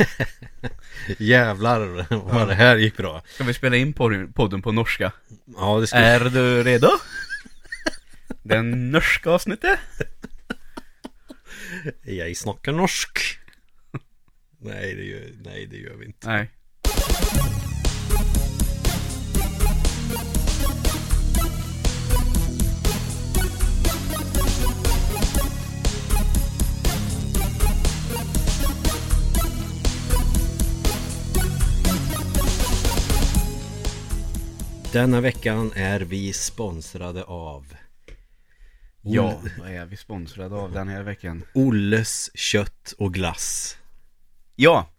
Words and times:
Jävlar 1.18 2.06
vad 2.32 2.48
det 2.48 2.54
här 2.54 2.76
gick 2.76 2.96
bra. 2.96 3.22
Ska 3.26 3.44
vi 3.44 3.54
spela 3.54 3.76
in 3.76 3.92
podden 4.34 4.62
på 4.62 4.72
norska? 4.72 5.12
Ja, 5.56 5.80
det 5.80 5.86
ska 5.86 5.96
Är 5.96 6.20
du 6.20 6.62
redo? 6.62 6.88
Den 8.42 8.90
norska 8.90 9.30
avsnittet? 9.30 9.78
Jag 12.02 12.36
snackar 12.36 12.72
norsk. 12.72 13.38
Nej, 14.58 14.94
det 14.94 15.04
gör, 15.04 15.30
nej, 15.44 15.66
det 15.66 15.76
gör 15.76 15.94
vi 15.94 16.06
inte. 16.06 16.28
Nej. 16.28 16.50
Denna 34.92 35.20
veckan 35.20 35.72
är 35.74 36.00
vi 36.00 36.32
sponsrade 36.32 37.24
av 37.24 37.74
Ja, 39.02 39.40
vad 39.58 39.70
är 39.70 39.86
vi 39.86 39.96
sponsrade 39.96 40.54
av 40.54 40.72
den 40.72 40.88
här 40.88 41.02
veckan? 41.02 41.44
Olles 41.54 42.30
kött 42.34 42.94
och 42.98 43.14
glass. 43.14 43.76
Ja! 44.56 44.90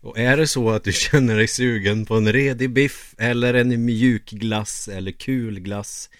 Och 0.00 0.18
är 0.18 0.36
det 0.36 0.46
så 0.46 0.70
att 0.70 0.84
du 0.84 0.92
känner 0.92 1.36
dig 1.36 1.48
sugen 1.48 2.06
på 2.06 2.14
en 2.14 2.32
redig 2.32 2.70
biff 2.70 3.14
eller 3.18 3.54
en 3.54 3.84
mjuk 3.84 4.30
glass 4.30 4.88
eller 4.88 5.12
kul 5.12 5.60
glass 5.60 6.10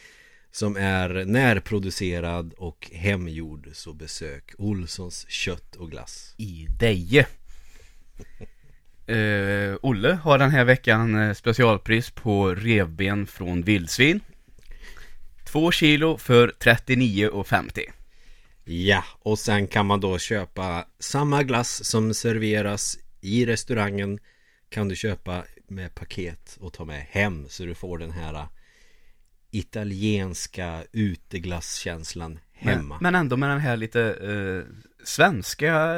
som 0.51 0.77
är 0.77 1.25
närproducerad 1.25 2.53
och 2.53 2.91
hemgjord 2.93 3.69
så 3.73 3.93
besök 3.93 4.55
Olssons 4.59 5.27
kött 5.29 5.77
och 5.77 5.91
glass. 5.91 6.35
I 6.37 6.67
Deje. 6.79 7.27
Uh, 9.11 9.77
Olle 9.83 10.13
har 10.13 10.39
den 10.39 10.51
här 10.51 10.65
veckan 10.65 11.15
eh, 11.15 11.35
specialpris 11.35 12.11
på 12.11 12.55
revben 12.55 13.27
från 13.27 13.63
vildsvin. 13.63 14.21
Två 15.45 15.71
kilo 15.71 16.19
för 16.19 16.53
39,50. 16.61 17.81
Ja, 18.65 19.05
och 19.19 19.39
sen 19.39 19.67
kan 19.67 19.87
man 19.87 20.01
då 20.01 20.19
köpa 20.19 20.85
samma 20.99 21.43
glass 21.43 21.85
som 21.85 22.15
serveras 22.15 22.99
i 23.21 23.47
restaurangen 23.47 24.19
kan 24.69 24.89
du 24.89 24.97
köpa 24.97 25.45
med 25.69 25.95
paket 25.95 26.57
och 26.61 26.73
ta 26.73 26.85
med 26.85 27.07
hem 27.11 27.47
så 27.49 27.65
du 27.65 27.75
får 27.75 27.99
den 27.99 28.11
här 28.11 28.47
italienska 29.51 30.85
uteglasskänslan 30.93 32.39
hemma. 32.53 32.99
Men, 33.01 33.13
men 33.13 33.15
ändå 33.15 33.37
med 33.37 33.51
den 33.51 33.61
här 33.61 33.77
lite 33.77 34.03
eh, 34.03 34.75
svenska 35.05 35.95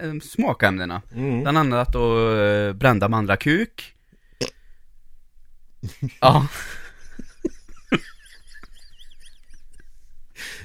eh, 0.00 0.20
smakämnena. 0.22 1.02
Mm. 1.14 1.40
Bland 1.40 1.58
annat 1.58 1.92
då 1.92 2.34
eh, 2.36 2.72
brända 2.72 3.08
mandrakuk. 3.08 3.94
ja, 6.20 6.46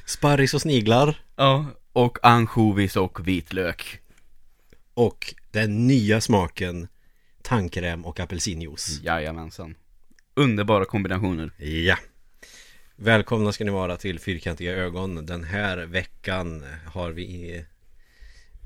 Sparris 0.05 0.53
och 0.53 0.61
sniglar 0.61 1.21
ja, 1.35 1.65
och 1.93 2.17
ansjovis 2.23 2.95
och 2.95 3.27
vitlök. 3.27 4.01
och 4.93 5.35
den 5.51 5.87
nya 5.87 6.21
smaken 6.21 6.87
tandkräm 7.41 8.05
och 8.05 8.19
apelsinjuice. 8.19 8.99
Jajamensan. 9.03 9.75
Underbara 10.33 10.85
kombinationer. 10.85 11.51
Ja. 11.57 11.97
Välkomna 12.97 13.51
ska 13.51 13.63
ni 13.63 13.71
vara 13.71 13.97
till 13.97 14.19
Fyrkantiga 14.19 14.73
ögon. 14.73 15.25
Den 15.25 15.43
här 15.43 15.77
veckan 15.77 16.65
har 16.85 17.11
vi 17.11 17.63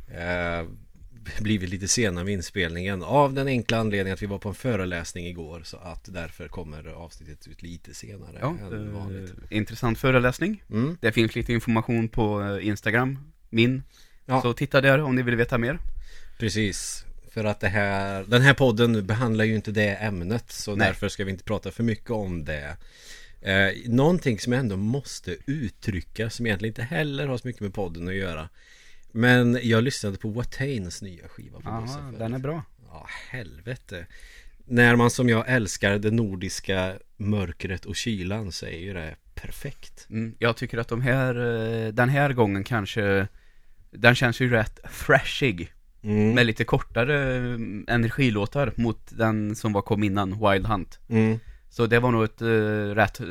eh, 0.07 0.67
blivit 1.39 1.69
lite 1.69 1.87
sena 1.87 2.23
med 2.23 2.33
inspelningen 2.33 3.03
av 3.03 3.33
den 3.33 3.47
enkla 3.47 3.77
anledningen 3.77 4.13
att 4.13 4.21
vi 4.21 4.25
var 4.25 4.37
på 4.37 4.49
en 4.49 4.55
föreläsning 4.55 5.27
igår 5.27 5.61
så 5.63 5.77
att 5.77 6.05
därför 6.13 6.47
kommer 6.47 6.87
avsnittet 6.87 7.47
ut 7.47 7.61
lite 7.61 7.93
senare 7.93 8.37
Ja, 8.41 8.57
än 8.61 8.93
vanligt. 8.93 9.29
eh, 9.49 9.57
intressant 9.57 9.99
föreläsning. 9.99 10.63
Mm. 10.69 10.97
Det 11.01 11.11
finns 11.11 11.35
lite 11.35 11.53
information 11.53 12.09
på 12.09 12.41
eh, 12.41 12.67
Instagram, 12.67 13.19
min. 13.49 13.83
Ja. 14.25 14.41
Så 14.41 14.53
titta 14.53 14.81
där 14.81 14.99
om 14.99 15.15
ni 15.15 15.21
vill 15.21 15.35
veta 15.35 15.57
mer. 15.57 15.79
Precis. 16.39 17.05
För 17.31 17.43
att 17.43 17.59
det 17.59 17.67
här, 17.67 18.23
den 18.27 18.41
här 18.41 18.53
podden 18.53 19.05
behandlar 19.07 19.45
ju 19.45 19.55
inte 19.55 19.71
det 19.71 19.95
ämnet 19.95 20.51
så 20.51 20.75
Nej. 20.75 20.87
därför 20.87 21.09
ska 21.09 21.25
vi 21.25 21.31
inte 21.31 21.43
prata 21.43 21.71
för 21.71 21.83
mycket 21.83 22.09
om 22.11 22.45
det. 22.45 22.77
Eh, 23.41 23.69
någonting 23.85 24.39
som 24.39 24.53
jag 24.53 24.59
ändå 24.59 24.77
måste 24.77 25.35
uttrycka 25.45 26.29
som 26.29 26.45
egentligen 26.45 26.71
inte 26.71 26.81
heller 26.81 27.27
har 27.27 27.37
så 27.37 27.47
mycket 27.47 27.61
med 27.61 27.73
podden 27.73 28.07
att 28.07 28.15
göra. 28.15 28.49
Men 29.11 29.59
jag 29.63 29.83
lyssnade 29.83 30.17
på 30.17 30.29
Watains 30.29 31.01
nya 31.01 31.27
skiva 31.27 31.59
på 31.59 31.69
Ja, 31.69 32.11
den 32.17 32.33
är 32.33 32.39
bra. 32.39 32.63
Ja, 32.87 33.07
helvete. 33.29 34.05
När 34.65 34.95
man 34.95 35.09
som 35.09 35.29
jag 35.29 35.43
älskar 35.47 35.99
det 35.99 36.11
nordiska 36.11 36.93
mörkret 37.17 37.85
och 37.85 37.95
kylan 37.95 38.51
så 38.51 38.65
är 38.65 38.79
ju 38.79 38.93
det 38.93 39.15
perfekt. 39.35 40.07
Mm, 40.09 40.35
jag 40.39 40.57
tycker 40.57 40.77
att 40.77 40.87
de 40.87 41.01
här, 41.01 41.35
eh, 41.35 41.87
den 41.93 42.09
här 42.09 42.33
gången 42.33 42.63
kanske, 42.63 43.27
den 43.91 44.15
känns 44.15 44.39
ju 44.39 44.49
rätt 44.49 44.79
thrashig. 45.05 45.71
Mm. 46.01 46.35
Med 46.35 46.45
lite 46.45 46.63
kortare 46.63 47.35
eh, 47.35 47.57
energilåtar 47.95 48.73
mot 48.75 49.17
den 49.17 49.55
som 49.55 49.73
var 49.73 49.81
kom 49.81 50.03
innan, 50.03 50.29
Wild 50.29 50.65
Hunt. 50.65 50.99
Mm. 51.09 51.39
Så 51.69 51.85
det 51.85 51.99
var 51.99 52.11
nog 52.11 52.23
ett 52.23 52.41
uh, 52.41 52.95
rätt 52.95 53.19
eh, 53.19 53.25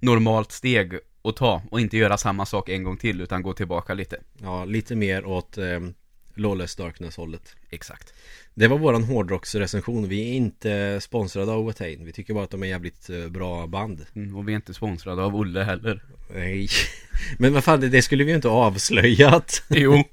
normalt 0.00 0.52
steg 0.52 0.98
att 1.24 1.36
ta 1.36 1.62
och 1.70 1.80
inte 1.80 1.96
göra 1.96 2.18
samma 2.18 2.46
sak 2.46 2.68
en 2.68 2.84
gång 2.84 2.96
till 2.96 3.20
utan 3.20 3.42
gå 3.42 3.52
tillbaka 3.52 3.94
lite. 3.94 4.16
Ja, 4.42 4.64
lite 4.64 4.96
mer 4.96 5.24
åt 5.24 5.58
eh, 5.58 5.80
Lawless 6.34 6.76
Darkness 6.76 7.16
hållet. 7.16 7.56
Exakt. 7.70 8.14
Det 8.54 8.68
var 8.68 8.78
våran 8.78 9.04
hårdrocksrecension. 9.04 10.08
Vi 10.08 10.30
är 10.30 10.34
inte 10.34 10.98
sponsrade 11.00 11.52
av 11.52 11.64
Watain. 11.64 12.04
Vi 12.04 12.12
tycker 12.12 12.34
bara 12.34 12.44
att 12.44 12.50
de 12.50 12.62
är 12.62 12.66
jävligt 12.66 13.10
eh, 13.10 13.28
bra 13.28 13.66
band. 13.66 14.06
Mm, 14.14 14.36
och 14.36 14.48
vi 14.48 14.52
är 14.52 14.56
inte 14.56 14.74
sponsrade 14.74 15.22
av 15.22 15.36
Olle 15.36 15.62
heller. 15.62 16.02
Nej. 16.34 16.68
Men 17.38 17.52
vad 17.52 17.64
fan, 17.64 17.80
det- 17.80 18.02
skulle 18.02 18.24
vi 18.24 18.30
ju 18.30 18.36
inte 18.36 18.48
avslöjat. 18.48 19.62
Jo. 19.68 20.04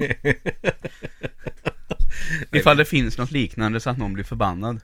Ifall 2.51 2.77
det 2.77 2.85
finns 2.85 3.17
något 3.17 3.31
liknande 3.31 3.79
så 3.79 3.89
att 3.89 3.97
någon 3.97 4.13
blir 4.13 4.23
förbannad. 4.23 4.79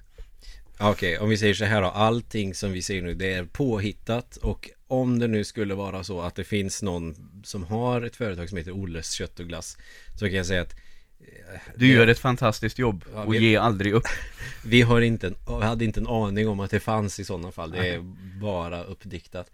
Okej, 0.84 1.18
om 1.20 1.30
vi 1.30 1.38
säger 1.38 1.54
så 1.54 1.66
här 1.66 1.82
då. 1.82 1.88
Allting 1.88 2.54
som 2.56 2.72
vi 2.72 2.82
säger 2.82 3.02
nu, 3.02 3.14
det 3.14 3.34
är 3.34 3.46
påhittat. 3.46 4.38
Och 4.38 4.70
om 4.88 5.20
det 5.20 5.28
nu 5.28 5.44
skulle 5.44 5.76
vara 5.76 6.04
så 6.04 6.22
att 6.22 6.36
det 6.36 6.44
finns 6.44 6.82
någon 6.82 7.16
som 7.44 7.64
har 7.64 8.02
ett 8.02 8.16
företag 8.16 8.50
som 8.50 8.58
heter 8.58 8.72
Olles 8.72 9.12
kött 9.12 9.40
och 9.40 9.48
glass. 9.48 9.78
Så 10.20 10.26
kan 10.26 10.34
jag 10.36 10.46
säga 10.46 10.62
att 10.62 10.76
eh, 11.20 11.60
Du 11.76 11.88
gör 11.88 12.08
ett 12.08 12.20
fantastiskt 12.20 12.80
jobb 12.80 13.06
Ja, 13.14 13.24
och 13.24 13.34
vi- 13.34 13.38
ge 13.40 13.56
aldrig 13.58 13.94
upp. 13.94 14.04
Vi 14.66 14.82
har 14.82 15.02
inte 15.02 15.28
en, 15.28 15.62
hade 15.62 15.86
inte 15.86 16.00
en 16.00 16.08
aning 16.08 16.48
om 16.48 16.60
att 16.60 16.72
det 16.72 16.80
fanns 16.80 17.20
i 17.20 17.26
sådana 17.26 17.52
fall. 17.52 17.72
Det 17.72 17.88
är 17.90 18.00
bara 18.42 18.84
uppdiktat. 18.84 19.52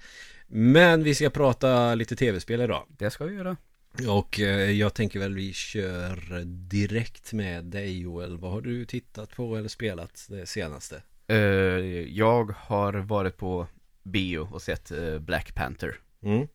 Men 0.48 1.04
vi 1.04 1.16
ska 1.16 1.30
prata 1.30 1.96
lite 1.96 2.16
tv-spel 2.16 2.62
idag. 2.62 2.86
Det 2.98 3.10
ska 3.10 3.26
vi 3.26 3.36
göra. 3.36 3.58
Och 4.08 4.40
eh, 4.40 4.72
jag 4.72 4.94
tänker 4.94 5.20
väl 5.20 5.34
vi 5.34 5.54
kör 5.54 6.44
direkt 6.46 7.34
med 7.34 7.64
dig 7.66 8.00
Joel. 8.00 8.38
Vad 8.38 8.52
har 8.52 8.62
du 8.62 8.86
tittat 8.86 9.36
på 9.36 9.58
eller 9.58 9.70
spelat 9.70 10.26
det 10.30 10.46
senaste? 10.46 11.02
Eh, 11.30 11.38
jag 12.18 12.54
har 12.58 12.94
varit 12.94 13.38
på 13.38 13.68
bio 14.04 14.40
och 14.40 14.62
sett 14.62 14.92
eh, 14.92 15.20
Black 15.20 15.56
Panther. 15.56 15.96
Mm. 16.24 16.48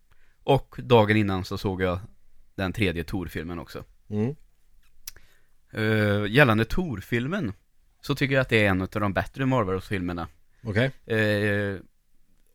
Och 0.43 0.77
dagen 0.79 1.17
innan 1.17 1.45
så 1.45 1.59
såg 1.59 1.83
jag 1.83 1.99
den 2.55 2.73
tredje 2.73 3.05
Tor-filmen 3.05 3.59
också. 3.59 3.85
Mm. 4.09 4.35
Uh, 5.75 6.31
gällande 6.31 6.65
Tor-filmen 6.65 7.53
så 8.01 8.15
tycker 8.15 8.35
jag 8.35 8.43
att 8.43 8.49
det 8.49 8.67
är 8.67 8.71
en 8.71 8.83
av 8.83 8.89
de 8.89 9.13
bättre 9.13 9.47
Marvel-filmerna. 9.47 10.29
Okej. 10.63 10.91
Eh, 11.07 11.77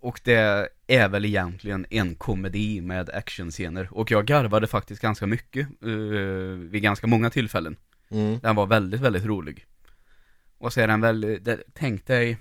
och 0.01 0.21
det 0.23 0.69
är 0.87 1.07
väl 1.07 1.25
egentligen 1.25 1.85
en 1.89 2.15
komedi 2.15 2.81
med 2.81 3.09
actionscener. 3.09 3.87
Och 3.91 4.11
jag 4.11 4.25
garvade 4.25 4.67
faktiskt 4.67 5.01
ganska 5.01 5.27
mycket 5.27 5.67
eh, 5.83 5.89
vid 6.57 6.81
ganska 6.81 7.07
många 7.07 7.29
tillfällen. 7.29 7.75
Mm. 8.11 8.39
Den 8.39 8.55
var 8.55 8.65
väldigt, 8.67 9.01
väldigt 9.01 9.25
rolig. 9.25 9.65
Och 10.59 10.73
så 10.73 10.81
är 10.81 10.87
den 10.87 11.01
väl, 11.01 11.21
det, 11.41 11.63
tänk 11.73 12.05
dig 12.05 12.37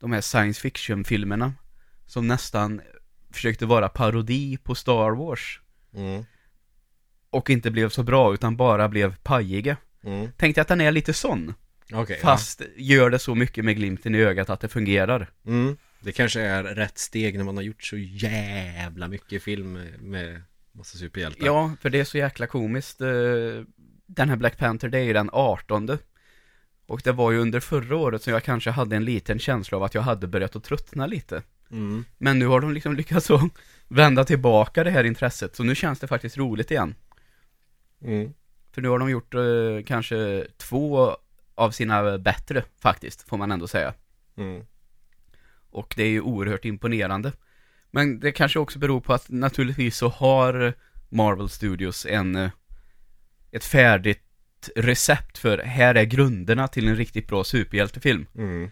de 0.00 0.12
här 0.12 0.20
science 0.20 0.60
fiction-filmerna 0.60 1.52
som 2.06 2.28
nästan 2.28 2.80
försökte 3.30 3.66
vara 3.66 3.88
parodi 3.88 4.56
på 4.56 4.74
Star 4.74 5.10
Wars. 5.10 5.60
Mm. 5.94 6.24
Och 7.30 7.50
inte 7.50 7.70
blev 7.70 7.88
så 7.88 8.02
bra 8.02 8.34
utan 8.34 8.56
bara 8.56 8.88
blev 8.88 9.16
pajiga. 9.16 9.76
Mm. 10.04 10.28
Tänk 10.36 10.54
dig 10.54 10.62
att 10.62 10.68
den 10.68 10.80
är 10.80 10.92
lite 10.92 11.12
sån. 11.12 11.54
Okej. 11.92 12.18
Fast 12.22 12.62
gör 12.76 13.10
det 13.10 13.18
så 13.18 13.34
mycket 13.34 13.64
med 13.64 13.76
glimten 13.76 14.14
i 14.14 14.18
ögat 14.18 14.50
att 14.50 14.60
det 14.60 14.68
fungerar. 14.68 15.30
ja. 15.42 15.50
mm. 15.50 15.76
Det 16.00 16.12
kanske 16.12 16.40
är 16.40 16.64
rätt 16.64 16.98
steg 16.98 17.36
när 17.36 17.44
man 17.44 17.56
har 17.56 17.62
gjort 17.62 17.82
så 17.82 17.96
jävla 17.96 19.08
mycket 19.08 19.42
film 19.42 19.72
med, 19.72 20.02
med 20.02 20.42
massa 20.72 20.98
superhjältar. 20.98 21.46
Ja, 21.46 21.72
för 21.80 21.90
det 21.90 22.00
är 22.00 22.04
så 22.04 22.18
jäkla 22.18 22.46
komiskt. 22.46 23.00
eh, 23.00 23.08
Den 24.06 24.28
här 24.28 24.36
Black 24.36 24.58
Panther, 24.58 24.88
det 24.88 24.98
är 24.98 25.02
ju 25.02 25.12
den 25.12 25.30
18 25.32 25.86
Och 26.86 27.00
det 27.04 27.12
var 27.12 27.30
ju 27.30 27.38
under 27.38 27.60
förra 27.60 27.96
året 27.96 28.22
som 28.22 28.32
jag 28.32 28.44
kanske 28.44 28.70
hade 28.70 28.96
en 28.96 29.04
liten 29.04 29.38
känsla 29.38 29.76
av 29.76 29.82
att 29.82 29.94
jag 29.94 30.02
hade 30.02 30.26
börjat 30.26 30.56
att 30.56 30.64
tröttna 30.64 31.06
lite. 31.06 31.42
Mm. 31.70 32.04
Men 32.18 32.38
nu 32.38 32.46
har 32.46 32.60
de 32.60 32.72
liksom 32.72 32.96
lyckats 32.96 33.30
att 33.30 33.40
vända 33.88 34.24
tillbaka 34.24 34.84
det 34.84 34.90
här 34.90 35.04
intresset, 35.04 35.56
så 35.56 35.62
nu 35.62 35.74
känns 35.74 35.98
det 35.98 36.06
faktiskt 36.06 36.36
roligt 36.36 36.70
igen. 36.70 36.94
Mm. 38.02 38.32
För 38.72 38.82
nu 38.82 38.88
har 38.88 38.98
de 38.98 39.10
gjort 39.10 39.34
eh, 39.34 39.84
kanske 39.86 40.46
två 40.56 41.16
av 41.54 41.70
sina 41.70 42.18
bättre 42.18 42.64
faktiskt, 42.78 43.28
får 43.28 43.36
man 43.36 43.52
ändå 43.52 43.66
säga. 43.66 43.94
Mm. 44.36 44.62
Och 45.70 45.94
det 45.96 46.02
är 46.02 46.08
ju 46.08 46.20
oerhört 46.20 46.64
imponerande. 46.64 47.32
Men 47.90 48.20
det 48.20 48.32
kanske 48.32 48.58
också 48.58 48.78
beror 48.78 49.00
på 49.00 49.14
att 49.14 49.28
naturligtvis 49.28 49.96
så 49.96 50.08
har 50.08 50.74
Marvel 51.08 51.48
Studios 51.48 52.06
en, 52.06 52.36
eh, 52.36 52.50
ett 53.50 53.64
färdigt 53.64 54.25
recept 54.76 55.38
för 55.38 55.58
här 55.58 55.94
är 55.94 56.04
grunderna 56.04 56.68
till 56.68 56.88
en 56.88 56.96
riktigt 56.96 57.28
bra 57.28 57.44
superhjältefilm. 57.44 58.26
Mm. 58.34 58.70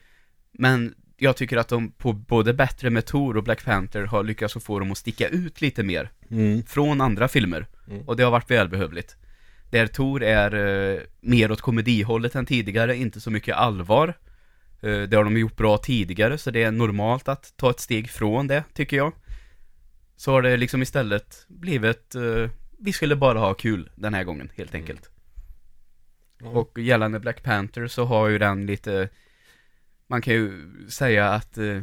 Men 0.52 0.94
jag 1.17 1.37
tycker 1.37 1.56
att 1.56 1.69
de 1.69 1.93
på 1.93 2.12
både 2.12 2.55
bättre 2.55 2.91
med 2.91 3.06
Thor 3.06 3.37
och 3.37 3.43
Black 3.44 3.64
Panther 3.64 4.02
har 4.02 4.23
lyckats 4.25 4.64
få 4.64 4.79
dem 4.79 4.93
att 4.93 4.99
sticka 4.99 5.29
ut 5.29 5.61
lite 5.61 5.82
mer 5.82 6.11
Mm. 6.31 6.62
från 6.67 7.00
andra 7.00 7.29
filmer. 7.29 7.67
Mm. 7.88 8.08
Och 8.08 8.17
det 8.17 8.23
har 8.23 8.31
varit 8.31 8.50
välbehövligt. 8.50 9.17
Där 9.70 9.87
Thor 9.87 10.23
är 10.23 10.55
eh, 10.94 11.00
mer 11.20 11.50
åt 11.50 11.61
komedihållet 11.61 12.35
än 12.35 12.46
tidigare, 12.46 12.96
inte 12.96 13.20
så 13.20 13.31
mycket 13.31 13.56
allvar. 13.56 14.08
Eh, 14.82 15.02
det 15.02 15.17
har 15.17 15.25
de 15.25 15.38
gjort 15.38 15.56
bra 15.56 15.79
tidigare, 15.79 16.38
så 16.38 16.50
det 16.50 16.62
är 16.62 16.70
normalt 16.70 17.29
att 17.29 17.52
ta 17.56 17.70
ett 17.70 17.81
steg 17.81 18.11
från 18.11 18.46
det, 18.46 18.64
tycker 18.75 18.96
jag. 18.96 19.12
Så 20.17 20.31
har 20.32 20.43
det 20.43 20.56
liksom 20.56 20.82
istället 20.82 21.44
blivit, 21.49 22.14
eh, 22.14 22.50
vi 22.79 22.93
skulle 22.93 23.17
bara 23.17 23.38
ha 23.38 23.55
kul 23.55 23.91
den 23.94 24.14
här 24.14 24.25
gången, 24.25 24.50
helt 24.56 24.75
enkelt. 24.75 25.11
Ja. 26.44 26.50
Och 26.50 26.79
gällande 26.79 27.20
Black 27.20 27.43
Panther 27.43 27.87
så 27.87 28.05
har 28.05 28.29
ju 28.29 28.38
den 28.38 28.67
lite, 28.67 29.08
man 30.06 30.23
kan 30.23 30.35
ju 30.35 30.52
säga 30.88 31.29
att 31.31 31.58
eh, 31.58 31.82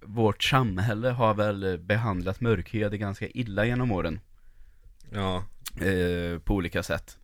vårt 0.00 0.42
samhälle 0.42 1.08
har 1.08 1.34
väl 1.34 1.62
eh, 1.64 1.76
behandlat 1.76 2.40
mörkhyade 2.40 2.98
ganska 2.98 3.28
illa 3.28 3.64
genom 3.64 3.92
åren. 3.92 4.20
ja, 5.12 5.44
Eh, 5.80 6.38
på 6.38 6.54
olika 6.54 6.82
sätt. 6.82 7.18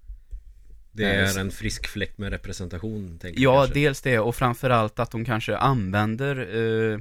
det 0.93 1.05
Eh, 1.05 1.31
är 1.37 1.39
en 1.41 1.51
frisk 1.51 1.89
fläkt 1.89 2.19
med 2.19 2.31
representation 2.31 3.19
tänker 3.19 3.43
Ja, 3.43 3.61
jag 3.67 3.75
dels 3.75 4.03
det 4.03 4.19
och 4.19 4.37
framförallt 4.37 4.99
att 4.99 5.11
de 5.11 5.25
kanske 5.25 5.57
använder 5.57 6.37
eh, 6.37 6.99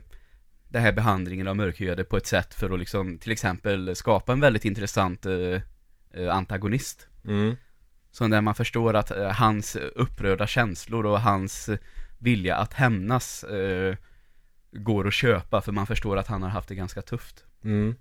det 0.70 0.80
här 0.80 0.92
behandlingen 0.92 1.48
av 1.48 1.56
mörkhyade 1.56 2.04
på 2.04 2.18
ett 2.18 2.26
sätt 2.28 2.54
för 2.54 2.70
att 2.70 2.80
liksom 2.80 3.18
till 3.18 3.32
exempel 3.32 3.96
skapa 3.96 4.34
en 4.34 4.40
väldigt 4.40 4.66
intressant 4.66 5.26
eh, 5.26 5.62
eh, 6.14 6.36
antagonist. 6.36 7.08
Mm. 7.26 7.56
Så 8.14 8.28
där 8.28 8.42
man 8.42 8.56
förstår 8.56 8.94
att 8.94 9.12
eh, 9.12 9.32
hans 9.32 9.76
upprörda 9.76 10.48
känslor 10.48 11.06
och 11.06 11.22
hans 11.22 11.70
vilja 12.18 12.56
att 12.56 12.74
hämnas 12.74 13.44
eh, 13.44 13.96
går 14.72 15.08
att 15.08 15.14
köpa 15.14 15.62
för 15.62 15.72
man 15.72 15.88
förstår 15.88 16.18
att 16.18 16.28
han 16.28 16.44
har 16.44 16.50
haft 16.50 16.70
det 16.70 16.76
ganska 16.76 17.02
tufft. 17.02 17.46
Mm. 17.64 17.96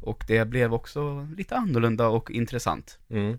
Och 0.00 0.24
det 0.28 0.44
blev 0.48 0.74
också 0.74 1.28
lite 1.36 1.56
annorlunda 1.56 2.08
och 2.08 2.30
intressant. 2.30 2.98
Mm. 3.08 3.38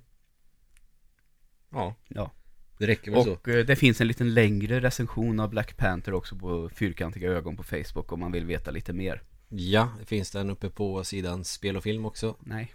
Ja, 1.69 1.95
Ja. 2.07 2.31
det 2.77 2.87
räcker 2.87 3.11
väl 3.11 3.23
så. 3.23 3.33
Och 3.33 3.47
eh, 3.47 3.65
det 3.65 3.75
finns 3.75 4.01
en 4.01 4.07
liten 4.07 4.33
längre 4.33 4.79
recension 4.79 5.39
av 5.39 5.49
Black 5.49 5.77
Panther 5.77 6.13
också 6.13 6.35
på 6.35 6.69
Fyrkantiga 6.69 7.29
ögon 7.31 7.57
på 7.57 7.63
Facebook 7.63 8.11
om 8.11 8.19
man 8.19 8.31
vill 8.31 8.45
veta 8.45 8.71
lite 8.71 8.93
mer. 8.93 9.21
Ja, 9.47 9.89
finns 10.05 10.31
den 10.31 10.49
uppe 10.49 10.69
på 10.69 11.03
sidan 11.03 11.43
spel 11.43 11.77
och 11.77 11.83
film 11.83 12.05
också? 12.05 12.35
Nej. 12.39 12.73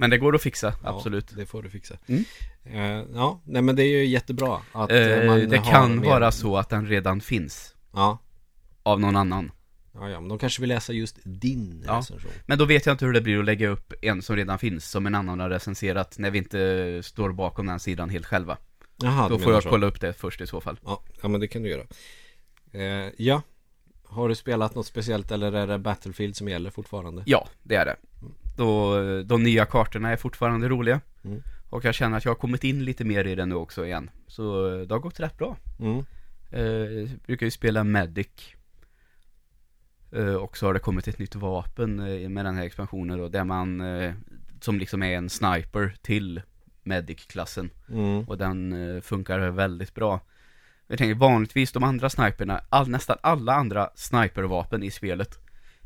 Men 0.00 0.10
det 0.10 0.18
går 0.18 0.34
att 0.34 0.42
fixa, 0.42 0.74
Ja, 0.82 0.88
absolut. 0.96 1.36
det 1.36 1.46
får 1.46 1.62
du 1.62 1.70
fixa. 1.70 1.98
Mm. 2.06 2.24
Eh, 2.64 3.04
ja, 3.14 3.40
nej 3.44 3.62
men 3.62 3.76
det 3.76 3.82
är 3.82 3.98
ju 3.98 4.06
jättebra 4.06 4.60
att 4.72 4.90
eh, 4.90 4.96
Eh, 4.96 5.26
man 5.26 5.48
det 5.48 5.58
kan 5.58 5.98
mer- 6.00 6.06
vara 6.08 6.32
så 6.32 6.56
att 6.56 6.68
den 6.68 6.86
redan 6.86 7.20
finns 7.20 7.74
Ja. 7.94 8.18
av 8.82 9.00
någon 9.00 9.16
annan. 9.16 9.50
ja, 9.94 10.08
ja, 10.08 10.20
men 10.20 10.28
de 10.28 10.38
kanske 10.38 10.60
vill 10.60 10.68
läsa 10.68 10.92
just 10.92 11.18
din 11.24 11.84
Ja. 11.86 11.98
recension. 11.98 12.30
Men 12.46 12.58
då 12.58 12.64
vet 12.64 12.86
jag 12.86 12.94
inte 12.94 13.04
hur 13.04 13.12
det 13.12 13.20
blir 13.20 13.38
att 13.38 13.44
lägga 13.44 13.68
upp 13.68 13.92
en 14.02 14.22
som 14.22 14.36
redan 14.36 14.58
finns 14.58 14.90
som 14.90 15.06
en 15.06 15.14
annan 15.14 15.40
har 15.40 15.50
recenserat 15.50 16.18
när 16.18 16.30
vi 16.30 16.38
inte 16.38 17.00
står 17.04 17.32
bakom 17.32 17.66
den 17.66 17.80
sidan 17.80 18.10
helt 18.10 18.26
själva. 18.26 18.56
Jaha, 19.02 19.28
Då 19.28 19.38
får 19.38 19.52
jag 19.52 19.62
så. 19.62 19.68
kolla 19.68 19.86
upp 19.86 20.00
det 20.00 20.12
först 20.12 20.40
i 20.40 20.46
så 20.46 20.60
fall. 20.60 20.80
Ja, 20.84 21.02
ja, 21.22 21.28
men 21.28 21.40
det 21.40 21.48
kan 21.48 21.62
du 21.62 21.68
göra. 21.68 21.82
Eh, 22.72 23.12
ja. 23.16 23.42
Har 24.04 24.28
du 24.28 24.34
spelat 24.34 24.74
något 24.74 24.86
speciellt 24.86 25.30
eller 25.30 25.52
är 25.52 25.66
det 25.66 25.78
Battlefield 25.78 26.36
som 26.36 26.48
gäller 26.48 26.70
fortfarande? 26.70 27.22
Ja, 27.26 27.48
det 27.62 27.74
är 27.74 27.84
det. 27.84 27.96
Då, 28.58 29.02
de 29.22 29.42
nya 29.42 29.64
kartorna 29.64 30.10
är 30.10 30.16
fortfarande 30.16 30.68
roliga. 30.68 31.00
Mm. 31.24 31.42
Och 31.70 31.84
jag 31.84 31.94
känner 31.94 32.16
att 32.16 32.24
jag 32.24 32.32
har 32.32 32.36
kommit 32.36 32.64
in 32.64 32.84
lite 32.84 33.04
mer 33.04 33.24
i 33.24 33.34
det 33.34 33.46
nu 33.46 33.54
också 33.54 33.86
igen. 33.86 34.10
Så 34.26 34.72
eh, 34.72 34.86
det 34.86 34.94
har 34.94 35.00
gått 35.00 35.20
rätt 35.20 35.38
bra. 35.38 35.56
Mm. 35.80 35.98
Eh, 36.50 37.10
brukar 37.26 37.46
ju 37.46 37.50
spela 37.50 37.84
Medic. 37.84 38.54
Eh, 40.12 40.34
och 40.34 40.56
så 40.56 40.66
har 40.66 40.74
det 40.74 40.80
kommit 40.80 41.08
ett 41.08 41.18
nytt 41.18 41.34
vapen 41.34 41.98
eh, 41.98 42.28
med 42.28 42.44
den 42.44 42.56
här 42.56 42.64
expansionen 42.64 43.18
då, 43.18 43.28
där 43.28 43.44
man, 43.44 43.80
eh, 43.80 44.14
som 44.60 44.78
liksom 44.78 45.02
är 45.02 45.16
en 45.16 45.30
sniper 45.30 45.96
till 46.02 46.42
Medic-klassen. 46.82 47.70
Mm. 47.88 48.24
Och 48.24 48.38
den 48.38 48.72
eh, 48.72 49.00
funkar 49.00 49.50
väldigt 49.50 49.94
bra. 49.94 50.20
Jag 50.86 50.98
tänker 50.98 51.14
vanligtvis 51.14 51.72
de 51.72 51.82
andra 51.84 52.10
sniperna, 52.10 52.60
all, 52.68 52.88
nästan 52.88 53.16
alla 53.20 53.54
andra 53.54 53.90
snipervapen 53.94 54.82
i 54.82 54.90
spelet. 54.90 55.38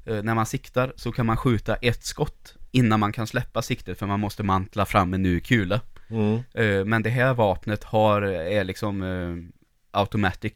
När 0.04 0.34
man 0.34 0.46
siktar 0.46 0.92
så 0.96 1.12
kan 1.12 1.26
man 1.26 1.36
skjuta 1.36 1.74
ett 1.74 2.04
skott 2.04 2.56
innan 2.72 3.00
man 3.00 3.12
kan 3.12 3.26
släppa 3.26 3.62
siktet 3.62 3.98
för 3.98 4.06
man 4.06 4.20
måste 4.20 4.42
mantla 4.42 4.86
fram 4.86 5.14
en 5.14 5.22
ny 5.22 5.40
kula. 5.40 5.80
Mm. 6.08 6.42
Eh, 6.54 6.84
men 6.84 7.02
det 7.02 7.10
här 7.10 7.34
vapnet 7.34 7.84
har, 7.84 8.22
är 8.22 8.64
liksom 8.64 9.02
eh, 9.02 9.60
automatic. 9.90 10.52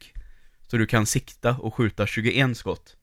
Så 0.67 0.77
du 0.77 0.85
kan 0.85 1.05
sikta 1.05 1.57
och 1.57 1.73
skjuta 1.73 2.07
21 2.07 2.57
skott. 2.57 2.97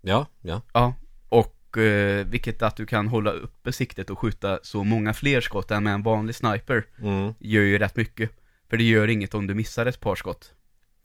Ja, 0.00 0.26
ja. 0.40 0.62
Ja. 0.72 0.94
Och 1.28 1.78
eh, 1.78 2.26
vilket 2.26 2.62
att 2.62 2.76
du 2.76 2.86
kan 2.86 3.08
hålla 3.08 3.30
uppe 3.30 3.72
siktet 3.72 4.10
och 4.10 4.18
skjuta 4.18 4.58
så 4.62 4.84
många 4.84 5.14
fler 5.14 5.40
skott 5.40 5.70
än 5.70 5.84
med 5.84 5.94
en 5.94 6.02
vanlig 6.02 6.34
sniper. 6.34 6.86
Mm. 7.02 7.34
Gör 7.38 7.62
ju 7.62 7.78
rätt 7.78 7.96
mycket. 7.96 8.30
För 8.70 8.76
det 8.76 8.84
gör 8.84 9.08
inget 9.08 9.34
om 9.34 9.46
du 9.46 9.54
missar 9.54 9.86
ett 9.86 10.00
par 10.00 10.14
skott. 10.14 10.54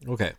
Okej. 0.07 0.35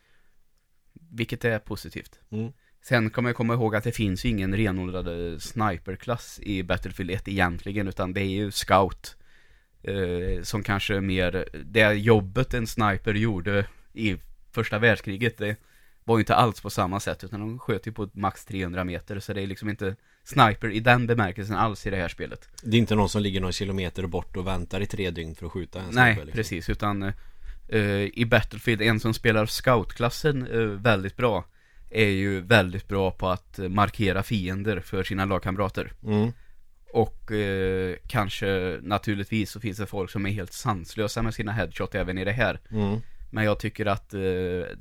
Vilket 0.92 1.44
är 1.44 1.58
positivt. 1.58 2.20
Mm. 2.30 2.52
Sen 2.88 3.10
kommer 3.10 3.28
jag 3.28 3.36
komma 3.36 3.54
ihåg 3.54 3.76
att 3.76 3.84
det 3.84 3.92
finns 3.92 4.24
ju 4.24 4.28
ingen 4.28 4.56
renodlad 4.56 5.42
sniperklass 5.42 6.40
i 6.42 6.62
Battlefield 6.62 7.10
1 7.10 7.28
egentligen, 7.28 7.88
utan 7.88 8.12
det 8.12 8.20
är 8.20 8.28
ju 8.28 8.50
scout. 8.50 9.16
Eh, 9.82 10.42
som 10.42 10.62
kanske 10.62 11.00
mer, 11.00 11.48
det 11.64 11.92
jobbet 11.92 12.54
en 12.54 12.66
sniper 12.66 13.14
gjorde 13.14 13.66
i 13.92 14.16
första 14.52 14.78
världskriget, 14.78 15.38
det 15.38 15.56
var 16.04 16.16
ju 16.16 16.20
inte 16.20 16.34
alls 16.34 16.60
på 16.60 16.70
samma 16.70 17.00
sätt, 17.00 17.24
utan 17.24 17.40
de 17.40 17.58
sköt 17.58 17.86
ju 17.86 17.92
på 17.92 18.08
max 18.12 18.44
300 18.44 18.84
meter, 18.84 19.20
så 19.20 19.32
det 19.32 19.42
är 19.42 19.46
liksom 19.46 19.68
inte 19.68 19.96
sniper 20.24 20.70
i 20.70 20.80
den 20.80 21.06
bemärkelsen 21.06 21.56
alls 21.56 21.86
i 21.86 21.90
det 21.90 21.96
här 21.96 22.08
spelet. 22.08 22.48
Det 22.62 22.76
är 22.76 22.80
inte 22.80 22.94
någon 22.94 23.08
som 23.08 23.22
ligger 23.22 23.40
någon 23.40 23.52
kilometer 23.52 24.06
bort 24.06 24.36
och 24.36 24.46
väntar 24.46 24.80
i 24.80 24.86
tre 24.86 25.10
dygn 25.10 25.34
för 25.34 25.46
att 25.46 25.52
skjuta 25.52 25.80
en 25.80 25.90
Nej, 25.92 26.14
snubbe, 26.14 26.26
liksom. 26.26 26.38
precis, 26.38 26.70
utan 26.70 27.12
eh, 27.68 27.80
i 28.14 28.26
Battlefield, 28.30 28.82
en 28.82 29.00
som 29.00 29.14
spelar 29.14 29.46
scoutklassen 29.46 30.46
eh, 30.46 30.60
väldigt 30.60 31.16
bra 31.16 31.44
är 31.90 32.08
ju 32.08 32.40
väldigt 32.40 32.88
bra 32.88 33.10
på 33.10 33.28
att 33.28 33.58
markera 33.68 34.22
fiender 34.22 34.80
för 34.80 35.02
sina 35.04 35.24
lagkamrater. 35.24 35.92
Mm. 36.04 36.32
Och 36.92 37.32
eh, 37.32 37.96
kanske 38.06 38.78
naturligtvis 38.82 39.50
så 39.50 39.60
finns 39.60 39.78
det 39.78 39.86
folk 39.86 40.10
som 40.10 40.26
är 40.26 40.30
helt 40.30 40.52
sanslösa 40.52 41.22
med 41.22 41.34
sina 41.34 41.52
headshot 41.52 41.94
även 41.94 42.18
i 42.18 42.24
det 42.24 42.32
här. 42.32 42.60
Mm. 42.70 43.00
Men 43.30 43.44
jag 43.44 43.58
tycker 43.60 43.86
att 43.86 44.14
eh, 44.14 44.20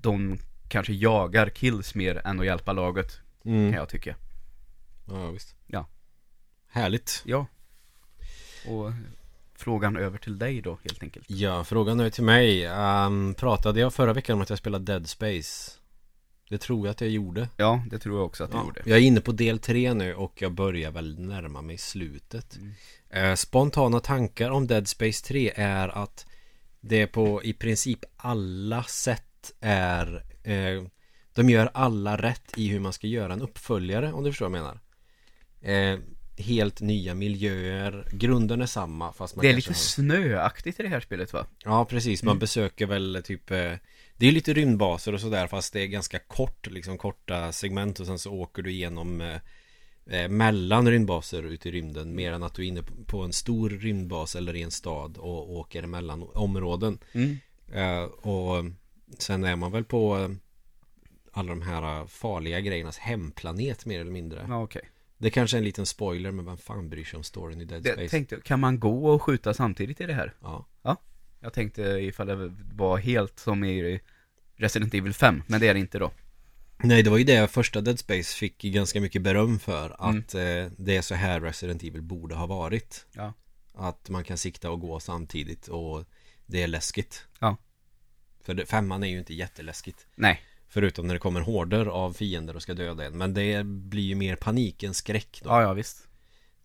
de 0.02 0.38
kanske 0.70 0.94
jagar 0.94 1.50
kills 1.50 1.96
mer 1.96 2.22
än 2.28 2.40
att 2.40 2.46
hjälpa 2.46 2.74
laget, 2.74 3.20
Mm. 3.46 3.72
kan 3.72 3.80
jag 3.80 3.90
tycka. 3.90 4.16
Ja, 5.08 5.32
visst. 5.32 5.56
Ja. 5.68 5.88
Härligt. 6.70 7.22
Ja. 7.26 7.46
Och 8.68 8.92
frågan 9.56 9.98
över 9.98 10.18
till 10.18 10.38
dig 10.40 10.62
då, 10.62 10.78
helt 10.84 11.04
enkelt. 11.04 11.26
Ja, 11.30 11.64
frågan 11.64 12.00
är 12.00 12.10
till 12.10 12.24
mig. 12.24 12.66
Ehm, 12.66 13.34
pratade 13.34 13.80
jag 13.80 13.94
förra 13.94 14.14
veckan 14.14 14.36
om 14.36 14.42
att 14.42 14.50
jag 14.50 14.60
spelade 14.60 14.86
Dead 14.86 15.08
Space? 15.10 15.72
Det 16.50 16.58
tror 16.58 16.88
jag 16.88 16.92
att 16.92 17.02
jag 17.02 17.10
gjorde. 17.10 17.50
Ja, 17.58 17.84
det 17.90 18.00
tror 18.00 18.18
jag 18.18 18.26
också 18.26 18.44
att 18.44 18.52
du 18.52 18.58
Ja, 18.58 18.64
gjorde. 18.64 18.82
jag 18.86 18.98
är 18.98 19.02
inne 19.02 19.22
på 19.22 19.32
del 19.32 19.60
tre 19.60 19.94
nu 19.94 20.14
och 20.14 20.42
jag 20.42 20.52
börjar 20.52 20.92
väl 20.92 21.20
närma 21.20 21.62
mig 21.62 21.78
slutet. 21.78 22.58
Mm. 22.58 22.74
Eh, 23.10 23.36
spontana 23.36 24.00
tankar 24.00 24.50
om 24.50 24.68
Dead 24.68 24.88
Space 24.88 25.26
3 25.26 25.52
är 25.56 25.88
att 26.04 26.26
det 26.82 27.08
på 27.08 27.44
i 27.44 27.54
princip 27.54 28.00
alla 28.18 28.84
sätt 28.84 29.54
är 29.62 30.24
eh, 30.44 30.84
De 31.34 31.50
gör 31.50 31.70
alla 31.74 32.18
rätt 32.18 32.54
i 32.58 32.68
hur 32.68 32.80
man 32.80 32.94
ska 32.94 33.08
göra 33.08 33.34
en 33.34 33.42
uppföljare 33.42 34.14
om 34.14 34.24
du 34.24 34.32
förstår 34.32 34.50
vad 34.50 34.60
jag 34.60 34.64
menar. 34.64 34.80
Eh, 35.94 36.00
helt 36.38 36.82
nya 36.82 37.14
miljöer, 37.14 38.08
grunden 38.12 38.62
är 38.62 38.66
samma 38.66 39.14
fast 39.14 39.36
man 39.36 39.44
Det 39.46 39.50
är 39.52 39.56
lite 39.56 39.70
har... 39.70 39.76
snöaktigt 39.76 40.80
i 40.80 40.84
det 40.84 40.90
här 40.90 41.00
spelet 41.00 41.34
va? 41.34 41.46
Ja 41.64 41.86
precis, 41.86 42.24
man 42.24 42.32
Mm. 42.32 42.40
besöker 42.40 42.86
väl 42.86 43.22
typ 43.26 43.52
eh, 43.52 43.72
Det 44.18 44.28
är 44.28 44.32
lite 44.32 44.54
rymdbaser 44.54 45.14
och 45.14 45.22
sådär 45.22 45.48
fast 45.48 45.74
det 45.74 45.82
är 45.82 45.88
ganska 45.88 46.20
kort 46.20 46.68
liksom 46.72 46.98
korta 46.98 47.52
segment 47.52 48.00
och 48.00 48.06
sen 48.06 48.20
så 48.20 48.34
åker 48.34 48.64
du 48.64 48.72
igenom 48.72 49.22
eh, 49.22 49.40
eh, 50.10 50.30
Mellan 50.30 50.90
rymdbaser 50.90 51.44
ute 51.44 51.70
i 51.70 51.72
rymden 51.72 52.16
mer 52.16 52.32
än 52.34 52.44
att 52.44 52.54
du 52.54 52.62
är 52.64 52.68
inne 52.68 52.82
på- 53.06 53.22
en 53.22 53.34
stor 53.34 53.70
rymdbas 53.70 54.36
eller 54.36 54.56
i 54.56 54.62
en 54.62 54.72
stad 54.72 55.18
och 55.18 55.52
åker 55.52 55.86
mellan 55.86 56.24
områden 56.34 56.98
Mm. 57.14 57.38
eh, 57.74 58.04
Och 58.04 58.66
sen 59.18 59.44
är 59.44 59.56
man 59.56 59.72
väl 59.72 59.84
på 59.84 60.18
eh, 60.18 60.30
alla 61.32 61.50
de 61.50 61.62
här 61.62 62.06
farliga 62.08 62.60
grejernas 62.62 62.98
hemplanet 62.98 63.86
mer 63.86 64.00
eller 64.02 64.12
mindre 64.12 64.46
Ja, 64.50 64.64
okej. 64.64 64.82
Det 65.18 65.30
kanske 65.30 65.58
är 65.58 65.60
en 65.60 65.64
liten 65.66 65.86
spoiler 65.86 66.32
men 66.32 66.46
vem 66.46 66.58
fan 66.58 66.90
bryr 66.90 67.04
sig 67.04 67.18
om 67.18 67.24
storyn 67.24 67.62
i 67.62 67.66
Dead 67.66 67.82
Space? 67.86 68.02
Jag 68.02 68.12
tänkte, 68.12 68.40
kan 68.44 68.60
man 68.60 68.80
gå 68.80 69.08
och 69.08 69.22
skjuta 69.22 69.54
samtidigt 69.54 70.02
i 70.02 70.06
det 70.06 70.14
här? 70.14 70.34
Ja. 70.42 70.66
Jag 71.46 71.54
tänkte 71.54 71.82
ifall 71.82 72.28
det 72.28 72.54
var 72.76 72.98
helt 72.98 73.40
som 73.40 73.64
i 73.64 74.02
Resident 74.56 74.94
Evil 74.94 75.14
5, 75.14 75.44
men 75.48 75.60
det 75.60 75.68
är 75.68 75.74
det 75.74 75.80
inte 75.80 76.00
då. 76.00 76.12
Nej 76.78 77.04
det 77.04 77.10
var 77.10 77.18
ju 77.18 77.24
det 77.24 77.52
första 77.52 77.82
Dead 77.82 78.00
Space 78.00 78.38
fick 78.38 78.62
ganska 78.62 79.02
mycket 79.02 79.22
beröm 79.22 79.60
för 79.60 79.86
Mm. 79.86 80.20
Att 80.20 80.34
eh, 80.34 80.78
det 80.78 80.98
är 80.98 81.02
så 81.02 81.16
här 81.16 81.42
Resident 81.42 81.84
Evil 81.84 82.02
borde 82.02 82.36
ha 82.36 82.46
varit 82.46 83.06
Ja. 83.12 83.34
Att 83.74 84.10
man 84.10 84.24
kan 84.24 84.38
sikta 84.38 84.72
och 84.72 84.80
gå 84.80 85.00
samtidigt 85.00 85.68
och 85.68 86.06
det 86.46 86.64
är 86.64 86.68
läskigt 86.68 87.28
Ja. 87.40 87.58
För 88.44 88.54
det, 88.54 88.66
femman 88.66 89.04
är 89.04 89.08
ju 89.08 89.20
inte 89.20 89.34
jätteläskigt 89.34 90.08
Nej, 90.16 90.42
Förutom 90.68 91.08
när 91.08 91.14
det 91.14 91.20
kommer 91.20 91.42
horder 91.42 91.86
av 91.86 92.14
fiender 92.14 92.56
och 92.56 92.62
ska 92.62 92.74
döda 92.74 93.06
en 93.06 93.18
Men 93.18 93.34
det 93.34 93.66
blir 93.66 94.04
ju 94.04 94.16
mer 94.16 94.36
panik 94.36 94.84
än 94.84 94.94
skräck 94.94 95.42
då 95.44 95.50
ja 95.50 95.62
ja 95.62 95.74
visst. 95.74 96.08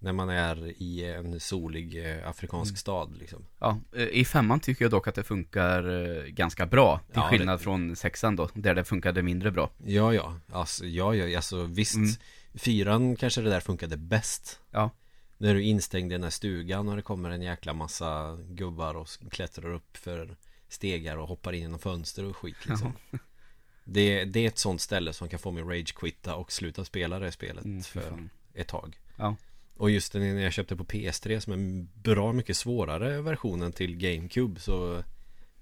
När 0.03 0.13
man 0.13 0.29
är 0.29 0.83
i 0.83 1.05
en 1.05 1.41
solig 1.41 2.07
eh, 2.11 2.29
afrikansk 2.29 2.71
Mm. 2.71 2.77
stad 2.77 3.17
liksom 3.19 3.47
Ja, 3.59 3.81
eh, 3.97 4.03
i 4.03 4.25
femman 4.25 4.61
tycker 4.61 4.85
jag 4.85 4.91
dock 4.93 5.09
att 5.09 5.15
det 5.15 5.23
funkar 5.23 5.89
eh, 6.19 6.25
ganska 6.25 6.67
bra. 6.67 6.99
Till 6.99 7.13
Ja, 7.15 7.29
skillnad 7.29 7.59
det- 7.59 7.63
från 7.65 7.97
sexan 7.97 8.37
då, 8.37 8.49
där 8.55 8.75
det 8.75 8.85
funkade 8.85 9.23
mindre 9.23 9.51
bra. 9.51 9.71
Ja 9.87 10.15
ja, 10.15 10.35
alltså, 10.53 10.87
ja, 10.87 11.15
ja, 11.15 11.37
alltså 11.37 11.65
visst 11.65 11.95
Mm. 11.97 12.11
Fyran 12.55 13.17
kanske 13.17 13.41
det 13.41 13.51
där 13.51 13.61
funkade 13.61 13.97
bäst 13.97 14.61
Ja. 14.71 14.91
När 15.39 15.55
du 15.55 15.61
är 15.61 15.65
instängd 15.65 16.13
i 16.13 16.15
den 16.15 16.23
här 16.23 16.31
stugan 16.31 16.89
och 16.89 16.97
det 16.97 17.03
kommer 17.03 17.31
en 17.31 17.43
jäkla 17.43 17.73
massa 17.73 18.39
gubbar 18.49 18.95
och 18.95 19.09
klättrar 19.31 19.73
upp 19.75 19.97
för 19.97 20.37
stegar 20.69 21.17
och 21.17 21.29
hoppar 21.29 21.53
in 21.53 21.61
genom 21.61 21.79
fönster 21.79 22.25
och 22.25 22.37
skit 22.37 22.67
liksom. 22.67 22.93
det, 23.85 24.25
det 24.25 24.41
är 24.41 24.47
ett 24.49 24.59
sånt 24.59 24.81
ställe 24.81 25.13
som 25.13 25.29
kan 25.29 25.39
få 25.39 25.51
mig 25.51 25.63
rage-quitta 25.63 26.35
och 26.35 26.53
sluta 26.53 26.85
spela 26.85 27.19
det 27.19 27.33
spelet 27.33 27.65
Mm, 27.65 27.83
för 27.83 28.01
fan. 28.01 28.31
ett 28.55 28.69
tag. 28.69 28.99
Ja. 29.17 29.37
Och 29.81 29.91
just 29.91 30.15
när 30.15 30.41
jag 30.41 30.53
köpte 30.53 30.77
på 30.77 30.85
PS3 30.85 31.41
som 31.41 31.53
en 31.53 31.89
bra 31.95 32.33
mycket 32.33 32.57
svårare 32.57 33.23
versionen 33.23 33.73
till 33.73 33.97
GameCube 33.97 34.61
så 34.61 35.05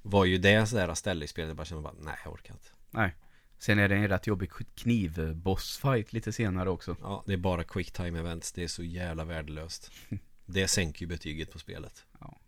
var 0.03 0.25
ju 0.25 0.39
det 0.39 0.67
sådär 0.67 0.95
ställe 0.95 1.25
i 1.25 1.29
spelet 1.29 1.57
bara 1.57 1.65
kände 1.65 1.83
bara 1.83 1.95
nej 2.01 2.17
jag 2.25 2.33
orkar 2.33 2.55
inte. 2.55 2.69
Nej. 2.91 3.15
Sen 3.59 3.79
är 3.79 3.89
det 3.89 3.97
en 3.97 4.09
rätt 4.09 4.27
jobbig 4.27 4.51
kniv-bossfight 4.75 6.13
lite 6.13 6.33
senare 6.33 6.71
också. 6.71 6.97
Ja, 7.03 7.25
det 7.27 7.33
är 7.33 7.37
bara 7.37 7.65
quick 7.65 7.91
time 7.91 8.19
events. 8.19 8.53
Det 8.53 8.65
är 8.65 8.69
så 8.69 8.83
jävla 8.83 9.25
värdelöst. 9.25 9.93
Det 10.47 10.69
sänker 10.69 11.01
ju 11.01 11.07
betyget 11.07 11.53
på 11.53 11.59
spelet. 11.59 12.05
Ja. 12.21 12.39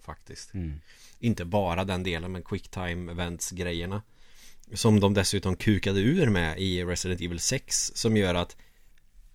Faktiskt. 0.00 0.54
Mm. 0.54 0.80
Inte 1.18 1.44
bara 1.44 1.84
den 1.84 2.02
delen, 2.02 2.32
men 2.32 2.42
quick 2.42 2.68
time 2.68 3.12
events 3.12 3.50
grejerna. 3.50 4.02
Som 4.72 5.00
de 5.00 5.14
dessutom 5.14 5.56
kukade 5.56 6.00
ur 6.00 6.30
med 6.30 6.58
i 6.58 6.84
Resident 6.84 7.20
Evil 7.20 7.40
6. 7.40 7.92
Som 7.94 8.16
gör 8.16 8.34
att 8.34 8.56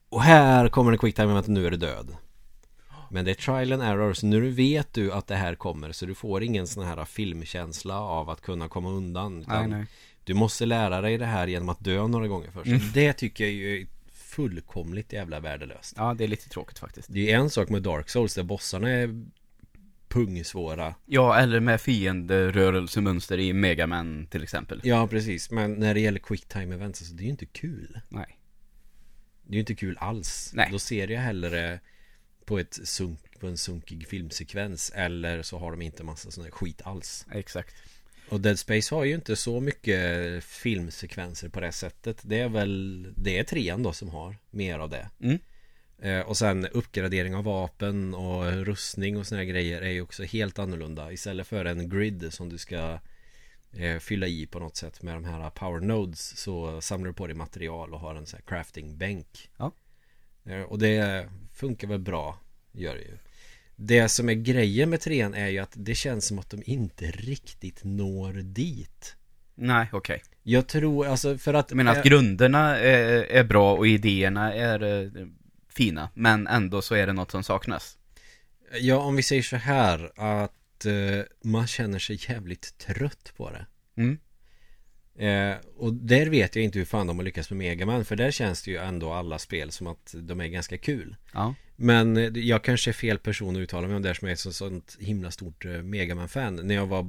Och 0.10 0.22
här 0.22 0.68
kommer 0.68 0.92
en 0.92 0.98
quick 0.98 1.16
time 1.16 1.32
event, 1.32 1.48
nu 1.48 1.68
är 1.68 1.72
du 1.72 1.78
död. 1.78 2.16
Men 3.10 3.26
det 3.26 3.32
är 3.32 3.36
trial 3.36 3.72
and 3.72 3.84
error, 3.84 4.14
så 4.14 4.26
nu 4.26 4.50
vet 4.50 4.94
du 4.94 5.12
att 5.12 5.28
det 5.28 5.36
här 5.36 5.56
kommer. 5.56 5.92
Så 5.92 6.06
du 6.06 6.16
får 6.16 6.44
ingen 6.44 6.68
sån 6.68 6.86
här 6.86 7.06
filmkänsla 7.06 8.00
av 8.00 8.30
att 8.30 8.42
kunna 8.42 8.68
komma 8.68 8.90
undan. 8.90 9.46
Nej, 9.48 9.68
nej. 9.68 9.86
Du 10.24 10.34
måste 10.34 10.66
lära 10.66 11.02
dig 11.02 11.18
det 11.18 11.26
här 11.26 11.48
genom 11.48 11.70
att 11.70 11.84
dö 11.84 12.08
några 12.08 12.28
gånger 12.28 12.52
först. 12.52 12.68
Mm. 12.68 12.82
Det 12.94 13.14
tycker 13.14 13.44
jag 13.44 13.54
ju 13.54 13.82
är 13.82 13.88
fullkomligt 14.14 15.14
jävla 15.14 15.40
värdelöst. 15.40 15.94
Ja, 15.98 16.14
det 16.14 16.24
är 16.24 16.28
lite 16.28 16.50
tråkigt 16.50 16.80
faktiskt. 16.80 17.08
Det 17.12 17.32
är 17.32 17.38
en 17.38 17.50
sak 17.50 17.70
med 17.70 17.82
Dark 17.82 18.10
Souls 18.10 18.36
där 18.36 18.44
bossarna 18.44 18.90
är 18.90 19.26
pungsvåra. 20.08 20.96
Ja, 21.06 21.38
eller 21.38 21.60
med 21.60 21.82
fienderörelsemönster 21.82 23.38
i 23.38 23.54
Megaman 23.54 24.28
till 24.30 24.44
exempel. 24.44 24.82
Ja, 24.84 25.08
precis. 25.08 25.52
Men 25.52 25.74
när 25.74 25.94
det 25.94 26.00
gäller 26.00 26.20
quick 26.20 26.46
time 26.46 26.76
events, 26.76 27.02
alltså, 27.02 27.16
det 27.16 27.22
är 27.22 27.26
ju 27.26 27.32
inte 27.32 27.46
kul. 27.46 28.00
Nej. 28.10 28.40
Det 29.48 29.52
är 29.52 29.56
ju 29.56 29.60
inte 29.60 29.76
kul 29.76 29.98
alls. 30.00 30.52
Nej. 30.54 30.70
Då 30.72 30.80
ser 30.80 31.08
jag 31.08 31.22
hellre 31.22 31.80
på, 32.46 32.60
ett 32.60 32.80
sunk, 32.84 33.40
på 33.40 33.48
en 33.48 33.58
sunkig 33.58 34.08
filmsekvens 34.08 34.92
eller 34.96 35.42
så 35.42 35.58
har 35.58 35.72
de 35.72 35.82
inte 35.82 36.04
massa 36.04 36.32
sån 36.32 36.44
här 36.44 36.52
skit 36.52 36.82
alls. 36.84 37.26
Exakt. 37.32 37.76
Och 38.30 38.42
Dead 38.42 38.60
Space 38.60 38.96
har 38.96 39.04
ju 39.04 39.16
inte 39.16 39.36
så 39.36 39.60
mycket 39.60 40.44
filmsekvenser 40.44 41.50
på 41.50 41.60
det 41.60 41.72
sättet. 41.72 42.22
Det 42.22 42.40
är 42.40 42.50
väl, 42.50 43.08
det 43.16 43.40
är 43.40 43.44
trean 43.44 43.84
då 43.84 43.94
som 43.94 44.10
har 44.10 44.36
mer 44.52 44.80
av 44.80 44.90
det. 44.90 45.10
Mm. 45.22 45.40
Eh, 46.02 46.20
och 46.20 46.38
sen 46.38 46.68
uppgradering 46.68 47.36
av 47.36 47.44
vapen 47.44 48.14
och 48.14 48.52
rustning 48.66 49.18
och 49.18 49.28
såna 49.28 49.42
här 49.42 49.46
grejer 49.46 49.82
är 49.82 49.90
ju 49.90 50.02
också 50.02 50.24
helt 50.24 50.60
annorlunda. 50.60 51.12
Istället 51.12 51.48
för 51.48 51.66
en 51.66 51.90
grid 51.90 52.34
som 52.34 52.50
du 52.50 52.58
ska 52.58 53.00
fylla 54.00 54.28
i 54.28 54.46
på 54.46 54.60
något 54.60 54.76
sätt 54.76 55.02
med 55.02 55.14
de 55.14 55.26
här 55.26 55.50
power 55.50 55.80
nodes 55.80 56.38
så 56.38 56.82
samlar 56.82 57.08
du 57.08 57.14
på 57.14 57.28
dig 57.28 57.36
material 57.36 57.94
och 57.94 58.00
har 58.00 58.16
en 58.16 58.26
sån 58.26 58.38
här 58.38 58.46
crafting 58.46 58.98
bänk. 58.98 59.50
Ja. 59.58 59.72
Eh, 60.46 60.62
och 60.62 60.80
det 60.80 61.30
funkar 61.54 61.88
väl 61.88 62.00
bra, 62.00 62.40
gör 62.72 62.96
det 62.96 63.02
ju. 63.02 63.18
Det 63.76 64.10
som 64.10 64.30
är 64.30 64.34
grejen 64.34 64.90
med 64.90 65.02
trean 65.02 65.34
är 65.34 65.48
ju 65.48 65.60
att 65.60 65.74
det 65.76 65.96
känns 65.96 66.26
som 66.26 66.40
att 66.40 66.50
de 66.50 66.64
inte 66.66 67.06
riktigt 67.06 67.84
når 67.84 68.34
dit. 68.34 69.16
Nej, 69.56 69.88
okej. 69.92 70.24
Jag 70.44 70.68
tror, 70.68 71.08
alltså 71.08 71.38
för 71.38 71.54
att 71.54 71.72
Jag 71.72 71.78
menar 71.78 71.96
att 71.96 72.06
grunderna 72.06 72.78
är, 72.80 73.24
är 73.24 73.44
bra 73.44 73.76
och 73.76 73.88
idéerna 73.88 74.54
är 74.54 75.04
eh, 75.04 75.28
fina, 75.70 76.10
men 76.14 76.48
ändå 76.48 76.82
så 76.82 76.96
är 76.96 77.08
det 77.08 77.14
något 77.14 77.32
som 77.32 77.44
saknas. 77.44 77.98
Ja, 78.80 78.98
om 78.98 79.16
vi 79.16 79.24
säger 79.24 79.42
så 79.42 79.56
här 79.56 80.12
att 80.16 80.54
eh, 80.86 81.20
man 81.44 81.68
känner 81.68 82.00
sig 82.00 82.20
jävligt 82.30 82.78
trött 82.78 83.34
på 83.38 83.52
det. 83.52 83.66
Mm. 83.98 84.18
Eh, 85.18 85.58
och 85.78 85.94
där 85.94 86.26
vet 86.26 86.56
jag 86.56 86.66
inte 86.66 86.78
hur 86.80 86.86
fan 86.86 87.08
de 87.08 87.18
har 87.18 87.24
lyckats 87.24 87.50
med 87.50 87.58
Megaman 87.58 88.06
För 88.06 88.16
där 88.16 88.32
känns 88.32 88.64
det 88.64 88.72
ju 88.72 88.78
ändå 88.78 89.14
alla 89.14 89.40
spel 89.40 89.72
som 89.72 89.88
att 89.88 90.16
de 90.18 90.42
är 90.42 90.48
ganska 90.48 90.78
kul 90.78 91.16
Ja. 91.34 91.56
Men 91.76 92.18
eh, 92.18 92.24
jag 92.24 92.64
kanske 92.64 92.92
är 92.92 92.94
fel 92.94 93.18
person 93.20 93.56
att 93.56 93.60
uttala 93.60 93.88
mig 93.88 93.96
om 93.96 94.02
det 94.02 94.10
här 94.10 94.14
som 94.14 94.28
är 94.28 94.32
ett 94.32 94.40
så- 94.40 94.54
sånt 94.54 94.98
himla 95.00 95.32
stort 95.32 95.66
eh, 95.66 95.72
Megaman-fan 95.72 96.56
När 96.56 96.76
jag 96.76 96.86
var 96.88 97.06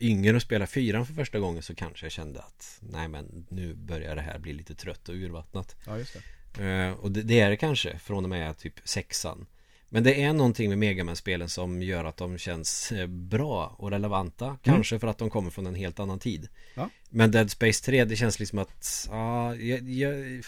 yngre 0.00 0.36
och 0.36 0.42
spelade 0.42 0.66
fyran 0.70 1.06
för 1.06 1.14
första 1.14 1.38
gången 1.38 1.62
så 1.62 1.74
kanske 1.74 2.04
jag 2.06 2.12
kände 2.12 2.40
att 2.40 2.78
Nej 2.80 3.08
men 3.08 3.46
nu 3.50 3.74
börjar 3.74 4.14
det 4.16 4.22
här 4.22 4.38
bli 4.38 4.52
lite 4.52 4.74
trött 4.74 5.08
och 5.08 5.14
urvattnat 5.14 5.76
Ja, 5.86 5.98
just 5.98 6.16
det. 6.56 6.64
Eh, 6.64 6.92
och 6.92 7.12
det, 7.12 7.22
det 7.22 7.40
är 7.40 7.50
det 7.50 7.56
kanske 7.56 7.98
från 7.98 8.24
och 8.24 8.30
med 8.30 8.58
typ 8.58 8.74
sexan 8.84 9.46
Men 9.88 10.02
det 10.02 10.22
är 10.22 10.32
någonting 10.32 10.68
med 10.68 10.78
Megaman-spelen 10.78 11.48
som 11.48 11.82
gör 11.82 12.04
att 12.04 12.16
de 12.16 12.38
känns 12.38 12.92
eh, 12.92 13.06
bra 13.06 13.74
och 13.78 13.90
relevanta. 13.90 14.58
Kanske 14.62 14.98
för 14.98 15.06
att 15.06 15.18
de 15.18 15.30
kommer 15.30 15.50
från 15.50 15.66
en 15.66 15.74
helt 15.74 16.00
annan 16.00 16.18
tid. 16.18 16.48
Ja. 16.74 16.90
Men 17.10 17.30
Dead 17.30 17.50
Space 17.50 17.84
3 17.84 18.04
det 18.04 18.16
känns 18.16 18.38
liksom 18.38 18.58
att 18.58 19.08
ja, 19.10 19.54
jag, 19.54 19.88
jag, 19.90 20.42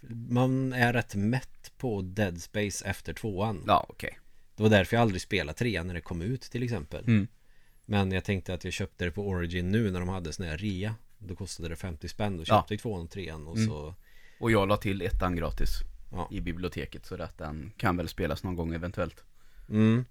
Man 0.00 0.72
är 0.72 0.92
rätt 0.92 1.14
mätt 1.14 1.72
på 1.78 2.02
Dead 2.02 2.42
Space 2.42 2.88
efter 2.88 3.12
tvåan. 3.12 3.64
Ja, 3.66 3.86
okej. 3.88 4.18
Det 4.56 4.62
var 4.62 4.70
därför 4.70 4.96
jag 4.96 5.02
aldrig 5.02 5.22
spelade 5.22 5.58
trean 5.58 5.86
när 5.86 5.94
det 5.94 6.00
kom 6.00 6.22
ut 6.22 6.42
till 6.42 6.62
exempel. 6.62 7.04
Mm. 7.04 7.28
Men 7.84 8.12
jag 8.12 8.24
tänkte 8.24 8.54
att 8.54 8.64
jag 8.64 8.72
köpte 8.72 9.04
det 9.04 9.10
på 9.10 9.28
Origin 9.28 9.70
nu 9.70 9.90
när 9.90 10.00
de 10.00 10.08
hade 10.08 10.32
sån 10.32 10.46
här 10.46 10.58
rea. 10.58 10.94
Då 11.18 11.34
kostade 11.36 11.68
det 11.68 11.76
50 11.76 12.08
spänn, 12.08 12.36
då 12.36 12.44
köpte 12.44 12.74
jag 12.74 12.80
tvåan 12.80 13.02
och 13.02 13.10
trean 13.10 13.46
och 13.46 13.56
Mm. 13.56 13.68
så 13.68 13.94
Och 14.40 14.50
jag 14.50 14.68
la 14.68 14.76
till 14.76 15.02
ettan 15.02 15.36
gratis 15.36 15.70
Ja. 16.12 16.28
i 16.30 16.40
biblioteket 16.40 17.06
så 17.06 17.22
att 17.22 17.38
den 17.38 17.72
kan 17.76 17.96
väl 17.96 18.08
spelas 18.08 18.42
någon 18.42 18.56
gång 18.56 18.74
eventuellt. 18.74 19.24
Mm. 19.68 20.04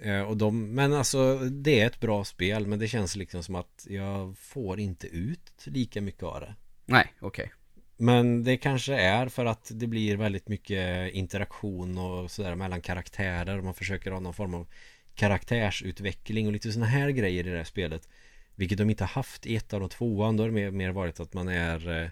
Eh, 0.00 0.22
och 0.22 0.36
de, 0.36 0.74
men 0.74 0.92
alltså 0.92 1.38
det 1.38 1.80
är 1.80 1.86
ett 1.86 2.00
bra 2.00 2.24
spel 2.24 2.66
men 2.66 2.78
det 2.78 2.88
känns 2.88 3.16
liksom 3.16 3.42
som 3.42 3.54
att 3.54 3.86
jag 3.90 4.38
får 4.38 4.80
inte 4.80 5.06
ut 5.06 5.64
lika 5.64 6.00
mycket 6.00 6.22
av 6.22 6.40
det. 6.40 6.54
Nej, 6.84 7.12
okej. 7.20 7.52
Men 7.96 8.44
det 8.44 8.56
kanske 8.56 8.94
är 8.94 9.28
för 9.28 9.44
att 9.44 9.70
det 9.74 9.86
blir 9.86 10.16
väldigt 10.16 10.48
mycket 10.48 11.12
interaktion 11.14 11.98
och 11.98 12.30
sådär 12.30 12.54
mellan 12.54 12.80
karaktärer. 12.80 13.60
Man 13.60 13.74
försöker 13.74 14.10
ha 14.10 14.20
någon 14.20 14.34
form 14.34 14.54
av 14.54 14.66
karaktärsutveckling 15.14 16.46
och 16.46 16.52
lite 16.52 16.72
sådana 16.72 16.86
här 16.86 17.10
grejer 17.10 17.46
i 17.46 17.50
det 17.50 17.56
här 17.56 17.64
spelet. 17.64 18.08
Vilket 18.54 18.78
de 18.78 18.90
inte 18.90 19.04
haft 19.04 19.46
i 19.46 19.56
ettan 19.56 19.82
och 19.82 19.90
tvåan. 19.90 20.36
Då 20.36 20.42
har 20.42 20.48
det 20.48 20.54
mer, 20.54 20.70
mer 20.70 20.90
varit 20.90 21.20
att 21.20 21.34
man 21.34 21.48
är 21.48 22.02
eh, 22.02 22.10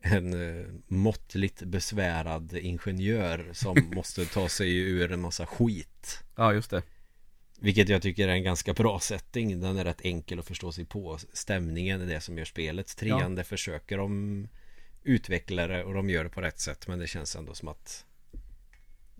en 0.00 0.58
eh, 0.58 0.66
måttligt 0.86 1.62
besvärad 1.62 2.52
ingenjör 2.52 3.50
som 3.52 3.90
måste 3.94 4.26
ta 4.26 4.48
sig 4.48 4.76
ur 4.76 5.12
en 5.12 5.20
massa 5.20 5.46
skit. 5.46 6.22
Ja, 6.36 6.52
just 6.52 6.70
det. 6.70 6.82
Vilket 7.60 7.88
jag 7.88 8.02
tycker 8.02 8.28
är 8.28 8.32
en 8.32 8.42
ganska 8.42 8.72
bra 8.72 9.00
setting 9.00 9.60
Den 9.60 9.76
är 9.76 9.84
rätt 9.84 10.00
enkel 10.00 10.38
att 10.38 10.46
förstå 10.46 10.72
sig 10.72 10.84
på 10.84 11.18
Stämningen 11.32 12.00
är 12.00 12.06
det 12.06 12.20
som 12.20 12.38
gör 12.38 12.44
spelet 12.44 12.96
Trean 12.96 13.20
Ja. 13.20 13.28
det 13.28 13.44
försöker 13.44 13.98
de 13.98 14.48
utveckla 15.02 15.66
det 15.66 15.84
och 15.84 15.94
de 15.94 16.10
gör 16.10 16.24
det 16.24 16.30
på 16.30 16.40
rätt 16.40 16.60
sätt 16.60 16.88
Men 16.88 16.98
det 16.98 17.06
känns 17.06 17.36
ändå 17.36 17.54
som 17.54 17.68
att 17.68 18.04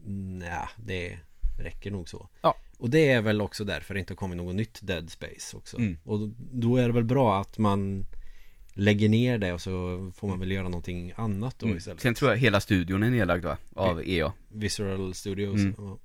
Nej, 0.04 0.66
det 0.76 1.18
räcker 1.58 1.90
nog 1.90 2.08
så 2.08 2.28
Ja. 2.40 2.56
Och 2.78 2.90
det 2.90 3.10
är 3.10 3.22
väl 3.22 3.40
också 3.40 3.64
därför 3.64 3.94
det 3.94 4.00
inte 4.00 4.12
har 4.12 4.16
kommit 4.16 4.36
något 4.36 4.54
nytt 4.54 4.78
Dead 4.82 5.10
Space 5.10 5.56
också 5.56 5.76
Mm. 5.76 5.98
Och 6.04 6.28
då 6.38 6.76
är 6.76 6.86
det 6.86 6.92
väl 6.92 7.04
bra 7.04 7.40
att 7.40 7.58
man 7.58 8.06
Lägger 8.80 9.08
ner 9.08 9.38
det 9.38 9.52
och 9.52 9.60
så 9.62 9.70
får 10.16 10.28
man 10.28 10.40
väl 10.40 10.50
göra 10.50 10.68
någonting 10.68 11.12
annat 11.16 11.58
då 11.58 11.66
Mm. 11.66 11.78
istället 11.78 12.00
Sen 12.00 12.14
tror 12.14 12.30
jag 12.30 12.38
hela 12.38 12.60
studion 12.60 13.02
är 13.02 13.10
nedlagd 13.10 13.44
va? 13.44 13.58
Av 13.74 14.02
EA. 14.08 14.32
Visual 14.48 15.14
Studios 15.14 15.54
Mm. 15.60 15.74
ja. 15.78 15.98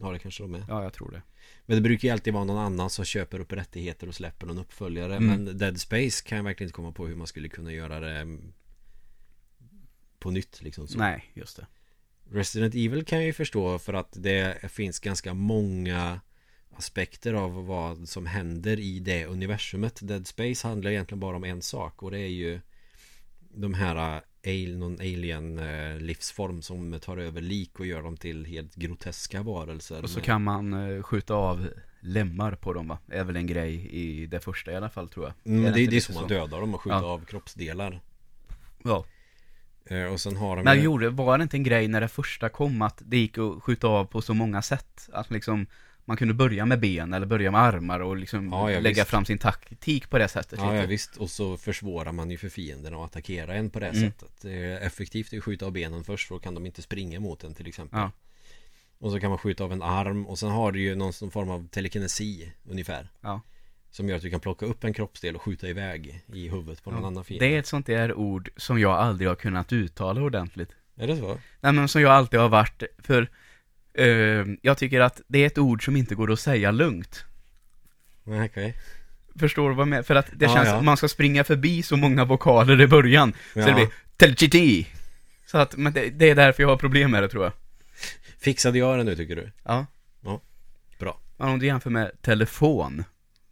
Ja 0.00 0.12
det 0.12 0.18
kanske 0.18 0.42
de 0.42 0.54
är 0.54 0.64
Ja, 0.68 0.82
jag 0.82 0.92
tror 0.92 1.10
det. 1.10 1.22
Men 1.66 1.76
det 1.76 1.80
brukar 1.82 2.08
ju 2.08 2.12
alltid 2.12 2.34
vara 2.34 2.44
någon 2.44 2.58
annan 2.58 2.90
som 2.90 3.04
köper 3.04 3.40
upp 3.40 3.52
rättigheter 3.52 4.08
och 4.08 4.14
släpper 4.14 4.46
någon 4.46 4.58
uppföljare 4.58 5.16
Mm. 5.16 5.44
Men 5.44 5.58
Dead 5.58 5.80
Space 5.80 6.24
kan 6.28 6.36
jag 6.36 6.44
verkligen 6.44 6.66
inte 6.68 6.74
komma 6.76 6.92
på 6.92 7.06
hur 7.06 7.16
man 7.16 7.26
skulle 7.26 7.48
kunna 7.48 7.72
göra 7.72 8.00
det 8.00 8.18
mm, 8.18 8.52
På 10.18 10.30
nytt 10.30 10.62
liksom 10.62 10.88
så. 10.88 10.98
Nej, 10.98 11.24
just 11.34 11.56
det. 11.56 11.66
Resident 12.30 12.74
Evil 12.74 13.04
kan 13.04 13.18
jag 13.18 13.26
ju 13.26 13.32
förstå 13.32 13.78
för 13.78 13.94
att 13.94 14.12
det 14.22 14.70
finns 14.72 15.00
ganska 15.00 15.34
många 15.34 16.20
aspekter 16.78 17.34
av 17.34 17.66
vad 17.66 18.08
som 18.08 18.26
händer 18.26 18.80
i 18.80 18.98
det 19.00 19.26
universumet. 19.26 19.98
Dead 20.02 20.26
Space 20.26 20.68
handlar 20.68 20.90
egentligen 20.90 21.20
bara 21.20 21.36
om 21.36 21.44
en 21.44 21.62
sak 21.62 22.02
och 22.02 22.10
det 22.10 22.18
är 22.18 22.28
ju 22.28 22.60
de 23.54 23.74
här 23.74 24.22
någon 24.78 24.94
alien 25.00 25.58
eh, 25.58 25.98
livsform 26.00 26.62
som 26.62 27.00
tar 27.00 27.16
över 27.16 27.40
lik 27.40 27.80
och 27.80 27.86
gör 27.86 28.02
dem 28.02 28.16
till 28.16 28.44
helt 28.44 28.74
groteska 28.74 29.42
varelser. 29.42 30.02
Och 30.02 30.10
så 30.10 30.20
kan 30.20 30.42
man 30.44 30.72
eh, 30.96 31.02
skjuta 31.02 31.34
av 31.34 31.68
lemmar 32.00 32.54
på 32.54 32.72
dem 32.72 32.88
va? 32.88 32.98
är 33.08 33.24
väl 33.24 33.36
en 33.36 33.46
grej 33.46 33.88
i 33.90 34.26
det 34.26 34.40
första 34.40 34.72
i 34.72 34.76
alla 34.76 34.90
fall 34.90 35.08
tror 35.08 35.26
jag. 35.26 35.54
Mm, 35.54 35.64
det, 35.64 35.70
det 35.70 35.80
är 35.80 35.90
lite 35.90 36.12
så 36.12 36.20
man 36.20 36.28
dödar 36.28 36.60
dem 36.60 36.74
och 36.74 36.80
skjuter 36.82 36.96
Ja. 36.96 37.04
av 37.06 37.24
kroppsdelar. 37.24 38.00
Ja. 38.84 39.04
Och 40.12 40.20
sen 40.20 40.36
har 40.36 40.56
de 40.56 40.62
Men 40.64 40.76
ju- 40.76 40.82
gjorde, 40.82 41.10
var 41.10 41.38
det 41.38 41.42
inte 41.42 41.56
en 41.56 41.62
grej 41.62 41.88
när 41.88 42.00
det 42.00 42.08
första 42.08 42.48
kom 42.48 42.82
att 42.82 43.02
det 43.06 43.18
gick 43.18 43.38
att 43.38 43.62
skjuta 43.62 43.86
av 43.88 44.04
på 44.04 44.22
så 44.22 44.34
många 44.34 44.62
sätt? 44.62 45.08
Att 45.12 45.30
liksom 45.30 45.66
man 46.08 46.16
kunde 46.16 46.34
börja 46.34 46.66
med 46.66 46.80
ben 46.80 47.12
eller 47.12 47.26
börja 47.26 47.50
med 47.50 47.60
armar 47.60 48.00
och 48.00 48.16
liksom 48.16 48.48
Ja, 48.52 48.70
ja, 48.70 48.80
lägga 48.80 49.02
visst. 49.02 49.10
fram 49.10 49.24
sin 49.24 49.38
taktik 49.38 50.10
på 50.10 50.18
det 50.18 50.28
sättet. 50.28 50.58
Ja, 50.62 50.76
ja 50.76 50.86
visst, 50.86 51.16
och 51.16 51.30
så 51.30 51.56
försvårar 51.56 52.12
man 52.12 52.30
ju 52.30 52.36
för 52.38 52.48
fienden 52.48 52.94
att 52.94 53.00
attackera 53.00 53.54
en 53.54 53.70
på 53.70 53.80
det 53.80 53.86
Mm. 53.88 54.00
sättet 54.10 54.44
Effektivt 54.82 55.32
är 55.32 55.38
att 55.38 55.44
skjuta 55.44 55.66
av 55.66 55.72
benen 55.72 56.04
först, 56.04 56.28
för 56.28 56.34
då 56.34 56.38
kan 56.38 56.54
de 56.54 56.66
inte 56.66 56.82
springa 56.82 57.20
mot 57.20 57.44
en 57.44 57.54
till 57.54 57.66
exempel 57.66 57.98
Ja. 58.00 58.10
Och 58.98 59.12
så 59.12 59.20
kan 59.20 59.30
man 59.30 59.38
skjuta 59.38 59.64
av 59.64 59.72
en 59.72 59.82
arm 59.82 60.26
och 60.26 60.38
sen 60.38 60.50
har 60.50 60.72
du 60.72 60.80
ju 60.80 60.94
någon 60.94 61.12
form 61.30 61.50
av 61.50 61.68
telekinesi 61.68 62.52
ungefär 62.70 63.08
Ja. 63.20 63.40
Som 63.90 64.08
gör 64.08 64.16
att 64.16 64.22
du 64.22 64.30
kan 64.30 64.40
plocka 64.40 64.66
upp 64.66 64.84
en 64.84 64.92
kroppsdel 64.92 65.36
och 65.36 65.42
skjuta 65.42 65.68
iväg 65.68 66.22
i 66.32 66.48
huvudet 66.48 66.84
på 66.84 66.90
någon 66.90 67.04
annan 67.04 67.24
fiende 67.24 67.46
Det 67.46 67.54
är 67.54 67.58
ett 67.58 67.66
sånt 67.66 67.86
där 67.86 68.14
ord 68.14 68.50
som 68.56 68.78
jag 68.80 68.92
aldrig 68.92 69.28
har 69.28 69.36
kunnat 69.36 69.72
uttala 69.72 70.20
ordentligt. 70.22 70.70
Är 70.96 71.06
det 71.06 71.16
så? 71.16 71.38
Nej 71.60 71.72
men 71.72 71.88
som 71.88 72.02
jag 72.02 72.12
alltid 72.12 72.40
har 72.40 72.48
varit, 72.48 72.82
för 72.98 73.28
eh, 73.98 74.44
jag 74.62 74.78
tycker 74.78 75.00
att 75.00 75.20
det 75.28 75.38
är 75.42 75.46
ett 75.46 75.58
ord 75.58 75.84
som 75.84 75.96
inte 75.96 76.14
går 76.14 76.32
att 76.32 76.40
säga 76.40 76.70
lugnt. 76.70 77.24
Okej 78.24 78.76
Förstår 79.38 79.68
du 79.68 79.74
vad 79.74 79.82
jag 79.82 79.88
menar? 79.88 80.02
För 80.02 80.14
att 80.14 80.26
det 80.32 80.44
Ja, 80.44 80.54
känns, 80.54 80.68
ja. 80.68 80.82
man 80.82 80.96
ska 80.96 81.08
springa 81.08 81.44
förbi 81.44 81.82
så 81.82 81.96
många 81.96 82.24
vokaler 82.24 82.80
i 82.80 82.86
början. 82.86 83.32
Så 83.52 83.58
Ja. 83.60 83.66
det 83.66 83.74
blir 83.74 83.88
telchiti. 84.16 84.86
Så 85.46 85.58
att, 85.58 85.76
men 85.76 85.92
det, 85.92 86.10
det 86.10 86.30
är 86.30 86.34
därför 86.34 86.62
jag 86.62 86.70
har 86.70 86.76
problem 86.76 87.10
med 87.10 87.22
det 87.22 87.28
tror 87.28 87.44
jag. 87.44 87.52
Fixade 88.38 88.78
jag 88.78 88.98
det 88.98 89.04
nu 89.04 89.16
tycker 89.16 89.36
du? 89.36 89.52
Ja. 89.64 89.86
Ja, 90.24 90.40
bra. 90.98 91.20
Men 91.36 91.48
om 91.48 91.58
du 91.58 91.66
jämför 91.66 91.90
med 91.90 92.22
telefon, 92.22 93.04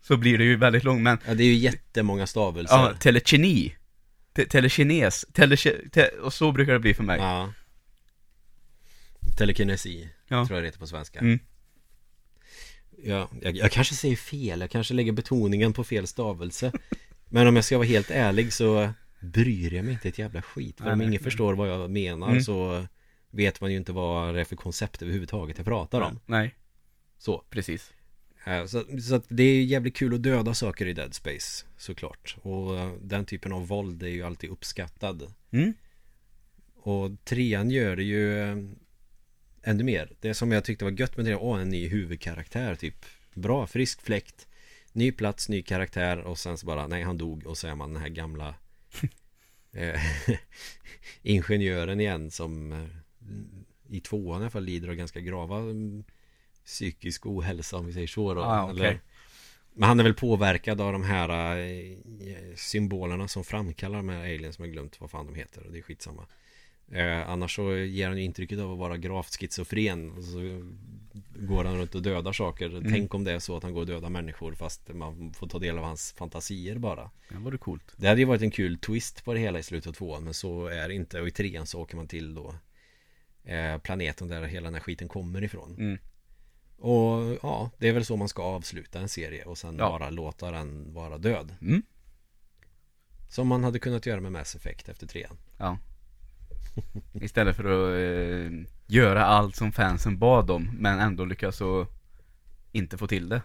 så 0.03 0.17
blir 0.17 0.39
det 0.39 0.45
ju 0.45 0.57
väldigt 0.57 0.85
långt, 0.85 1.03
men 1.03 1.19
Ja, 1.27 1.35
det 1.35 1.43
är 1.43 1.47
ju 1.49 1.55
jättemånga 1.55 2.27
stavelser 2.27 2.77
ja, 2.77 2.93
telekini. 3.01 3.77
Te 4.37 4.45
telekines, 4.45 5.25
tele, 5.33 5.57
te 5.93 6.07
och 6.09 6.33
så 6.33 6.53
brukar 6.53 6.73
det 6.73 6.79
bli 6.79 6.95
för 6.95 7.03
mig. 7.05 7.19
Ja. 7.19 7.53
Telekinesi, 9.37 10.09
Ja. 10.29 10.47
tror 10.47 10.57
jag 10.57 10.63
det 10.65 10.69
heter 10.69 10.79
på 10.79 10.87
svenska 10.87 11.19
Mm. 11.19 11.39
Ja, 13.05 13.29
jag, 13.43 13.57
jag 13.57 13.73
kanske 13.73 13.95
säger 13.95 14.17
fel, 14.17 14.61
jag 14.61 14.71
kanske 14.71 14.95
lägger 14.95 15.13
betoningen 15.13 15.73
på 15.73 15.85
fel 15.85 16.07
stavelse 16.07 16.73
Men 17.29 17.47
om 17.47 17.57
jag 17.57 17.65
ska 17.65 17.79
vara 17.79 17.87
helt 17.89 18.11
ärlig 18.11 18.53
så 18.53 18.91
bryr 19.21 19.75
jag 19.75 19.85
mig 19.85 19.95
inte 19.95 20.09
ett 20.09 20.19
jävla 20.19 20.43
skit 20.43 20.79
För 20.79 20.93
om 20.93 21.03
ingen 21.03 21.23
förstår 21.23 21.55
vad 21.55 21.69
jag 21.69 21.91
menar 21.91 22.29
Mm. 22.31 22.43
så 22.43 22.87
vet 23.31 23.61
man 23.61 23.71
ju 23.71 23.77
inte 23.77 23.93
vad 23.93 24.35
det 24.35 24.41
är 24.41 24.45
för 24.45 24.57
koncept 24.57 25.03
överhuvudtaget 25.03 25.57
jag 25.59 25.67
pratar 25.67 26.01
om 26.01 26.21
Nej, 26.27 26.55
Så, 27.19 27.45
precis. 27.51 27.93
Så, 28.67 29.01
så 29.01 29.15
att 29.15 29.25
det 29.29 29.43
är 29.43 29.65
jävligt 29.65 29.97
kul 29.97 30.15
att 30.15 30.23
döda 30.23 30.55
saker 30.55 30.87
i 30.87 30.93
Dead 30.93 31.15
Space 31.15 31.67
Såklart 31.77 32.37
Och 32.43 32.79
eh, 32.79 32.93
den 33.03 33.25
typen 33.25 33.53
av 33.53 33.67
våld 33.69 34.03
är 34.03 34.09
ju 34.09 34.23
alltid 34.23 34.51
uppskattad 34.51 35.33
Mm. 35.51 35.73
Och 36.77 37.11
trean 37.25 37.71
gör 37.71 37.97
det 37.97 38.03
ju 38.05 38.41
eh, 38.43 38.57
ännu 39.67 39.85
mer. 39.85 40.13
Det 40.21 40.35
som 40.35 40.53
jag 40.53 40.65
tyckte 40.65 40.85
var 40.85 40.93
gött 40.93 41.17
med 41.17 41.27
trean, 41.27 41.41
åh 41.43 41.61
en 41.61 41.69
ny 41.69 41.89
huvudkaraktär 41.89 42.75
typ. 42.75 43.05
Bra, 43.35 43.67
frisk 43.67 44.03
fläkt. 44.03 44.47
Ny 44.93 45.13
plats, 45.13 45.49
ny 45.49 45.63
karaktär 45.63 46.19
och 46.19 46.39
sen 46.39 46.59
så 46.59 46.67
bara, 46.67 46.87
nej 46.87 47.03
han 47.03 47.19
dog 47.19 47.47
och 47.47 47.59
så 47.59 47.69
är 47.69 47.75
man 47.75 47.93
den 47.93 48.03
här 48.03 48.09
gamla 48.09 48.55
eh, 49.73 50.01
ingenjören 51.23 52.01
igen 52.01 52.31
som 52.31 52.73
eh, 52.73 52.87
i 53.89 54.01
tvåan 54.01 54.41
i 54.41 54.45
alla 54.45 54.51
fall 54.51 54.65
lider 54.65 54.89
av 54.89 54.95
ganska 54.95 55.21
grava 55.21 55.59
mm, 55.59 56.05
psykisk 56.65 57.27
ohälsa 57.27 57.77
om 57.77 57.87
vi 57.87 57.93
säger 57.93 58.07
så 58.07 58.35
då. 58.35 58.43
Ah, 58.43 58.65
okej. 58.65 58.87
Eller, 58.87 59.01
men 59.73 59.89
han 59.89 60.01
är 60.01 60.05
väl 60.05 60.15
påverkad 60.15 60.81
av 60.81 60.93
de 60.93 61.03
här 61.03 61.59
eh, 61.59 62.55
symbolerna 62.57 63.29
som 63.29 63.45
framkallar 63.45 63.97
de 63.97 64.09
här 64.09 64.21
aliens 64.21 64.57
som 64.57 64.65
jag 64.65 64.73
glömt 64.73 65.01
vad 65.01 65.11
fan 65.11 65.27
de 65.27 65.35
heter 65.35 65.67
och 65.67 65.73
det 65.73 65.79
är 65.79 65.83
skitsamma. 65.83 66.27
Eh, 66.93 67.29
annars 67.31 67.57
så 67.57 67.73
ger 67.77 68.09
han 68.09 68.17
ju 68.17 68.25
intrycket 68.25 68.59
av 68.59 68.73
att 68.73 68.79
vara 68.79 68.97
gravt 68.97 69.37
schizofren 69.41 70.11
och 70.11 70.25
så 70.25 70.39
går 71.39 71.65
han 71.65 71.79
runt 71.79 71.95
och 71.95 72.03
dödar 72.03 72.33
saker. 72.33 72.71
Mm. 72.71 72.93
Tänk 72.93 73.15
om 73.15 73.25
det 73.25 73.33
är 73.33 73.39
så 73.39 73.57
att 73.57 73.63
han 73.63 73.73
går 73.73 73.81
och 73.81 73.87
dödar 73.87 74.11
människor 74.11 74.53
fast 74.55 74.89
man 74.95 75.33
får 75.33 75.49
ta 75.49 75.59
del 75.59 75.79
av 75.79 75.85
hans 75.85 76.13
fantasier 76.13 76.79
bara. 76.79 77.11
Det 77.29 77.37
var 77.39 77.51
det 77.51 77.59
coolt. 77.59 77.95
Det 77.97 78.09
hade 78.09 78.21
ju 78.21 78.27
varit 78.27 78.43
en 78.43 78.51
kul 78.51 78.79
twist 78.79 79.25
på 79.25 79.35
det 79.35 79.41
hela 79.41 79.59
i 79.59 79.63
slutet 79.63 79.89
av 79.89 79.93
tvåan 79.93 80.25
men 80.25 80.35
så 80.35 80.67
är 80.67 80.89
det 80.89 80.95
inte 80.95 81.21
och 81.21 81.29
i 81.29 81.31
trean 81.31 81.67
så 81.67 81.81
åker 81.81 81.97
man 81.97 82.09
till 82.09 82.35
då 82.35 82.55
eh, 83.45 83.79
planeten 83.79 84.29
där 84.29 84.43
hela 84.43 84.65
den 84.65 84.75
här 84.75 84.81
skiten 84.81 85.09
kommer 85.09 85.45
ifrån. 85.45 85.75
Mm. 85.79 85.99
Och 86.79 87.39
ja, 87.43 87.71
det 87.79 87.89
är 87.89 87.93
väl 87.93 88.05
så 88.05 88.17
man 88.17 88.29
ska 88.29 88.43
avsluta 88.43 89.01
en 89.01 89.09
serie 89.09 89.45
och 89.45 89.59
sen 89.59 89.77
Ja. 89.79 89.89
bara 89.89 90.11
låta 90.11 90.51
den 90.51 90.95
vara 90.95 91.19
död. 91.19 91.55
Mm. 91.61 91.83
Som 93.31 93.49
man 93.49 93.65
hade 93.65 93.79
kunnat 93.79 94.07
göra 94.07 94.21
med 94.21 94.33
Mass 94.33 94.55
Effect 94.55 94.89
efter 94.89 95.07
trean. 95.07 95.39
Ja. 95.59 95.79
Istället 97.13 97.57
för 97.57 97.65
att 97.65 98.01
eh, 98.01 98.67
göra 98.87 99.25
allt 99.25 99.57
som 99.57 99.73
fansen 99.73 100.19
bad 100.19 100.51
om, 100.51 100.71
men 100.79 100.99
ändå 101.01 101.25
lyckas 101.25 101.57
så 101.57 101.87
inte 102.73 102.99
få 102.99 103.07
till 103.07 103.29
det. 103.29 103.43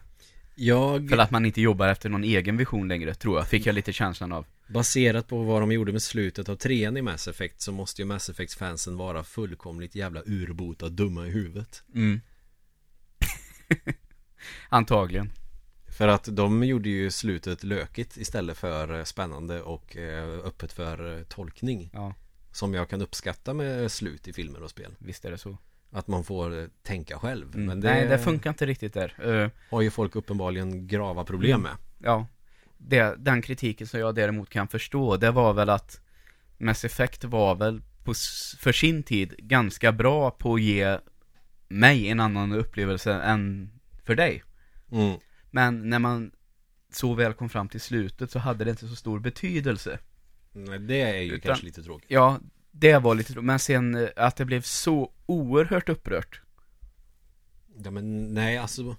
Jag, 0.55 1.09
För 1.09 1.17
att 1.17 1.31
man 1.31 1.45
inte 1.45 1.61
jobbar 1.61 1.87
efter 1.87 2.09
någon 2.09 2.23
egen 2.23 2.57
vision 2.57 2.87
längre, 2.87 3.13
tror 3.13 3.37
jag, 3.37 3.47
fick 3.47 3.65
jag 3.65 3.75
lite 3.75 3.93
känslan 3.93 4.31
av. 4.31 4.45
baserat 4.67 5.27
på 5.27 5.43
vad 5.43 5.61
de 5.61 5.71
gjorde 5.71 5.91
med 5.91 6.01
slutet 6.01 6.49
av 6.49 6.55
trean 6.55 6.97
i 6.97 7.01
Mass 7.01 7.27
Effect 7.27 7.61
så 7.61 7.71
måste 7.71 8.01
ju 8.01 8.05
Mass 8.05 8.29
Effect 8.29 8.53
fansen 8.53 8.97
vara 8.97 9.23
fullkomligt 9.23 9.95
jävla 9.95 10.21
urbota 10.25 10.89
dumma 10.89 11.27
i 11.27 11.29
huvudet. 11.29 11.83
Mm. 11.95 12.21
Antagligen. 14.69 15.31
För 15.97 16.07
att 16.07 16.27
de 16.35 16.63
gjorde 16.63 16.89
ju 16.89 17.11
slutet 17.11 17.63
lökigt 17.63 18.17
istället 18.17 18.57
för 18.57 18.97
eh, 18.97 19.03
spännande 19.03 19.61
och 19.61 19.97
eh, 19.97 20.39
öppet 20.45 20.73
för 20.73 21.17
eh, 21.17 21.23
tolkning. 21.23 21.89
Ja, 21.93 22.13
Som 22.51 22.73
jag 22.73 22.89
kan 22.89 23.01
uppskatta 23.01 23.53
med 23.53 23.91
slut 23.91 24.27
i 24.27 24.33
filmer 24.33 24.63
och 24.63 24.69
spel. 24.69 24.95
visst 24.99 25.25
är 25.25 25.31
det 25.31 25.37
så. 25.37 25.57
Att 25.91 26.07
man 26.07 26.23
får 26.23 26.59
eh, 26.59 26.65
tänka 26.83 27.19
själv. 27.19 27.53
Mm. 27.53 27.65
Men 27.65 27.81
det, 27.81 27.89
Nej, 27.89 28.07
det 28.07 28.19
funkar 28.19 28.49
inte 28.49 28.65
riktigt 28.65 28.93
där. 28.93 29.43
Eh, 29.43 29.49
har 29.69 29.81
ju 29.81 29.89
folk 29.89 30.15
uppenbarligen 30.15 30.87
grava 30.87 31.23
problem 31.25 31.61
med. 31.61 31.71
ja, 31.99 32.27
det, 32.77 33.15
den 33.17 33.41
kritiken 33.41 33.87
som 33.87 33.99
jag 33.99 34.15
däremot 34.15 34.49
kan 34.49 34.67
förstå, 34.67 35.17
det 35.17 35.31
var 35.31 35.53
väl 35.53 35.69
att 35.69 36.01
Mass 36.57 36.85
Effect 36.85 37.23
var 37.23 37.55
väl 37.55 37.81
på, 38.03 38.13
för 38.59 38.71
sin 38.71 39.03
tid 39.03 39.35
ganska 39.37 39.91
bra 39.91 40.31
på 40.31 40.53
att 40.53 40.61
ge 40.61 40.97
mig 41.67 42.07
en 42.07 42.19
annan 42.19 42.51
upplevelse 42.51 43.13
än 43.13 43.71
för 44.03 44.15
dig. 44.15 44.43
Mm. 44.91 45.19
Men 45.51 45.89
när 45.89 45.99
man 45.99 46.31
så 46.91 47.13
väl 47.13 47.33
kom 47.33 47.49
fram 47.49 47.69
till 47.69 47.81
slutet 47.81 48.31
så 48.31 48.39
hade 48.39 48.63
det 48.63 48.71
inte 48.71 48.87
så 48.87 48.95
stor 48.95 49.19
betydelse. 49.19 49.99
Nej, 50.51 50.79
det 50.79 51.01
är 51.01 51.21
ju 51.21 51.27
Utan- 51.33 51.41
kanske 51.41 51.65
lite 51.65 51.83
tråkigt. 51.83 52.11
Ja, 52.11 52.39
det 52.71 52.97
var 52.97 53.15
lite 53.15 53.33
tråkigt. 53.33 53.45
Men 53.45 53.59
sen 53.59 53.95
eh, 53.95 54.09
att 54.15 54.35
det 54.35 54.45
blev 54.45 54.61
så 54.61 55.11
oerhört 55.25 55.89
upprört. 55.89 56.41
Ja 57.83 57.91
men 57.91 58.33
nej 58.33 58.57
alltså 58.57 58.95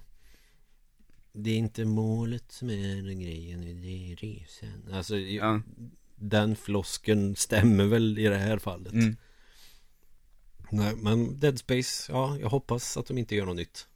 Det 1.33 1.49
är 1.49 1.57
inte 1.57 1.85
målet 1.85 2.51
som 2.51 2.69
är 2.69 2.95
den 3.07 3.19
grejen 3.19 3.61
Det 3.81 4.11
är 4.11 4.15
resan 4.15 4.93
Alltså 4.93 5.17
Ja. 5.17 5.61
Den 6.15 6.55
flosken 6.55 7.35
stämmer 7.35 7.85
väl 7.85 8.19
i 8.19 8.23
det 8.27 8.37
här 8.37 8.57
fallet 8.59 8.93
Mm. 8.93 9.15
Nej 10.71 10.95
men 10.95 11.39
Dead 11.39 11.59
Space 11.59 12.11
Ja 12.11 12.37
jag 12.41 12.49
hoppas 12.49 12.97
att 12.97 13.05
de 13.07 13.17
inte 13.17 13.35
gör 13.35 13.45
något 13.45 13.55
nytt 13.55 13.87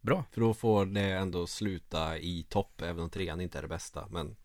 Bra. 0.00 0.24
För 0.30 0.40
då 0.40 0.54
får 0.54 0.86
det 0.86 1.00
ändå 1.00 1.46
sluta 1.46 2.18
i 2.18 2.42
topp 2.48 2.80
Även 2.82 3.02
om 3.02 3.10
trean 3.10 3.40
inte 3.40 3.58
är 3.58 3.62
det 3.62 3.68
bästa 3.68 4.08
Men 4.10 4.36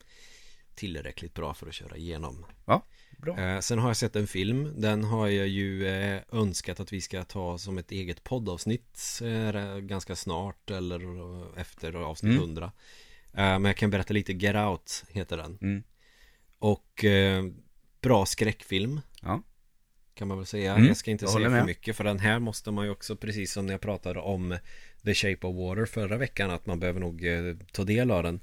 Tillräckligt 0.78 1.34
bra 1.34 1.54
för 1.54 1.68
att 1.68 1.74
köra 1.74 1.96
igenom 1.98 2.46
Bra. 3.18 3.40
Eh, 3.40 3.60
sen 3.60 3.80
har 3.80 3.90
jag 3.90 3.98
sett 3.98 4.16
en 4.16 4.28
film 4.28 4.74
Den 4.82 5.04
har 5.04 5.28
jag 5.28 5.48
ju 5.48 5.88
eh, 5.88 6.22
önskat 6.32 6.80
att 6.80 6.94
vi 6.94 7.02
ska 7.02 7.24
ta 7.24 7.58
som 7.58 7.78
ett 7.78 7.92
eget 7.92 8.24
poddavsnitt 8.24 9.20
eh, 9.24 9.78
Ganska 9.78 10.16
snart 10.16 10.72
eller 10.72 11.00
eh, 11.00 11.62
efter 11.62 11.94
avsnitt 11.94 12.32
Mm. 12.32 12.44
100 12.44 12.72
eh, 13.34 13.34
Men 13.34 13.66
jag 13.66 13.78
kan 13.78 13.90
berätta 13.90 14.14
lite 14.14 14.34
Get 14.34 14.56
Out 14.56 15.04
heter 15.10 15.38
den 15.38 15.58
Mm. 15.62 15.84
Och 16.60 17.04
eh, 17.06 17.44
bra 18.02 18.26
skräckfilm 18.26 19.02
Ja. 19.22 19.44
Kan 20.14 20.28
man 20.28 20.38
väl 20.38 20.46
säga 20.46 20.74
Mm, 20.76 20.88
Jag 20.88 20.98
ska 20.98 21.12
inte 21.12 21.26
jag 21.26 21.32
säga 21.34 21.46
för 21.50 21.56
med. 21.56 21.66
mycket 21.66 21.96
För 21.96 22.04
den 22.04 22.20
här 22.20 22.40
måste 22.40 22.72
man 22.72 22.86
ju 22.86 22.92
också 22.92 23.16
Precis 23.16 23.52
som 23.52 23.66
när 23.66 23.74
jag 23.74 23.82
pratade 23.82 24.20
om 24.20 24.58
The 25.04 25.14
Shape 25.14 25.48
of 25.48 25.56
Water 25.56 25.86
förra 25.86 26.18
veckan 26.18 26.52
Att 26.52 26.66
man 26.66 26.80
behöver 26.80 27.00
nog 27.00 27.26
ta 27.72 27.84
del 27.84 28.12
av 28.12 28.24
den 28.24 28.40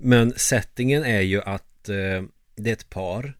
Men 0.00 0.32
settingen 0.36 1.02
är 1.04 1.20
ju 1.20 1.42
att 1.42 1.64
eh, 1.88 2.22
Det 2.54 2.70
är 2.70 2.72
ett 2.72 2.90
par 2.90 3.38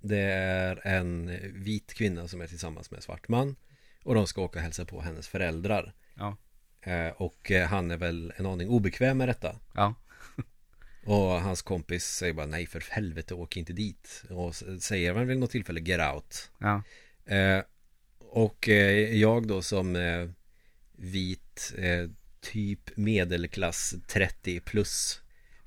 Det 0.00 0.18
är 0.32 0.86
en 0.86 1.38
vit 1.64 1.94
kvinna 1.94 2.28
som 2.28 2.40
är 2.40 2.46
tillsammans 2.46 2.90
med 2.90 2.98
en 2.98 3.02
svart 3.02 3.28
man 3.28 3.56
Och 4.02 4.14
de 4.14 4.26
ska 4.26 4.42
åka 4.42 4.58
och 4.58 4.62
hälsa 4.62 4.84
på 4.84 5.00
hennes 5.00 5.28
föräldrar 5.28 5.94
Ja. 6.14 6.36
eh, 6.82 7.08
Och 7.08 7.50
eh, 7.50 7.68
han 7.68 7.90
är 7.90 7.96
väl 7.96 8.32
en 8.36 8.46
aning 8.46 8.68
obekväm 8.68 9.18
med 9.18 9.28
detta 9.28 9.56
Ja. 9.74 9.94
Och 11.04 11.40
hans 11.40 11.62
kompis 11.62 12.04
säger 12.06 12.32
bara 12.32 12.46
nej 12.46 12.66
för 12.66 12.82
helvete 12.90 13.34
åk 13.34 13.56
inte 13.56 13.72
dit 13.72 14.24
Och 14.30 14.54
säger 14.80 15.12
väl 15.12 15.24
vid 15.26 15.38
något 15.38 15.50
tillfälle 15.50 15.80
get 15.80 16.14
out 16.14 16.50
Ja. 16.58 16.82
eh, 17.34 17.62
Och 18.18 18.68
eh, 18.68 19.16
jag 19.16 19.46
då 19.46 19.62
som 19.62 19.96
eh, 19.96 20.28
vit 20.92 21.74
typ 22.40 22.96
medelklass 22.96 23.94
30 24.06 24.60
plus 24.60 25.20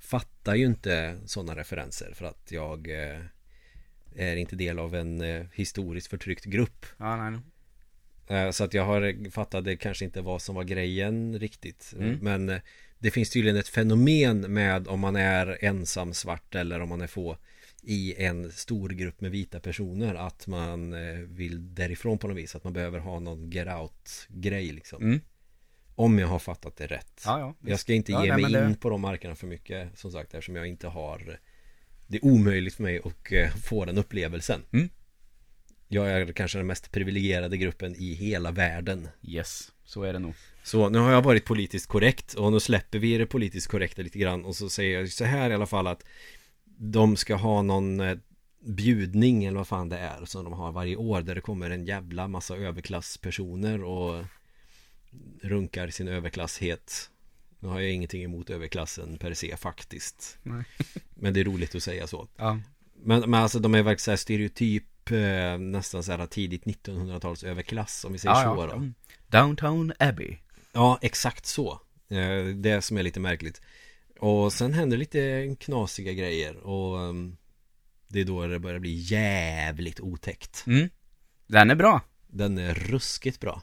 Fattar 0.04 0.54
ju 0.54 0.66
inte 0.66 1.18
sådana 1.26 1.56
referenser 1.56 2.12
för 2.14 2.24
att 2.24 2.48
jag 2.50 2.90
eh, 2.90 3.20
är 4.16 4.36
inte 4.36 4.56
del 4.56 4.78
av 4.78 4.94
en 4.94 5.20
eh, 5.20 5.46
historiskt 5.52 6.06
förtryckt 6.06 6.44
grupp 6.44 6.86
Ja, 6.98 7.30
nej. 7.30 7.40
Eh, 8.26 8.50
Så 8.50 8.64
att 8.64 8.74
jag 8.74 8.84
har 8.84 9.30
fattade 9.30 9.76
kanske 9.76 10.04
inte 10.04 10.20
vad 10.20 10.42
som 10.42 10.54
var 10.54 10.64
grejen 10.64 11.38
riktigt 11.38 11.94
Mm. 11.98 12.18
Men 12.22 12.60
det 12.98 13.10
finns 13.10 13.30
tydligen 13.30 13.56
ett 13.56 13.68
fenomen 13.68 14.40
med 14.40 14.88
om 14.88 15.00
man 15.00 15.16
är 15.16 15.64
ensam 15.64 16.14
svart 16.14 16.54
eller 16.54 16.80
om 16.80 16.88
man 16.88 17.00
är 17.00 17.06
få 17.06 17.38
i 17.82 18.14
en 18.24 18.52
stor 18.52 18.88
grupp 18.88 19.20
med 19.20 19.30
vita 19.30 19.60
personer 19.60 20.14
att 20.14 20.46
man 20.46 20.94
vill 21.36 21.74
därifrån 21.74 22.18
på 22.18 22.28
något 22.28 22.36
vis 22.36 22.54
att 22.54 22.64
man 22.64 22.72
behöver 22.72 22.98
ha 22.98 23.20
någon 23.20 23.50
get 23.50 23.68
out 23.68 24.26
grej 24.28 24.72
liksom 24.72 25.02
Mm. 25.02 25.20
Om 25.96 26.18
jag 26.18 26.28
har 26.28 26.38
fattat 26.38 26.76
det 26.76 26.86
rätt 26.86 27.22
Ja, 27.24 27.38
ja. 27.40 27.54
Jag 27.70 27.80
ska 27.80 27.92
inte 27.94 28.12
ge 28.12 28.18
nej, 28.18 28.28
mig 28.28 28.42
men 28.52 28.64
in 28.64 28.72
det- 28.72 28.78
på 28.78 28.90
de 28.90 29.00
markerna 29.00 29.34
för 29.34 29.46
mycket 29.46 29.98
som 29.98 30.12
sagt 30.12 30.34
eftersom 30.34 30.56
jag 30.56 30.66
inte 30.66 30.88
har 30.88 31.38
Det 32.06 32.16
är 32.16 32.24
omöjligt 32.24 32.74
för 32.74 32.82
mig 32.82 32.98
att 33.04 33.32
eh, 33.32 33.50
få 33.56 33.84
den 33.84 33.98
upplevelsen 33.98 34.60
Mm. 34.72 34.88
Jag 35.88 36.10
är 36.10 36.32
kanske 36.32 36.58
den 36.58 36.66
mest 36.66 36.90
privilegierade 36.92 37.56
gruppen 37.56 37.94
i 37.96 38.12
hela 38.14 38.50
världen 38.50 39.08
Yes, 39.22 39.72
så 39.84 40.02
är 40.02 40.12
det 40.12 40.18
nog. 40.18 40.34
Så 40.62 40.88
nu 40.88 40.98
har 40.98 41.12
jag 41.12 41.22
varit 41.22 41.44
politiskt 41.44 41.86
korrekt 41.86 42.34
och 42.34 42.52
nu 42.52 42.60
släpper 42.60 42.98
vi 42.98 43.18
det 43.18 43.26
politiskt 43.26 43.66
korrekta 43.66 44.02
lite 44.02 44.18
grann 44.18 44.44
och 44.44 44.56
så 44.56 44.68
säger 44.68 44.98
jag 45.00 45.08
så 45.10 45.24
här 45.24 45.50
i 45.50 45.54
alla 45.54 45.66
fall 45.66 45.86
att 45.86 46.04
De 46.66 47.16
ska 47.16 47.34
ha 47.34 47.62
någon 47.62 48.00
eh, 48.00 48.16
bjudning 48.60 49.44
eller 49.44 49.56
vad 49.58 49.68
fan 49.68 49.88
det 49.88 49.98
är 49.98 50.24
som 50.24 50.44
de 50.44 50.52
har 50.52 50.72
varje 50.72 50.96
år 50.96 51.22
där 51.22 51.34
det 51.34 51.40
kommer 51.40 51.70
en 51.70 51.84
jävla 51.84 52.28
massa 52.28 52.56
överklasspersoner 52.56 53.84
och 53.84 54.24
runkar 55.42 55.88
sin 55.88 56.08
överklasshet 56.08 57.10
Nu 57.60 57.68
har 57.68 57.80
jag 57.80 57.90
ingenting 57.90 58.22
emot 58.22 58.50
överklassen 58.50 59.18
per 59.18 59.34
se 59.34 59.56
faktiskt 59.56 60.38
Nej. 60.42 60.64
Men 61.14 61.34
det 61.34 61.40
är 61.40 61.44
roligt 61.44 61.74
att 61.74 61.82
säga 61.82 62.06
så 62.06 62.28
Ja. 62.36 62.60
Men, 63.02 63.20
men 63.30 63.34
alltså 63.42 63.58
de 63.58 63.74
är 63.74 63.82
verkligen 63.82 63.98
så 63.98 64.10
här 64.10 64.16
stereotyp 64.16 65.10
eh, 65.10 65.58
Nästan 65.58 66.02
så 66.04 66.12
här 66.12 66.26
tidigt 66.26 66.64
1900-tals 66.64 67.44
överklass 67.44 68.04
om 68.04 68.12
vi 68.12 68.18
säger 68.18 68.34
Ja, 68.34 68.56
så 68.56 68.62
ja. 68.62 68.76
då. 68.76 68.92
Downtown 69.38 69.92
Abbey. 69.98 70.36
Ja, 70.72 70.98
exakt 71.02 71.46
så. 71.46 71.80
Eh, 72.08 72.44
Det 72.54 72.82
som 72.82 72.96
är 72.96 73.02
lite 73.02 73.20
märkligt. 73.20 73.60
Och 74.18 74.52
sen 74.52 74.72
händer 74.72 74.96
lite 74.96 75.56
knasiga 75.60 76.12
grejer 76.12 76.56
och 76.56 77.00
ehm, 77.00 77.36
det 78.08 78.20
är 78.20 78.24
då 78.24 78.46
det 78.46 78.58
börjar 78.58 78.78
bli 78.78 78.94
jävligt 78.94 80.00
otäckt. 80.00 80.64
Mm. 80.66 80.88
Den 81.46 81.70
är 81.70 81.74
bra. 81.74 82.00
Den 82.26 82.58
är 82.58 82.74
ruskigt 82.74 83.40
bra. 83.40 83.62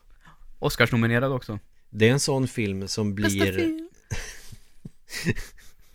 Oscarsnominerad 0.62 1.32
också. 1.32 1.60
Det 1.89 2.08
är 2.08 2.12
en 2.12 2.19
sån 2.19 2.47
film 2.47 2.88
som 2.88 3.15
blir... 3.15 3.80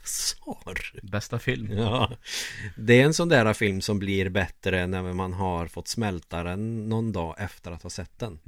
Sar. 0.04 1.00
Bästa 1.02 1.38
film. 1.38 1.72
Ja. 1.72 2.16
Det 2.76 3.00
är 3.00 3.04
en 3.04 3.14
sån 3.14 3.28
där 3.28 3.52
film 3.52 3.80
som 3.80 3.98
blir 3.98 4.28
bättre 4.28 4.86
när 4.86 5.12
man 5.12 5.32
har 5.32 5.66
fått 5.66 5.88
smälta 5.88 6.42
den 6.42 6.88
någon 6.88 7.12
dag 7.12 7.34
efter 7.38 7.70
att 7.70 7.82
ha 7.82 7.90
sett 7.90 8.18
den. 8.18 8.38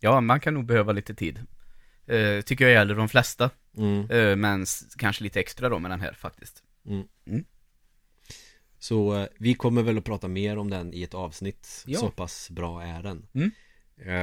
Ja, 0.00 0.20
man 0.20 0.40
kan 0.40 0.54
nog 0.54 0.64
behöva 0.64 0.92
lite 0.92 1.14
tid. 1.14 1.46
Eh, 2.06 2.40
tycker 2.40 2.64
jag 2.64 2.72
gäller 2.72 2.94
de 2.94 3.08
flesta. 3.08 3.50
Mm. 3.76 4.10
Eh, 4.10 4.36
men 4.36 4.66
kanske 4.98 5.24
lite 5.24 5.40
extra 5.40 5.68
då 5.68 5.78
med 5.78 5.90
den 5.90 6.00
här 6.00 6.12
faktiskt. 6.12 6.62
Så 8.78 9.14
eh, 9.14 9.26
vi 9.38 9.54
kommer 9.54 9.82
väl 9.82 9.98
att 9.98 10.04
prata 10.04 10.28
mer 10.28 10.58
om 10.58 10.70
den 10.70 10.94
i 10.94 11.02
ett 11.02 11.14
avsnitt 11.14 11.84
Ja. 11.86 11.98
Så 11.98 12.10
pass 12.10 12.50
bra 12.50 12.82
är 12.82 13.02
den 13.02 13.26
Mm. 13.34 13.50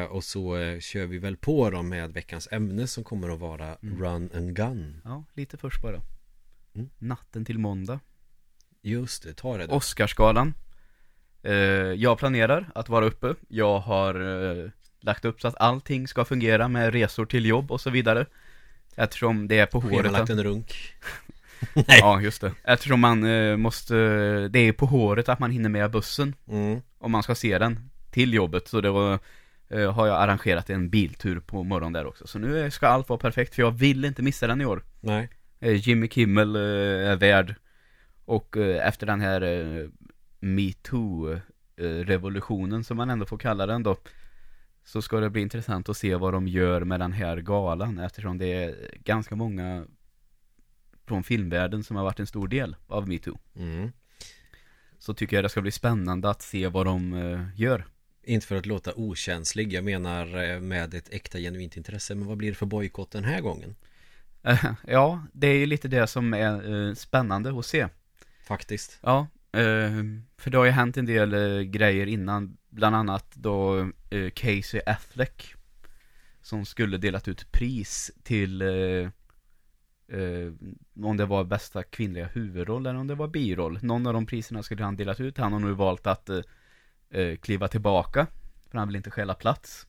Och 0.09 0.23
så 0.23 0.57
eh, 0.57 0.79
kör 0.79 1.05
vi 1.05 1.17
väl 1.17 1.37
på 1.37 1.69
dem 1.69 1.89
med 1.89 2.13
veckans 2.13 2.47
ämne 2.51 2.87
som 2.87 3.03
kommer 3.03 3.29
att 3.29 3.39
vara 3.39 3.77
Mm. 3.81 4.03
Run 4.03 4.29
and 4.35 4.55
Gun 4.55 5.01
Ja, 5.03 5.23
lite 5.33 5.57
först 5.57 5.81
bara. 5.81 6.01
Mm. 6.75 6.89
Natten 6.97 7.45
till 7.45 7.59
måndag. 7.59 7.99
Just 8.81 9.23
det, 9.23 9.33
ta 9.33 9.57
det 9.57 9.67
då. 9.67 9.73
Oscarsgalan. 9.73 10.53
Eh, 11.43 11.53
jag 11.53 12.17
planerar 12.17 12.71
att 12.75 12.89
vara 12.89 13.05
uppe. 13.05 13.35
Jag 13.47 13.79
har 13.79 14.15
eh, 14.15 14.69
lagt 14.99 15.25
upp 15.25 15.41
så 15.41 15.47
att 15.47 15.55
allting 15.57 16.07
ska 16.07 16.25
fungera 16.25 16.67
med 16.67 16.93
resor 16.93 17.25
till 17.25 17.45
jobb 17.45 17.71
och 17.71 17.81
så 17.81 17.89
vidare. 17.89 18.25
Eftersom 18.95 19.47
det 19.47 19.59
är 19.59 19.65
på 19.65 19.79
håret. 19.79 19.97
Schemalagt 19.97 20.29
en 20.29 20.43
runk 20.43 20.93
Ja, 21.87 22.21
just 22.21 22.41
det. 22.41 22.53
Eftersom 22.63 22.99
man 22.99 23.23
eh, 23.23 23.57
måste, 23.57 23.95
det 24.47 24.59
är 24.59 24.73
på 24.73 24.85
håret 24.85 25.29
att 25.29 25.39
man 25.39 25.51
hinner 25.51 25.69
med 25.69 25.91
bussen 25.91 26.35
mm. 26.47 26.81
om 26.97 27.11
man 27.11 27.23
ska 27.23 27.35
se 27.35 27.57
den 27.57 27.89
till 28.11 28.33
jobbet. 28.33 28.67
Så 28.67 28.81
det 28.81 28.89
var, 28.89 29.19
eh, 29.71 29.93
har 29.93 30.07
jag 30.07 30.15
arrangerat 30.15 30.69
en 30.69 30.89
biltur 30.89 31.39
på 31.39 31.63
morgonen 31.63 31.93
där 31.93 32.05
också. 32.05 32.27
Så 32.27 32.39
nu 32.39 32.71
ska 32.71 32.87
allt 32.87 33.09
vara 33.09 33.19
perfekt 33.19 33.55
för 33.55 33.61
jag 33.61 33.71
vill 33.71 34.05
inte 34.05 34.21
missa 34.21 34.47
den 34.47 34.61
i 34.61 34.65
år. 34.65 34.83
Nej 34.99 35.29
Eh, 35.61 35.87
Jimmy 35.87 36.07
Kimmel 36.07 36.55
eh, 36.55 36.61
är 37.11 37.15
värd. 37.15 37.55
Och 38.25 38.57
efter 38.57 39.07
den 39.07 39.21
här 39.21 39.41
MeToo-revolutionen 40.39 42.83
som 42.83 42.97
man 42.97 43.09
ändå 43.09 43.25
får 43.25 43.37
kalla 43.37 43.65
den 43.65 43.83
då. 43.83 43.97
Så 44.83 45.01
ska 45.01 45.19
det 45.19 45.29
bli 45.29 45.41
intressant 45.41 45.89
att 45.89 45.97
se 45.97 46.15
vad 46.15 46.33
de 46.33 46.47
gör 46.47 46.83
med 46.83 46.99
den 46.99 47.13
här 47.13 47.37
galan. 47.37 47.99
Eftersom 47.99 48.37
det 48.37 48.45
är 48.45 48.75
ganska 49.03 49.35
många 49.35 49.85
från 51.05 51.23
filmvärlden 51.23 51.83
som 51.83 51.95
har 51.95 52.03
varit 52.03 52.19
en 52.19 52.27
stor 52.27 52.47
del 52.47 52.75
av 52.87 53.07
MeToo. 53.07 53.39
mm. 53.55 53.91
Så 54.99 55.13
tycker 55.13 55.37
jag 55.37 55.45
det 55.45 55.49
ska 55.49 55.61
bli 55.61 55.71
spännande 55.71 56.29
att 56.29 56.41
se 56.41 56.67
vad 56.67 56.85
de 56.85 57.13
gör. 57.55 57.85
Inte 58.23 58.47
för 58.47 58.55
att 58.55 58.65
låta 58.65 58.93
okänslig 58.95 59.73
Jag 59.73 59.83
menar 59.83 60.43
eh, 60.43 60.59
med 60.59 60.93
ett 60.93 61.13
äkta 61.13 61.39
genuint 61.39 61.77
intresse 61.77 62.15
Men 62.15 62.27
vad 62.27 62.37
blir 62.37 62.49
det 62.49 62.55
för 62.55 62.65
bojkott 62.65 63.11
den 63.11 63.23
här 63.23 63.41
gången? 63.41 63.75
Ja, 64.87 65.23
det 65.33 65.47
är 65.47 65.57
ju 65.57 65.65
lite 65.65 65.87
det 65.87 66.07
som 66.07 66.33
är 66.33 66.87
eh, 66.87 66.93
spännande 66.93 67.59
att 67.59 67.65
se. 67.65 67.87
Faktiskt 68.43 68.99
Ja, 69.01 69.27
eh, 69.51 70.03
för 70.37 70.49
det 70.49 70.57
har 70.57 70.65
ju 70.65 70.71
hänt 70.71 70.97
en 70.97 71.05
del 71.05 71.63
grejer 71.63 72.07
innan, 72.07 72.57
bland 72.69 72.95
annat 72.95 73.35
då 73.35 73.89
Casey 74.33 74.81
Affleck 74.85 75.55
som 76.41 76.65
skulle 76.65 76.97
delat 76.97 77.27
ut 77.27 77.51
pris 77.51 78.11
till 78.23 78.61
eh, 80.11 80.53
om 81.03 81.17
det 81.17 81.25
var 81.25 81.43
bästa 81.43 81.83
kvinnliga 81.83 82.25
huvudroll 82.25 82.85
eller 82.85 82.99
om 82.99 83.07
det 83.07 83.15
var 83.15 83.27
biroll. 83.27 83.79
Någon 83.81 84.07
av 84.07 84.13
de 84.13 84.25
priserna 84.25 84.63
skulle 84.63 84.83
han 84.83 84.95
delat 84.95 85.19
ut. 85.19 85.37
Han 85.37 85.53
har 85.53 85.59
nu 85.59 85.73
valt 85.73 86.07
att 86.07 86.29
eh, 86.29 86.39
eh, 87.11 87.35
kliva 87.37 87.67
tillbaka 87.67 88.27
för 88.71 88.77
han 88.77 88.87
vill 88.87 88.95
inte 88.95 89.11
skälla 89.11 89.33
plats. 89.33 89.87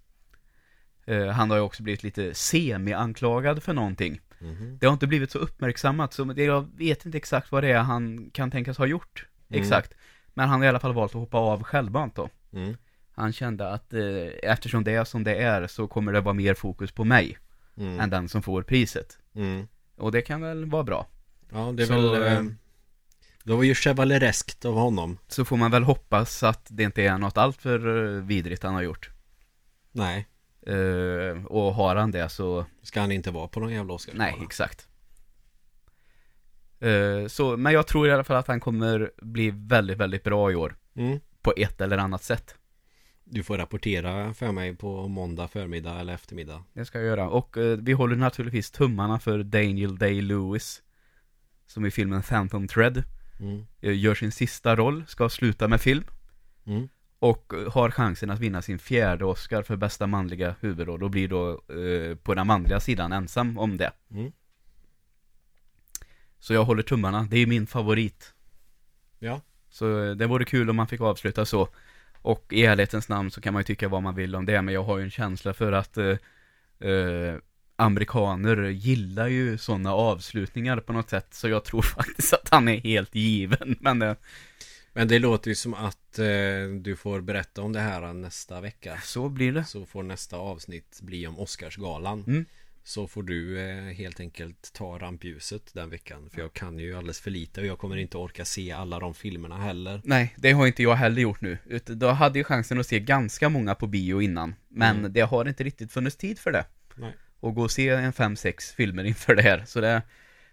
Eh, 1.04 1.26
han 1.26 1.50
har 1.50 1.56
ju 1.56 1.62
också 1.62 1.82
blivit 1.82 2.02
lite 2.02 2.34
semi-anklagad 2.34 3.62
för 3.62 3.72
någonting. 3.72 4.20
Mhm. 4.38 4.78
Det 4.80 4.86
har 4.86 4.92
inte 4.92 5.06
blivit 5.06 5.30
så 5.30 5.38
uppmärksammat, 5.38 6.12
så 6.12 6.24
det, 6.24 6.44
jag 6.44 6.68
vet 6.76 7.06
inte 7.06 7.18
exakt 7.18 7.52
vad 7.52 7.62
det 7.64 7.70
är 7.72 7.78
han 7.80 8.30
kan 8.30 8.50
tänkas 8.50 8.78
ha 8.78 8.86
gjort. 8.86 9.26
Mm. 9.48 9.62
Exakt. 9.62 9.94
Men 10.34 10.48
han 10.48 10.60
har 10.60 10.66
i 10.66 10.68
alla 10.68 10.80
fall 10.80 10.92
valt 10.94 11.10
att 11.14 11.20
hoppa 11.20 11.38
av 11.38 11.62
självmant 11.62 12.14
då. 12.16 12.28
mm. 12.52 12.76
Han 13.14 13.32
kände 13.32 13.68
att 13.68 13.94
eh, 13.94 14.02
eftersom 14.42 14.84
det 14.84 14.92
är 14.92 15.04
som 15.04 15.24
det 15.24 15.34
är 15.36 15.66
så 15.66 15.86
kommer 15.88 16.12
det 16.12 16.20
vara 16.20 16.34
mer 16.34 16.54
fokus 16.54 16.92
på 16.92 17.04
mig 17.04 17.38
Mm. 17.76 18.00
än 18.00 18.10
den 18.10 18.28
som 18.28 18.42
får 18.42 18.62
priset. 18.62 19.18
Mm. 19.34 19.68
Och 19.96 20.12
det 20.12 20.22
kan 20.22 20.40
väl 20.40 20.64
vara 20.64 20.82
bra. 20.82 21.06
Ja 21.52 21.72
det 21.76 21.82
är 21.82 21.86
Så, 21.86 22.12
väl 22.12 22.22
eh, 22.22 22.32
eh, 22.38 22.44
Det 23.44 23.52
var 23.52 23.62
ju 23.62 23.74
chevalereskt 23.74 24.64
av 24.64 24.74
honom 24.74 25.18
Så 25.28 25.44
får 25.44 25.56
man 25.56 25.70
väl 25.70 25.82
hoppas 25.82 26.42
att 26.42 26.66
det 26.70 26.82
inte 26.82 27.02
är 27.02 27.18
något 27.18 27.38
alltför 27.38 28.06
eh, 28.16 28.22
vidrigt 28.22 28.62
han 28.62 28.74
har 28.74 28.82
gjort. 28.82 29.10
Nej 29.92 30.26
Eh, 30.66 31.44
och 31.44 31.74
har 31.74 31.96
han 31.96 32.10
det 32.10 32.28
så, 32.28 32.66
Ska 32.82 33.00
han 33.00 33.12
inte 33.12 33.30
vara 33.30 33.48
på 33.48 33.60
någon 33.60 33.72
jävla 33.72 33.94
Oscar 33.94 34.12
nej 34.16 34.38
exakt. 34.42 34.88
Eh, 36.80 37.26
så, 37.26 37.56
men 37.56 37.72
jag 37.72 37.86
tror 37.86 38.08
i 38.08 38.12
alla 38.12 38.24
fall 38.24 38.36
att 38.36 38.46
han 38.46 38.60
kommer 38.60 39.12
bli 39.22 39.50
väldigt, 39.54 39.98
väldigt 39.98 40.24
bra 40.24 40.52
i 40.52 40.54
år. 40.54 40.76
mm. 40.94 41.20
På 41.42 41.54
ett 41.56 41.80
eller 41.80 41.98
annat 41.98 42.22
sätt. 42.22 42.54
Du 43.24 43.42
får 43.42 43.58
rapportera 43.58 44.34
för 44.34 44.52
mig 44.52 44.76
på 44.76 45.08
måndag 45.08 45.48
förmiddag 45.48 46.00
eller 46.00 46.14
eftermiddag 46.14 46.64
Det 46.72 46.84
ska 46.84 46.98
jag 46.98 47.06
göra. 47.06 47.28
Och 47.28 47.56
eh, 47.56 47.78
vi 47.78 47.92
håller 47.92 48.16
naturligtvis 48.16 48.70
tummarna 48.70 49.18
för 49.18 49.42
Daniel 49.42 49.98
Day-Lewis. 49.98 50.82
Som 51.66 51.86
i 51.86 51.90
filmen 51.90 52.22
Phantom 52.22 52.68
Thread. 52.68 53.02
Mm. 53.42 53.66
eh, 53.80 53.98
Gör 53.98 54.14
sin 54.14 54.32
sista 54.32 54.76
roll, 54.76 55.04
ska 55.06 55.28
sluta 55.28 55.68
med 55.68 55.80
film. 55.80 56.04
Mm. 56.66 56.88
Och 57.18 57.54
eh, 57.54 57.72
har 57.72 57.90
chansen 57.90 58.30
att 58.30 58.40
vinna 58.40 58.62
sin 58.62 58.78
fjärde 58.78 59.24
Oscar 59.24 59.62
för 59.62 59.76
bästa 59.76 60.06
manliga 60.06 60.54
huvudroll. 60.60 61.02
Och 61.02 61.10
blir 61.10 61.28
då 61.28 61.50
eh, 61.50 62.16
på 62.16 62.34
den 62.34 62.46
manliga 62.46 62.80
sidan 62.80 63.12
ensam 63.12 63.58
om 63.58 63.76
det. 63.76 63.92
Mm. 64.10 64.32
Så 66.38 66.54
jag 66.54 66.64
håller 66.64 66.82
tummarna. 66.82 67.26
Det 67.30 67.36
är 67.36 67.46
min 67.46 67.66
favorit. 67.66 68.34
Ja 69.18 69.40
Så 69.68 70.04
eh, 70.04 70.10
det 70.10 70.26
vore 70.26 70.44
kul 70.44 70.70
om 70.70 70.76
man 70.76 70.88
fick 70.88 71.00
avsluta 71.00 71.44
så. 71.44 71.68
Och 72.22 72.46
i 72.50 72.64
ärlighetens 72.64 73.08
namn 73.08 73.30
så 73.30 73.40
kan 73.40 73.52
man 73.52 73.60
ju 73.60 73.64
tycka 73.64 73.88
vad 73.88 74.02
man 74.02 74.14
vill 74.14 74.34
om 74.34 74.46
det, 74.46 74.62
men 74.62 74.74
jag 74.74 74.82
har 74.82 74.98
ju 74.98 75.04
en 75.04 75.10
känsla 75.10 75.54
för 75.54 75.72
att 75.72 75.98
eh, 75.98 76.16
eh, 76.90 77.36
amerikaner 77.82 78.68
gillar 78.68 79.26
ju 79.28 79.58
sådana 79.58 79.92
avslutningar 79.92 80.76
på 80.80 80.92
något 80.92 81.10
sätt, 81.10 81.34
så 81.34 81.48
jag 81.48 81.64
tror 81.64 81.82
faktiskt 81.98 82.32
att 82.32 82.48
han 82.50 82.68
är 82.68 82.80
helt 82.80 83.14
given, 83.14 83.76
men 83.80 84.02
eh, 84.02 84.14
Men 84.92 85.08
det 85.08 85.18
låter 85.18 85.48
ju 85.48 85.54
som 85.54 85.74
att 85.74 86.18
eh, 86.18 86.24
du 86.80 86.96
får 86.96 87.20
berätta 87.20 87.62
om 87.62 87.72
det 87.72 87.80
här 87.80 88.12
nästa 88.12 88.60
vecka. 88.60 88.98
så 89.02 89.28
blir 89.28 89.52
det. 89.52 89.64
Så 89.64 89.86
får 89.86 90.02
nästa 90.02 90.36
avsnitt 90.36 90.98
bli 91.02 91.26
om 91.26 91.38
Oscarsgalan. 91.38 92.24
Mm. 92.26 92.44
Så 92.84 93.06
får 93.08 93.22
du 93.22 93.60
eh, 93.60 93.94
helt 93.94 94.20
enkelt 94.20 94.72
ta 94.72 94.98
rampljuset 94.98 95.74
den 95.74 95.90
veckan. 95.90 96.30
För 96.30 96.40
jag 96.40 96.52
kan 96.52 96.78
ju 96.78 96.94
alldeles 96.96 97.20
för 97.20 97.30
lite 97.30 97.60
och 97.60 97.66
jag 97.66 97.78
kommer 97.78 97.96
inte 97.96 98.16
orka 98.16 98.44
se 98.44 98.72
alla 98.72 98.98
de 98.98 99.14
filmerna 99.14 99.56
heller. 99.58 100.00
Nej, 100.04 100.34
det 100.36 100.52
har 100.52 100.66
inte 100.66 100.82
jag 100.82 100.94
heller 100.94 101.22
gjort 101.22 101.40
nu. 101.40 101.58
Då 101.86 102.08
hade 102.08 102.38
jag 102.38 102.46
chansen 102.46 102.80
att 102.80 102.86
se 102.86 103.00
ganska 103.00 103.48
många 103.48 103.74
på 103.74 103.86
bio 103.86 104.22
innan. 104.22 104.54
Men 104.68 104.98
Mm. 104.98 105.12
det 105.12 105.20
har 105.20 105.48
inte 105.48 105.64
riktigt 105.64 105.92
funnits 105.92 106.16
tid 106.16 106.38
för 106.38 106.52
det. 106.52 106.64
Nej. 106.94 107.14
Och 107.42 107.54
gå 107.54 107.62
och 107.62 107.70
se 107.70 107.88
en 107.88 108.12
fem 108.12 108.36
sex 108.36 108.72
filmer 108.72 109.04
inför 109.04 109.34
det 109.34 109.42
här. 109.42 109.64
Så 109.66 109.80
det, 109.80 110.02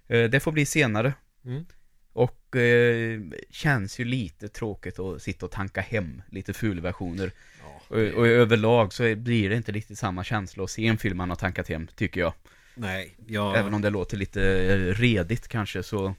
eh, 0.08 0.23
det 0.23 0.39
får 0.39 0.52
bli 0.52 0.65
senare. 0.65 1.13
Mm. 1.45 1.65
Och 2.13 2.56
eh, 2.56 3.21
känns 3.49 3.99
ju 3.99 4.06
lite 4.06 4.47
tråkigt 4.47 4.99
att 4.99 5.21
sitta 5.21 5.45
och 5.45 5.52
tanka 5.52 5.82
hem 5.82 6.21
lite 6.30 6.54
fulversioner. 6.54 7.32
Ja, 7.62 7.82
Och, 7.88 8.13
och 8.19 8.28
överlag 8.28 8.93
så 8.93 9.15
blir 9.15 9.49
det 9.49 9.56
inte 9.56 9.71
riktigt 9.71 9.99
samma 9.99 10.23
känsla 10.23 10.63
att 10.63 10.69
se 10.69 10.88
en 10.88 10.97
film 10.97 11.17
man 11.17 11.30
har 11.30 11.38
tankat 11.38 11.69
hem, 11.69 11.88
tycker 11.95 12.21
jag. 12.21 12.34
nej, 12.75 13.15
jag... 13.28 13.58
Även 13.58 13.73
om 13.73 13.82
det 13.82 13.89
låter 13.89 14.17
lite 14.17 14.43
eh, 14.43 14.93
redigt 14.93 15.47
kanske 15.47 15.84
så 15.84 16.15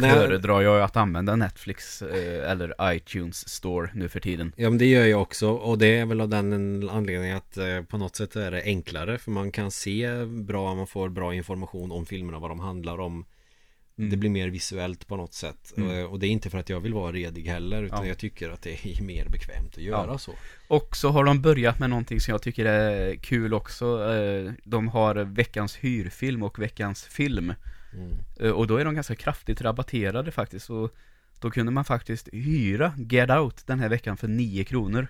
föredrar 0.00 0.60
jag 0.62 0.82
att 0.82 0.96
använda 0.96 1.36
Netflix 1.36 2.02
eh, 2.02 2.50
eller 2.50 2.74
iTunes 2.94 3.48
Store 3.48 3.90
nu 3.94 4.08
för 4.08 4.20
tiden. 4.20 4.52
Ja 4.56 4.70
men 4.70 4.78
det 4.78 4.86
gör 4.86 5.06
jag 5.06 5.22
också 5.22 5.48
och 5.50 5.78
det 5.78 5.86
är 5.98 6.06
väl 6.06 6.20
av 6.20 6.28
den 6.28 6.88
anledningen 6.90 7.36
att 7.36 7.56
eh, 7.56 7.82
på 7.82 7.98
något 7.98 8.16
sätt 8.16 8.36
är 8.36 8.50
det 8.50 8.62
enklare 8.62 9.18
för 9.18 9.30
man 9.30 9.52
kan 9.52 9.70
se 9.70 10.24
bra, 10.26 10.74
man 10.74 10.86
får 10.86 11.08
bra 11.08 11.34
information 11.34 11.92
om 11.92 12.06
filmerna, 12.06 12.38
vad 12.38 12.50
de 12.50 12.60
handlar 12.60 13.00
om 13.00 13.24
Mm. 13.98 14.10
Det 14.10 14.16
blir 14.16 14.30
mer 14.30 14.48
visuellt 14.48 15.06
på 15.06 15.16
något 15.16 15.34
sätt 15.34 15.72
Mm. 15.76 15.90
Eh, 15.98 16.04
och 16.04 16.18
det 16.18 16.26
är 16.26 16.28
inte 16.30 16.50
för 16.50 16.58
att 16.58 16.68
jag 16.68 16.80
vill 16.80 16.94
vara 16.94 17.12
redig 17.12 17.42
heller 17.44 17.82
utan 17.82 17.98
Ja. 18.02 18.08
jag 18.08 18.18
tycker 18.18 18.50
att 18.50 18.62
det 18.62 18.70
är 18.72 19.02
mer 19.02 19.28
bekvämt 19.28 19.76
att 19.76 19.82
göra 19.82 20.06
Ja. 20.06 20.18
så 20.18 20.32
Och 20.68 20.96
så 20.96 21.08
har 21.08 21.24
de 21.24 21.42
börjat 21.42 21.78
med 21.78 21.90
någonting 21.90 22.20
som 22.20 22.32
jag 22.32 22.42
tycker 22.42 22.64
är 22.64 23.14
kul 23.16 23.54
också. 23.54 24.14
Eh, 24.14 24.52
De 24.64 24.88
har 24.88 25.14
veckans 25.14 25.76
hyrfilm 25.76 26.42
och 26.42 26.58
veckans 26.58 27.04
film. 27.04 27.54
Mm. 27.94 28.16
Eh, 28.40 28.50
Och 28.50 28.66
då 28.66 28.76
är 28.76 28.84
de 28.84 28.94
ganska 28.94 29.14
kraftigt 29.14 29.60
rabatterade 29.62 30.30
faktiskt. 30.30 30.66
Så 30.66 30.90
då 31.40 31.50
kunde 31.50 31.72
man 31.72 31.84
faktiskt 31.84 32.28
hyra 32.32 32.94
Get 32.98 33.30
Out 33.30 33.66
den 33.66 33.80
här 33.80 33.88
veckan 33.88 34.16
för 34.16 34.28
9 34.28 34.64
kronor. 34.64 35.06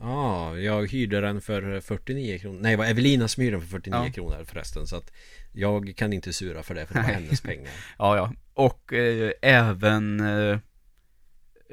Ja, 0.00 0.56
jag 0.58 0.90
hyrde 0.92 1.20
den 1.20 1.40
för 1.40 1.80
49 1.80 2.38
kronor 2.38 2.58
Nej, 2.60 2.70
det 2.70 2.76
var 2.76 2.84
Evelina 2.84 3.28
som 3.28 3.42
hyrde 3.42 3.56
den 3.56 3.60
för 3.60 3.68
49 3.70 4.02
Ja. 4.06 4.12
kronor 4.12 4.44
förresten 4.44 4.86
Så 4.86 4.96
att 4.96 5.12
jag 5.52 5.92
kan 5.96 6.12
inte 6.12 6.32
sura 6.32 6.62
för 6.62 6.74
det 6.74 6.86
för 6.86 6.94
det 6.94 7.00
var 7.00 7.06
Nej. 7.08 7.14
hennes 7.22 7.40
pengar 7.40 7.70
Ja, 7.98 8.16
ja. 8.16 8.32
Och 8.54 8.92
eh, 8.92 9.32
även 9.42 10.20
eh, 10.20 10.58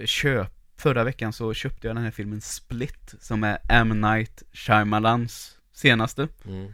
köp. 0.05 0.51
Förra 0.77 1.03
veckan 1.03 1.33
så 1.33 1.53
köpte 1.53 1.87
jag 1.87 1.95
den 1.95 2.03
här 2.03 2.11
filmen 2.11 2.41
Split. 2.41 3.15
Som 3.19 3.43
är 3.43 3.57
M. 3.69 4.01
Night 4.01 4.43
Shyamalans 4.53 5.57
senaste. 5.73 6.27
mm. 6.45 6.73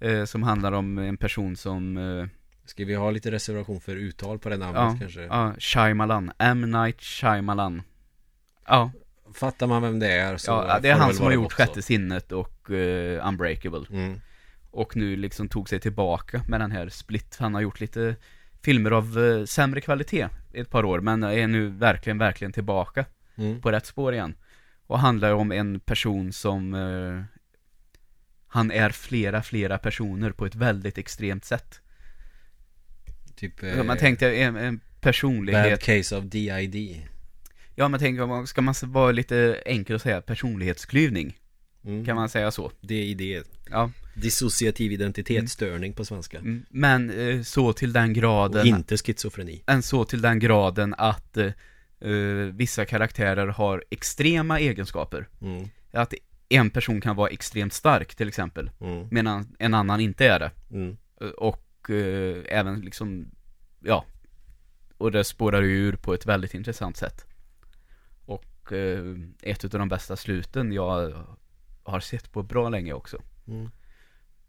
Eh, 0.00 0.24
som 0.24 0.42
handlar 0.42 0.72
om 0.72 0.98
en 0.98 1.16
person 1.16 1.56
som 1.56 1.96
eh, 1.96 2.26
Ska 2.66 2.84
vi 2.84 2.94
ha 2.94 3.10
lite 3.10 3.30
reservation 3.30 3.80
för 3.80 3.96
uttal 3.96 4.38
på 4.38 4.48
det 4.48 4.56
namnet 4.56 4.82
Ja, 4.82 4.96
kanske? 5.00 5.20
ja, 5.22 5.54
Shyamalan, 5.58 6.32
M. 6.38 6.70
Night 6.70 7.00
Shyamalan 7.00 7.82
Ja, 8.66 8.90
Fattar 9.34 9.66
man 9.66 9.82
vem 9.82 9.98
det 9.98 10.12
är 10.12 10.36
så 10.36 10.50
ja 10.50 10.78
det 10.82 10.88
är 10.88 10.94
han 10.94 11.14
som 11.14 11.24
har 11.24 11.32
gjort 11.32 11.42
gott 11.44 11.52
så. 11.52 11.56
Sjätte 11.56 11.82
sinnet 11.82 12.32
och 12.32 12.70
eh, 12.70 13.28
Unbreakable 13.28 13.84
mm. 13.90 14.20
Och 14.70 14.96
nu 14.96 15.16
liksom 15.16 15.48
tog 15.48 15.68
sig 15.68 15.80
tillbaka 15.80 16.42
med 16.48 16.60
den 16.60 16.70
här 16.70 16.88
Split 16.88 17.36
Han 17.40 17.54
har 17.54 17.60
gjort 17.60 17.80
lite 17.80 18.16
filmer 18.62 18.90
av 18.90 19.18
eh, 19.18 19.44
sämre 19.44 19.80
kvalitet 19.80 20.28
i 20.52 20.60
ett 20.60 20.70
par 20.70 20.84
år 20.84 21.00
Men 21.00 21.22
är 21.22 21.46
nu 21.46 21.68
verkligen, 21.68 22.18
verkligen 22.18 22.52
tillbaka 22.52 23.04
Mm. 23.38 23.60
på 23.60 23.72
rätt 23.72 23.86
spår 23.86 24.14
igen 24.14 24.34
Och 24.86 24.98
handlar 24.98 25.32
om 25.32 25.52
en 25.52 25.80
person 25.80 26.32
som 26.32 26.74
eh, 26.74 27.22
Han 28.46 28.70
är 28.70 28.90
flera, 28.90 29.42
flera 29.42 29.78
personer 29.78 30.30
på 30.30 30.46
ett 30.46 30.54
väldigt 30.54 30.98
extremt 30.98 31.44
sätt 31.44 31.80
Typ 33.36 33.62
Man 33.62 33.90
eh, 33.90 33.96
tänkte 33.96 34.36
en, 34.36 34.56
en 34.56 34.80
personlighet 35.00 35.70
Bad 35.70 35.80
case 35.80 36.16
of 36.16 36.24
DID 36.24 37.02
Ja 37.74 37.88
men 37.88 38.00
tänk, 38.00 38.18
man- 38.18 38.46
ska 38.46 38.60
man 38.62 38.74
vara 38.82 39.12
lite 39.12 39.62
enkel 39.66 39.96
att 39.96 40.02
säga 40.02 40.20
personlighetsklyvning? 40.20 41.38
mm. 41.84 42.04
Kan 42.04 42.16
man 42.16 42.28
säga 42.28 42.50
så? 42.50 42.72
DID 42.80 43.42
Ja. 43.70 43.90
Dissociativ 44.14 44.92
identitetsstörning 44.92 45.92
på 45.92 46.04
svenska 46.04 46.38
Mm, 46.38 46.64
Men 46.70 47.10
eh, 47.10 47.42
så 47.42 47.72
till 47.72 47.92
den 47.92 48.08
Och 48.08 48.14
graden, 48.14 48.66
inte 48.66 48.96
schizofreni 48.96 49.62
än 49.66 49.82
så 49.82 50.04
till 50.04 50.20
den 50.22 50.38
graden 50.38 50.94
att 50.98 51.36
eh, 51.36 51.46
eh, 52.00 52.12
vissa 52.52 52.84
karaktärer 52.84 53.46
har 53.46 53.84
extrema 53.90 54.60
egenskaper. 54.60 55.28
mm. 55.42 55.68
Att 55.92 56.14
en 56.48 56.70
person 56.70 57.00
kan 57.00 57.16
vara 57.16 57.28
extremt 57.30 57.72
stark 57.72 58.14
till 58.14 58.28
exempel, 58.28 58.70
Mm. 58.80 59.08
medan 59.10 59.56
en 59.58 59.74
annan 59.74 60.00
inte 60.00 60.26
är 60.26 60.38
det. 60.38 60.50
Mm. 60.70 60.96
Eh, 61.90 61.94
Och 61.94 62.46
eh, 62.46 62.58
även 62.58 62.80
liksom, 62.80 63.30
ja, 63.80 64.04
och 64.98 65.12
det 65.12 65.24
spårar 65.24 65.62
ju 65.62 65.76
ur 65.76 65.96
på 65.96 66.14
ett 66.14 66.26
väldigt 66.26 66.54
intressant 66.54 66.96
sätt. 66.96 67.26
Och 68.26 68.72
eh, 68.72 69.16
ett 69.42 69.64
av 69.64 69.70
de 69.70 69.88
bästa 69.88 70.16
sluten 70.16 70.72
jag 70.72 71.24
har 71.82 72.00
sett 72.00 72.32
på 72.32 72.42
bra 72.42 72.68
länge 72.68 72.92
också. 72.92 73.22
Mm. 73.48 73.70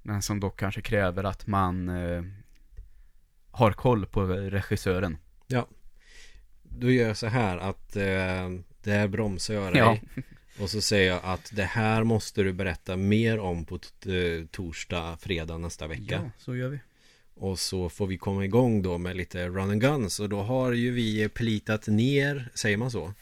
Men 0.01 0.21
som 0.21 0.39
dock 0.39 0.59
kanske 0.59 0.81
kräver 0.81 1.23
att 1.23 1.47
man 1.47 1.89
eh, 1.89 2.23
har 3.51 3.71
koll 3.71 4.05
på 4.05 4.25
regissören. 4.27 5.17
Då 6.63 6.91
gör 6.91 7.07
jag 7.07 7.17
så 7.17 7.27
här 7.27 7.57
att 7.57 7.95
eh, 7.95 8.49
Där 8.83 9.07
bromsar 9.07 9.53
jag 9.53 9.73
dig 9.73 9.79
Ja. 9.79 9.97
Och 10.63 10.69
så 10.69 10.81
säger 10.81 11.11
jag 11.11 11.19
att 11.23 11.51
det 11.55 11.63
här 11.63 12.03
måste 12.03 12.43
du 12.43 12.53
berätta 12.53 12.97
mer 12.97 13.39
om 13.39 13.65
på 13.65 13.75
eh, 13.75 14.45
torsdag, 14.51 15.17
fredag 15.17 15.57
nästa 15.57 15.87
vecka 15.87 16.21
Ja, 16.23 16.29
så 16.37 16.55
gör 16.55 16.69
vi. 16.69 16.79
Och 17.39 17.59
så 17.59 17.89
får 17.89 18.07
vi 18.07 18.17
komma 18.17 18.45
igång 18.45 18.81
då 18.81 18.97
med 18.97 19.15
lite 19.17 19.47
run 19.47 19.71
and 19.71 19.81
guns 19.81 20.19
Och 20.19 20.29
då 20.29 20.41
har 20.41 20.71
ju 20.71 20.91
vi 20.91 21.29
plitat 21.29 21.87
ner, 21.87 22.49
säger 22.53 22.77
man 22.77 22.91
så? 22.91 23.13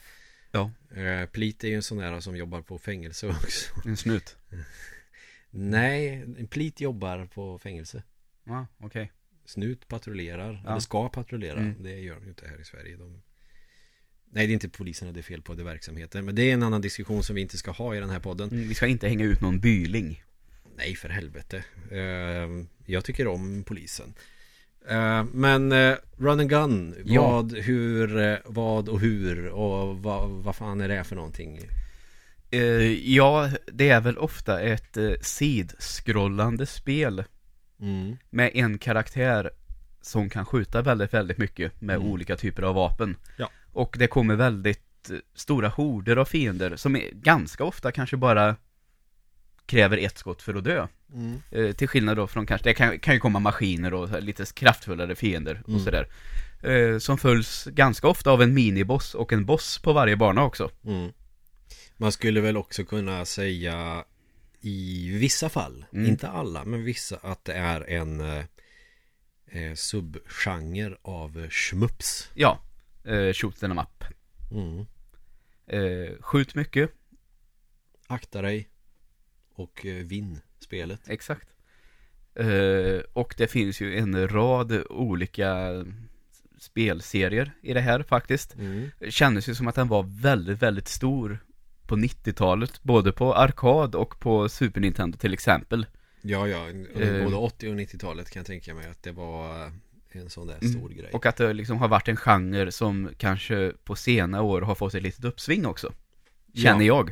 Ja. 0.52 0.72
Eh, 0.96 1.26
Plit 1.30 1.64
är 1.64 1.68
ju 1.68 1.76
en 1.76 1.84
sån 1.84 1.98
där 1.98 2.20
som 2.20 2.36
jobbar 2.38 2.62
på 2.62 2.78
fängelse 2.80 3.28
också 3.44 3.72
En 3.86 3.98
snut. 3.98 4.36
Nej, 5.50 6.26
Plit 6.50 6.82
jobbar 6.82 7.26
på 7.26 7.60
fängelse 7.60 8.04
Ja, 8.44 8.68
okej. 8.80 9.12
Snut 9.46 9.88
patrullerar, 9.88 10.62
Ja. 10.66 10.70
eller 10.72 10.80
ska 10.80 11.10
patrullera 11.10 11.60
Mm. 11.60 11.84
Det 11.84 12.00
gör 12.00 12.16
de 12.16 12.24
ju 12.24 12.30
inte 12.30 12.48
här 12.48 12.62
i 12.62 12.66
Sverige 12.66 12.98
de... 12.98 13.22
Nej 14.32 14.48
det 14.48 14.52
är 14.52 14.54
inte 14.54 14.70
poliserna 14.70 15.12
det 15.12 15.20
är 15.20 15.24
fel 15.24 15.42
på, 15.42 15.54
det 15.54 15.62
är 15.62 15.66
verksamheten 15.66 16.26
Men 16.26 16.36
det 16.36 16.50
är 16.50 16.54
en 16.54 16.64
annan 16.64 16.82
diskussion 16.82 17.24
som 17.24 17.36
vi 17.36 17.42
inte 17.42 17.58
ska 17.58 17.72
ha 17.72 17.96
i 17.96 18.00
den 18.00 18.10
här 18.10 18.20
podden 18.20 18.50
Mm, 18.50 18.68
Vi 18.68 18.76
ska 18.76 18.88
inte 18.88 19.08
hänga 19.08 19.26
ut 19.26 19.42
någon 19.42 19.60
byling. 19.60 20.24
Nej 20.78 20.96
för 20.96 21.10
helvete 21.10 21.64
Eh, 21.92 22.50
Jag 22.86 23.06
tycker 23.06 23.28
om 23.28 23.64
polisen 23.68 24.14
Eh, 24.90 25.24
Men 25.34 25.72
eh, 25.72 25.96
Run 26.18 26.40
and 26.40 26.50
Gun 26.50 26.96
Ja. 27.06 27.22
Vad, 27.32 27.54
hur, 27.58 28.18
eh, 28.18 28.38
vad 28.46 28.90
och 28.90 29.00
hur 29.00 29.48
och 29.50 29.98
vad, 29.98 30.30
vad 30.30 30.56
fan 30.56 30.82
är 30.82 30.88
det 30.88 31.04
för 31.04 31.16
någonting? 31.16 31.60
Eh, 32.52 32.60
ja, 33.14 33.50
det 33.74 33.90
är 33.90 34.02
väl 34.02 34.18
ofta 34.18 34.62
ett 34.62 34.98
eh, 34.98 35.12
sidskrollande 35.22 36.66
spel 36.66 37.24
Mm. 37.82 38.18
med 38.30 38.52
en 38.54 38.78
karaktär 38.78 39.52
som 40.02 40.30
kan 40.30 40.46
skjuta 40.46 40.82
väldigt, 40.82 41.14
väldigt 41.14 41.38
mycket 41.38 41.82
med 41.82 41.96
Mm. 41.96 42.08
olika 42.08 42.36
typer 42.36 42.64
av 42.64 42.76
vapen. 42.76 43.18
Ja. 43.38 43.50
Och 43.74 43.96
det 44.00 44.08
kommer 44.08 44.36
väldigt 44.36 45.12
stora 45.36 45.68
horder 45.68 46.18
av 46.18 46.26
fiender 46.26 46.76
som 46.76 46.96
är 46.96 47.10
ganska 47.14 47.64
ofta 47.64 47.92
kanske 47.92 48.18
bara 48.18 48.56
kräver 49.66 49.98
ett 49.98 50.18
skott 50.18 50.42
för 50.42 50.54
att 50.56 50.64
dö. 50.64 50.88
Mm. 51.14 51.42
Eh, 51.52 51.72
till 51.72 51.88
skillnad 51.88 52.18
då 52.18 52.28
från 52.28 52.46
kanske, 52.46 52.70
det 52.70 52.74
kan, 52.74 53.00
kan 53.00 53.14
ju 53.14 53.20
komma 53.20 53.40
maskiner 53.40 53.94
och 53.94 54.22
lite 54.24 54.46
kraftfullare 54.54 55.16
fiender 55.16 55.62
och 55.64 55.70
Mm. 55.70 55.84
sådär. 55.84 56.08
Eh, 56.64 56.98
som 57.00 57.18
följs 57.18 57.66
ganska 57.66 58.08
ofta 58.08 58.32
av 58.32 58.42
en 58.42 58.54
miniboss 58.54 59.16
och 59.16 59.34
en 59.34 59.46
boss 59.46 59.80
på 59.80 59.94
varje 59.94 60.16
bana 60.16 60.44
också. 60.44 60.72
Mm. 60.86 61.12
Man 61.98 62.12
skulle 62.12 62.42
väl 62.42 62.58
också 62.58 62.84
kunna 62.86 63.26
säga 63.26 64.04
i 64.62 65.10
vissa 65.18 65.50
fall, 65.50 65.86
Mm. 65.94 66.06
inte 66.06 66.28
alla, 66.30 66.66
men 66.66 66.84
vissa 66.84 67.18
att 67.22 67.46
det 67.46 67.54
är 67.54 67.90
en 67.90 68.22
eh, 68.22 68.44
eh, 69.52 69.74
subgenre 69.74 70.98
av 71.02 71.48
schmups. 71.50 72.30
Ja, 72.34 72.60
eh, 73.04 73.34
shoot 73.34 73.60
them 73.60 73.78
up. 73.80 74.04
Mm. 74.52 74.86
Eh, 75.68 76.14
skjut 76.22 76.56
mycket, 76.56 76.92
Akta 78.08 78.42
dig 78.42 78.70
och 79.56 79.86
eh, 79.86 79.94
vinn 80.06 80.40
spelet. 80.60 81.02
exakt. 81.08 81.48
Eh, 82.36 83.00
och 83.14 83.36
det 83.38 83.48
finns 83.48 83.82
ju 83.82 83.98
en 83.98 84.28
rad 84.28 84.84
olika 84.90 85.72
spelserier 86.58 87.52
i 87.62 87.74
det 87.74 87.82
här 87.82 88.04
faktiskt. 88.04 88.56
Mm. 88.56 88.90
Det 89.00 89.12
kändes 89.12 89.50
ju 89.50 89.56
som 89.56 89.68
att 89.68 89.76
den 89.76 89.88
var 89.88 90.04
väldigt, 90.22 90.62
väldigt 90.62 90.88
stor 90.88 91.40
på 91.88 91.96
90-talet, 91.96 92.84
både 92.84 93.12
på 93.12 93.36
arkad 93.36 93.96
och 93.96 94.20
på 94.20 94.50
Super 94.50 94.82
Nintendo 94.82 95.18
till 95.18 95.34
exempel. 95.34 95.86
Ja, 96.22 96.48
ja, 96.48 96.68
under 96.70 97.18
Eh. 97.20 97.24
både 97.24 97.36
80 97.36 97.70
och 97.70 97.76
90-talet 97.76 98.30
kan 98.32 98.40
jag 98.40 98.48
tänka 98.48 98.74
mig 98.74 98.88
att 98.88 99.04
det 99.04 99.12
var 99.12 99.72
en 100.12 100.30
sån 100.30 100.48
där 100.48 100.58
Mm. 100.62 100.74
stor 100.74 100.90
grej. 100.90 101.10
Och 101.14 101.26
att 101.26 101.36
det 101.36 101.54
liksom 101.54 101.78
har 101.78 101.88
varit 101.88 102.08
en 102.08 102.16
genre 102.18 102.72
som 102.72 103.10
kanske 103.18 103.72
på 103.84 103.96
senare 103.96 104.42
år 104.42 104.62
har 104.62 104.76
fått 104.76 104.94
ett 104.94 105.04
litet 105.04 105.26
uppsving 105.26 105.66
också. 105.66 105.94
Känner 106.54 106.86
jag. 106.86 107.12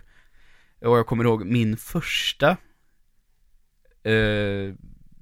Och 0.83 0.97
jag 0.97 1.07
kommer 1.07 1.23
ihåg 1.23 1.45
min 1.45 1.77
första 1.77 2.57
eh, 4.03 4.73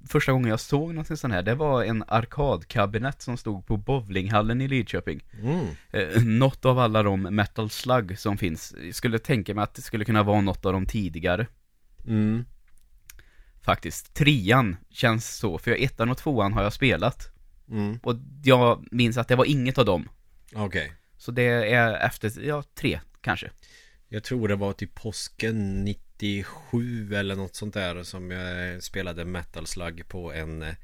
Första 0.08 0.32
gången 0.32 0.50
jag 0.50 0.60
såg 0.60 0.88
någonting 0.88 1.16
sånt 1.16 1.34
här, 1.34 1.42
det 1.42 1.54
var 1.54 1.84
en 1.84 2.04
arkadkabinett 2.08 3.22
som 3.22 3.36
stod 3.36 3.66
på 3.66 3.76
bowlinghallen 3.76 4.60
i 4.60 4.68
Lidköping. 4.68 5.24
Mm. 5.42 5.66
Eh, 5.90 6.22
något 6.22 6.64
av 6.64 6.78
alla 6.78 7.02
de 7.02 7.22
Metal 7.22 7.70
Slug 7.70 8.18
som 8.18 8.38
finns. 8.38 8.74
Jag 8.82 8.94
skulle 8.94 9.18
tänka 9.18 9.54
mig 9.54 9.64
att 9.64 9.74
det 9.74 9.82
skulle 9.82 10.04
kunna 10.04 10.22
vara 10.22 10.40
något 10.40 10.66
av 10.66 10.72
de 10.72 10.86
tidigare. 10.86 11.46
Mm. 12.06 12.44
Faktiskt. 13.62 14.14
Trean 14.14 14.76
känns 14.90 15.36
så, 15.36 15.58
för 15.58 15.84
ettan 15.84 16.10
och 16.10 16.18
tvåan 16.18 16.52
har 16.52 16.62
jag 16.62 16.72
spelat. 16.72 17.32
Mm. 17.68 17.98
Och 18.02 18.14
jag 18.44 18.86
minns 18.90 19.18
att 19.18 19.28
det 19.28 19.36
var 19.36 19.44
inget 19.44 19.78
av 19.78 19.84
dem. 19.84 20.08
Okej. 20.54 20.92
Så 21.16 21.30
det 21.30 21.72
är 21.72 22.06
efter, 22.06 22.44
ja, 22.44 22.62
tre 22.74 23.00
kanske. 23.20 23.50
Jag 24.12 24.22
tror 24.24 24.48
det 24.48 24.56
var 24.56 24.72
typ 24.72 24.94
påsken 24.94 25.84
97 25.84 27.14
eller 27.14 27.36
något 27.36 27.54
sånt 27.54 27.74
där 27.74 28.02
som 28.02 28.30
jag 28.30 28.82
spelade 28.82 29.24
Metal 29.24 29.66
Slug 29.66 30.08
på 30.08 30.32
en 30.32 30.62
eh, 30.62 30.74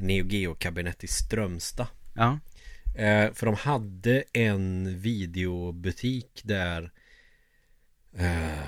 Neo 0.00 0.26
Geo-kabinett 0.26 1.04
i 1.04 1.06
Strömstad. 1.06 1.86
Ja. 2.14 2.38
Eh, 2.96 3.32
för 3.32 3.46
de 3.46 3.54
hade 3.54 4.24
en 4.32 4.98
videobutik 4.98 6.40
där 6.44 6.90
eh, 8.16 8.58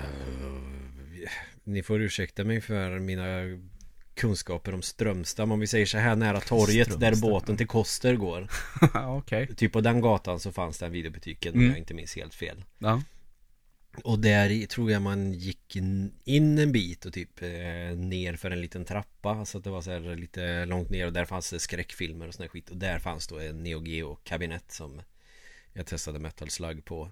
Ni 1.63 1.83
får 1.83 2.01
ursäkta 2.01 2.43
mig 2.43 2.61
för 2.61 2.99
mina 2.99 3.27
kunskaper 4.15 4.73
om 4.73 4.81
Strömstad 4.81 5.47
Men 5.47 5.53
om 5.53 5.59
vi 5.59 5.67
säger 5.67 5.85
så 5.85 5.97
här 5.97 6.15
nära 6.15 6.39
torget 6.39 6.87
där 6.87 6.95
Strömstad, 6.95 7.29
båten 7.29 7.57
till 7.57 7.67
Koster 7.67 8.15
går 8.15 8.47
okej. 9.17 9.55
Typ 9.55 9.71
på 9.73 9.81
den 9.81 10.01
gatan 10.01 10.39
så 10.39 10.51
fanns 10.51 10.77
den 10.77 10.91
videobutiken 10.91 11.53
om 11.53 11.59
Mm. 11.59 11.69
jag 11.69 11.77
inte 11.79 11.93
minns 11.93 12.15
helt 12.15 12.33
fel 12.35 12.63
Ja. 12.79 13.01
Och 14.03 14.19
där 14.19 14.65
tror 14.65 14.91
jag 14.91 15.01
man 15.01 15.33
gick 15.33 15.75
in, 15.75 16.11
en 16.25 16.71
bit 16.71 17.05
och 17.05 17.13
typ 17.13 17.41
eh, 17.41 17.97
ner 17.97 18.35
för 18.35 18.51
en 18.51 18.61
liten 18.61 18.85
trappa. 18.85 19.45
Så 19.45 19.57
att 19.57 19.63
det 19.63 19.69
var 19.69 19.81
så 19.81 19.91
här 19.91 20.15
lite 20.15 20.65
långt 20.65 20.89
ner 20.89 21.05
och 21.05 21.13
där 21.13 21.25
fanns 21.25 21.49
det 21.49 21.59
skräckfilmer 21.59 22.27
och 22.27 22.33
sån 22.33 22.43
här 22.43 22.49
skit. 22.49 22.69
Och 22.69 22.77
där 22.77 22.99
fanns 22.99 23.27
då 23.27 23.39
en 23.39 23.63
Neo 23.63 23.85
Geo 23.85 24.15
kabinett 24.15 24.71
som 24.71 25.01
jag 25.73 25.85
testade 25.85 26.19
Metal 26.19 26.49
Slug 26.49 26.85
på. 26.85 27.11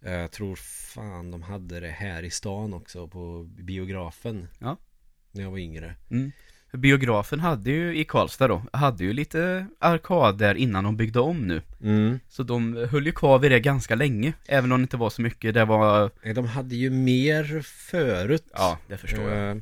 Eh, 0.00 0.12
Jag 0.12 0.32
tror 0.32 0.56
fan 0.56 1.30
de 1.30 1.42
hade 1.42 1.80
det 1.80 1.90
här 1.90 2.22
i 2.22 2.30
stan 2.30 2.74
också 2.74 3.08
på 3.08 3.44
biografen. 3.44 4.48
Ja. 4.58 4.76
När 5.30 5.42
jag 5.42 5.50
var 5.50 5.58
yngre. 5.58 5.94
Mm. 6.10 6.32
Biografen 6.76 7.40
hade 7.40 7.70
ju 7.70 7.96
i 7.98 8.04
Karlstad 8.04 8.48
då, 8.48 8.62
hade 8.72 9.04
ju 9.04 9.12
lite 9.12 9.66
arkad 9.78 10.38
där 10.38 10.54
innan 10.54 10.84
de 10.84 10.96
byggde 10.96 11.20
om 11.20 11.46
nu. 11.48 11.62
mm. 11.82 12.20
Så 12.28 12.42
de 12.42 12.88
höll 12.90 13.06
ju 13.06 13.12
kvar 13.12 13.38
vid 13.38 13.50
det 13.50 13.60
ganska 13.60 13.94
länge, 13.94 14.32
även 14.46 14.72
om 14.72 14.80
det 14.80 14.82
inte 14.84 14.96
var 14.96 15.10
så 15.10 15.22
mycket. 15.22 15.54
Det 15.54 15.64
var, 15.64 16.10
De 16.34 16.46
hade 16.46 16.76
ju 16.76 16.90
mer 16.90 17.62
förut 17.64 18.44
ja, 18.52 18.78
det 18.88 18.96
förstår 18.96 19.30
jag. 19.30 19.50
Eh, 19.50 19.56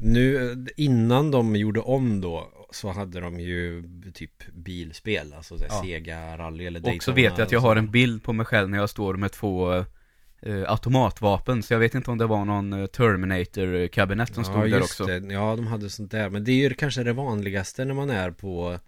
Nu 0.00 0.56
innan 0.76 1.30
de 1.30 1.56
gjorde 1.56 1.80
om 1.80 2.20
då 2.20 2.48
Så 2.70 2.90
hade 2.90 3.20
de 3.20 3.40
ju 3.40 3.84
typ 4.14 4.46
bilspel 4.54 5.34
Alltså 5.36 5.56
Ja. 5.68 5.82
Sega 5.82 6.38
rally 6.38 6.66
eller 6.66 6.80
Och 6.80 6.84
så 6.84 6.90
Daytona 6.90 7.14
vet 7.14 7.38
jag 7.38 7.46
att 7.46 7.52
jag 7.52 7.60
har 7.60 7.76
en 7.76 7.90
bild 7.90 8.22
på 8.22 8.32
mig 8.32 8.46
själv 8.46 8.70
när 8.70 8.78
jag 8.78 8.90
står 8.90 9.14
med 9.14 9.32
två 9.32 9.84
eh, 10.46 10.70
automatvapen, 10.72 11.62
så 11.62 11.74
jag 11.74 11.78
vet 11.80 11.94
inte 11.94 12.10
om 12.10 12.18
det 12.18 12.26
var 12.26 12.44
någon 12.44 12.72
eh, 12.72 12.86
Terminator-kabinett 12.86 14.34
som 14.34 14.44
stod 14.44 14.70
där 14.70 14.82
också. 14.82 15.04
Det. 15.06 15.32
Ja 15.34 15.56
de 15.56 15.66
hade 15.66 15.90
sånt 15.90 16.10
där 16.10 16.30
Men 16.30 16.44
det 16.44 16.52
är 16.52 16.56
ju 16.68 16.74
kanske 16.74 17.02
det 17.02 17.12
vanligaste 17.12 17.84
när 17.84 17.94
man 17.94 18.10
är 18.10 18.30
på 18.30 18.78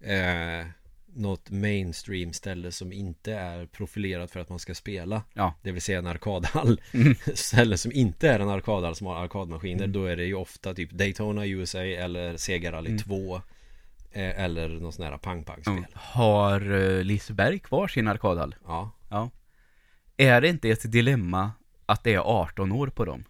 eh, 0.00 0.66
Något 1.14 1.50
mainstream 1.50 2.32
ställe 2.32 2.72
som 2.72 2.92
inte 2.92 3.32
är 3.32 3.66
profilerat 3.66 4.30
för 4.30 4.40
att 4.40 4.48
man 4.48 4.58
ska 4.58 4.74
spela 4.74 5.22
Ja. 5.34 5.54
Det 5.62 5.72
vill 5.72 5.82
säga 5.82 5.98
en 5.98 6.06
arkadhall 6.06 6.80
Mm. 6.92 7.14
Ställe 7.34 7.76
som 7.78 7.92
inte 7.92 8.28
är 8.28 8.40
en 8.40 8.48
arkadhall 8.48 8.96
som 8.96 9.06
har 9.06 9.16
arkadmaskiner 9.16 9.84
Mm. 9.84 9.92
Då 9.92 10.04
är 10.04 10.16
det 10.16 10.24
ju 10.24 10.34
ofta 10.34 10.74
typ 10.74 10.90
Daytona 10.90 11.46
USA 11.46 11.78
eller 11.78 12.36
Sega 12.36 12.72
Rally 12.72 12.90
Mm. 12.90 12.98
2 13.02 13.36
eh, 14.12 14.40
Eller 14.44 14.68
någon 14.68 14.92
sån 14.92 15.04
här 15.04 15.18
pang-pang-spel 15.18 15.84
Ja. 15.92 15.98
Har 16.00 16.60
Liseberg 17.02 17.58
kvar 17.58 17.88
sin 17.88 18.08
arkadhall? 18.08 18.54
Ja 18.66 18.90
Ja. 19.10 19.30
Är 20.22 20.40
det 20.40 20.48
inte 20.48 20.68
ett 20.68 20.92
dilemma 20.92 21.50
att 21.86 22.04
det 22.04 22.14
är 22.14 22.18
18 22.18 22.72
år 22.72 22.86
på 22.86 23.04
dem? 23.04 23.24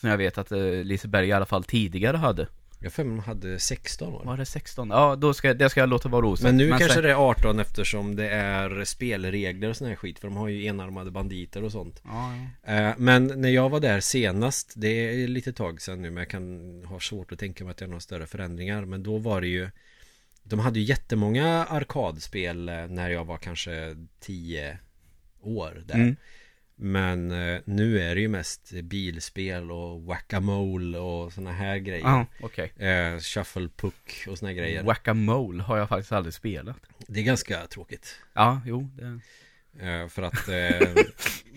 Som 0.00 0.10
jag 0.10 0.16
vet 0.16 0.38
att 0.38 0.52
uh, 0.52 0.84
Liseberg 0.84 1.28
i 1.28 1.32
alla 1.32 1.46
fall 1.46 1.64
tidigare 1.64 2.16
hade. 2.16 2.46
Jag 2.84 2.92
för 2.92 3.04
mig 3.04 3.16
de 3.16 3.22
hade 3.22 3.58
16 3.58 4.14
år 4.14 4.24
Var 4.24 4.36
det 4.36 4.46
16? 4.46 4.90
Ja, 4.90 5.16
då 5.16 5.34
ska, 5.34 5.54
det 5.54 5.70
ska 5.70 5.80
jag 5.80 5.88
låta 5.88 6.08
vara 6.08 6.26
osagt. 6.26 6.42
Men 6.42 6.56
nu 6.56 6.68
kanske 6.68 6.88
sen- 6.88 7.02
det 7.02 7.10
är 7.10 7.30
18 7.30 7.60
eftersom 7.60 8.16
det 8.16 8.28
är 8.28 8.84
spelregler 8.84 9.68
och 9.68 9.76
sån 9.76 9.88
här 9.88 9.94
skit 9.94 10.18
För 10.18 10.28
de 10.28 10.36
har 10.36 10.48
ju 10.48 10.66
enarmade 10.66 11.10
banditer 11.10 11.64
och 11.64 11.72
sånt 11.72 12.02
Ja, 12.04 12.32
ja. 12.66 12.72
Eh, 12.72 12.94
Men 12.98 13.26
när 13.26 13.48
jag 13.48 13.70
var 13.70 13.80
där 13.80 14.00
senast 14.00 14.72
Det 14.76 14.88
är 14.88 15.28
lite 15.28 15.52
tag 15.52 15.80
sedan 15.80 16.02
nu 16.02 16.10
Men 16.10 16.16
jag 16.16 16.30
kan 16.30 16.84
ha 16.84 17.00
svårt 17.00 17.32
att 17.32 17.38
tänka 17.38 17.64
mig 17.64 17.70
att 17.70 17.76
det 17.76 17.84
är 17.84 17.88
några 17.88 18.00
större 18.00 18.26
förändringar 18.26 18.84
Men 18.84 19.02
då 19.02 19.18
var 19.18 19.40
det 19.40 19.48
ju 19.48 19.70
De 20.42 20.58
hade 20.58 20.78
ju 20.78 20.84
jättemånga 20.84 21.64
arkadspel 21.64 22.68
eh, 22.68 22.74
När 22.74 23.10
jag 23.10 23.24
var 23.24 23.36
kanske 23.36 23.96
10 24.20 24.78
år 25.46 25.82
där 25.86 25.94
Mm. 25.94 26.16
Men 26.76 27.30
eh, 27.30 27.60
nu 27.64 28.00
är 28.00 28.14
det 28.14 28.20
ju 28.20 28.28
mest 28.28 28.70
bilspel 28.82 29.70
och 29.70 30.02
whack-a-mole 30.02 30.98
och 30.98 31.32
såna 31.32 31.52
här 31.52 31.76
grejer 31.76 32.04
Ja, 32.04 32.26
okej. 32.40 32.72
eh, 32.88 33.18
Shuffle 33.20 33.68
puck 33.76 34.24
och 34.28 34.38
såna 34.38 34.48
här 34.50 34.56
grejer 34.56 34.82
Whack-a-mole 34.82 35.62
har 35.62 35.78
jag 35.78 35.88
faktiskt 35.88 36.12
aldrig 36.12 36.34
spelat. 36.34 36.76
Det 37.06 37.20
är 37.20 37.24
ganska 37.24 37.66
tråkigt 37.66 38.16
Ja, 38.32 38.60
jo, 38.66 38.90
det... 38.96 39.20
Eh, 39.80 40.08
För 40.08 40.22
att 40.22 40.48
eh, 40.48 41.04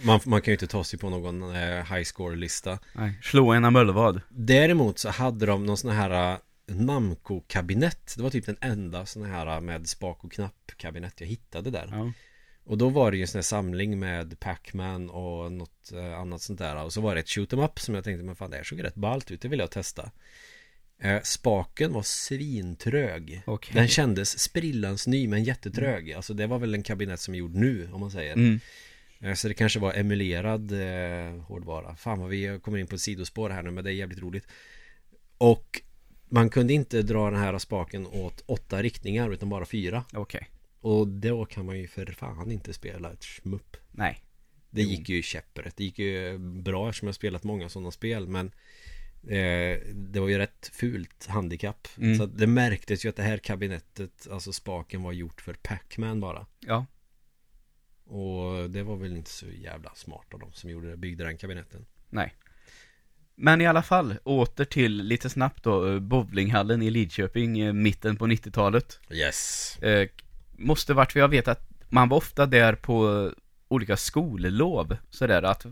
man, 0.04 0.20
man 0.26 0.42
kan 0.42 0.52
ju 0.52 0.56
inte 0.56 0.68
ta 0.68 0.84
sig 0.84 1.00
på 1.00 1.10
någon 1.10 1.42
eh, 1.56 1.94
high 1.94 2.04
score-lista 2.04 2.80
Nej, 2.94 3.20
slå 3.22 3.52
en 3.54 3.74
mullvad. 3.74 4.22
Däremot 4.30 5.00
så 5.00 5.10
hade 5.10 5.46
de 5.46 5.66
någon 5.66 5.78
sån 5.78 5.92
här 5.92 6.32
eh, 6.34 6.38
Namco-kabinett 6.72 8.14
Det 8.18 8.24
var 8.24 8.30
typ 8.30 8.46
den 8.46 8.58
enda 8.62 9.06
sån 9.06 9.26
här 9.26 9.62
med 9.62 9.88
spak 9.88 10.24
och 10.24 10.32
knapp-kabinett 10.32 11.22
jag 11.22 11.28
hittade 11.28 11.72
där 11.72 11.88
Ja. 11.92 12.12
Och 12.68 12.78
då 12.78 12.90
var 12.90 13.12
det 13.12 13.18
ju 13.18 13.22
en 13.22 13.28
sån 13.28 13.38
här 13.40 13.44
samling 13.44 14.00
med 14.00 14.40
Pac-Man 14.40 15.10
och 15.10 15.52
något 15.52 15.92
eh, 15.92 16.20
annat 16.20 16.42
sånt 16.42 16.60
där. 16.60 16.84
Och 16.84 16.94
så 16.94 17.02
var 17.02 17.16
det 17.16 17.22
ett 17.22 17.30
shoot 17.30 17.54
'em 17.54 17.60
up 17.64 17.80
som 17.80 17.96
jag 17.96 18.04
tänkte 18.04 18.24
Men 18.24 18.36
fan 18.36 18.52
det 18.52 18.58
här 18.58 18.64
såg 18.64 18.84
rätt 18.84 18.96
ballt 18.96 19.32
ut, 19.32 19.42
det 19.42 19.48
vill 19.48 19.60
jag 19.60 19.72
testa. 19.72 20.12
Eh, 21.02 21.22
Spaken 21.22 21.94
var 21.94 22.04
svintrög. 22.04 23.42
Okej. 23.46 23.76
Den 23.76 23.88
kändes 23.88 24.40
sprillans 24.40 25.08
ny 25.08 25.28
men 25.28 25.44
jättetrög. 25.44 26.12
Alltså 26.14 26.34
det 26.34 26.48
var 26.48 26.60
väl 26.60 26.74
en 26.74 26.84
kabinett 26.84 27.20
som 27.20 27.34
är 27.34 27.38
gjord 27.38 27.56
nu 27.56 27.90
om 27.94 28.00
man 28.00 28.12
säger. 28.12 28.34
Mm. 28.34 28.60
Eh, 29.20 29.34
Så 29.34 29.48
det 29.48 29.54
kanske 29.54 29.80
var 29.80 29.94
emulerad 29.94 30.72
eh, 30.72 31.42
hårdvara. 31.42 31.96
Fan 31.96 32.20
vad 32.20 32.30
vi 32.30 32.60
kommer 32.64 32.78
in 32.78 32.88
på 32.88 32.96
ett 32.96 33.02
sidospår 33.02 33.50
här 33.50 33.64
nu 33.64 33.72
men 33.72 33.84
det 33.84 33.90
är 33.90 33.94
jävligt 33.94 34.20
roligt. 34.20 34.48
Och 35.38 35.82
man 36.30 36.50
kunde 36.50 36.74
inte 36.74 37.02
dra 37.02 37.30
den 37.32 37.40
här 37.40 37.58
spaken 37.58 38.08
åt 38.08 38.44
åtta 38.46 38.82
riktningar 38.82 39.34
utan 39.34 39.50
bara 39.50 39.66
fyra. 39.66 40.04
Okej. 40.14 40.48
Och 40.88 41.08
då 41.08 41.46
kan 41.46 41.66
man 41.66 41.80
ju 41.80 41.88
för 41.88 42.06
fan 42.06 42.52
inte 42.52 42.74
spela 42.74 43.14
ett 43.14 43.24
smupp 43.24 43.78
Nej. 43.92 44.24
Det 44.70 44.82
gick 44.82 45.10
ju 45.10 45.22
käpprätt 45.22 45.78
Det 45.78 45.84
gick 45.84 46.00
ju 46.00 46.38
bra 46.38 46.90
eftersom 46.90 47.08
jag 47.08 47.16
spelat 47.16 47.44
många 47.44 47.70
sådana 47.70 47.92
spel 47.92 48.28
men 48.28 48.48
eh, 49.24 49.80
Det 49.94 50.20
var 50.20 50.28
ju 50.28 50.38
rätt 50.38 50.72
fult 50.74 51.28
handikapp 51.28 51.88
Mm. 51.98 52.18
Så 52.18 52.26
det 52.26 52.48
märktes 52.48 53.06
ju 53.06 53.10
att 53.10 53.16
det 53.16 53.24
här 53.24 53.38
kabinettet 53.38 54.28
Alltså 54.32 54.54
spaken 54.54 55.04
var 55.04 55.12
gjort 55.12 55.42
för 55.42 55.54
Pac-Man 55.54 56.20
bara 56.20 56.46
Ja. 56.60 56.86
Och 58.06 58.70
det 58.70 58.84
var 58.84 58.96
väl 58.96 59.18
inte 59.18 59.30
så 59.30 59.46
jävla 59.46 59.92
smart 59.96 60.34
av 60.34 60.40
dem 60.40 60.54
som 60.54 60.70
gjorde 60.70 60.90
det, 60.90 60.98
byggde 60.98 61.24
den 61.24 61.38
kabinetten 61.38 61.86
Nej. 62.10 62.36
Men 63.36 63.62
i 63.62 63.66
alla 63.66 63.84
fall, 63.84 64.16
åter 64.24 64.66
till 64.66 65.04
lite 65.04 65.30
snabbt 65.30 65.64
då, 65.64 65.94
eh, 65.94 66.00
bowlinghallen 66.00 66.82
i 66.82 66.90
Lidköping, 66.90 67.60
eh, 67.60 67.74
mitten 67.74 68.18
på 68.18 68.28
90-talet. 68.28 69.00
Yes 69.12 69.78
Eh, 69.82 70.08
måste 70.58 70.94
varit, 70.94 71.12
för 71.12 71.20
jag 71.20 71.28
vet 71.28 71.48
att 71.48 71.70
man 71.90 72.10
var 72.10 72.18
ofta 72.18 72.46
där 72.46 72.74
på 72.74 73.32
olika 73.68 73.98
skollov, 73.98 74.98
sådär 75.10 75.44
att 75.44 75.66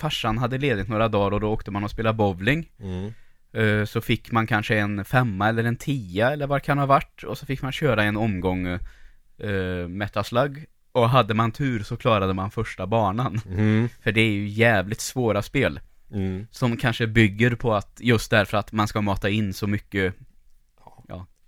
farsan 0.00 0.38
hade 0.38 0.58
ledigt 0.58 0.88
några 0.88 1.08
dagar 1.08 1.30
och 1.34 1.40
då 1.40 1.48
åkte 1.52 1.70
man 1.70 1.84
och 1.84 1.90
spelade 1.90 2.16
bowling. 2.16 2.70
mm. 2.80 3.12
Eh, 3.52 3.84
Så 3.84 4.00
fick 4.00 4.32
man 4.32 4.46
kanske 4.46 4.78
en 4.78 5.04
femma 5.04 5.48
eller 5.48 5.64
en 5.64 5.76
tia 5.76 6.32
eller 6.32 6.46
vad 6.46 6.56
det 6.60 6.64
kan 6.64 6.78
ha 6.78 6.86
varit 6.86 7.22
och 7.22 7.38
så 7.38 7.46
fick 7.46 7.62
man 7.62 7.72
köra 7.72 8.04
en 8.04 8.16
omgång 8.16 8.66
uh, 9.44 9.88
Metaslug 9.88 10.66
och 10.92 11.08
hade 11.10 11.34
man 11.34 11.52
tur 11.52 11.82
så 11.82 11.96
klarade 11.96 12.34
man 12.34 12.50
första 12.50 12.86
banan. 12.86 13.40
Mm. 13.48 13.88
För 14.02 14.12
det 14.12 14.20
är 14.20 14.30
ju 14.30 14.48
jävligt 14.48 15.00
svåra 15.00 15.42
spel 15.42 15.80
Mm. 16.12 16.46
som 16.50 16.76
kanske 16.76 17.06
bygger 17.06 17.54
på 17.54 17.74
att 17.74 17.98
just 18.00 18.30
därför 18.30 18.56
att 18.58 18.72
man 18.72 18.88
ska 18.88 19.00
mata 19.00 19.28
in 19.30 19.52
så 19.54 19.66
mycket 19.66 20.14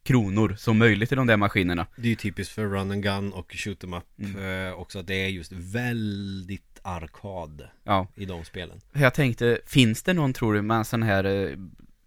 kronor 0.04 0.54
som 0.58 0.78
möjligt 0.78 1.12
i 1.12 1.14
de 1.14 1.26
där 1.26 1.36
maskinerna. 1.36 1.86
Det 1.96 2.02
är 2.02 2.10
ju 2.10 2.14
typiskt 2.16 2.54
för 2.54 2.62
run 2.64 2.90
and 2.90 3.02
gun 3.02 3.32
och 3.32 3.52
shoot 3.54 3.84
em 3.84 3.94
up 3.94 4.04
Mm. 4.18 4.66
eh, 4.68 4.72
också 4.74 4.98
att 4.98 5.06
det 5.06 5.14
är 5.14 5.28
just 5.28 5.52
väldigt 5.52 6.78
arkad 6.82 7.68
Ja, 7.84 8.06
i 8.14 8.24
de 8.24 8.44
spelen. 8.44 8.80
jag 8.92 9.14
tänkte, 9.14 9.58
finns 9.66 10.02
det 10.02 10.12
någon 10.14 10.32
tror 10.32 10.54
du 10.54 10.62
med 10.62 10.86
sån 10.86 11.02
här 11.02 11.24
eh, 11.24 11.56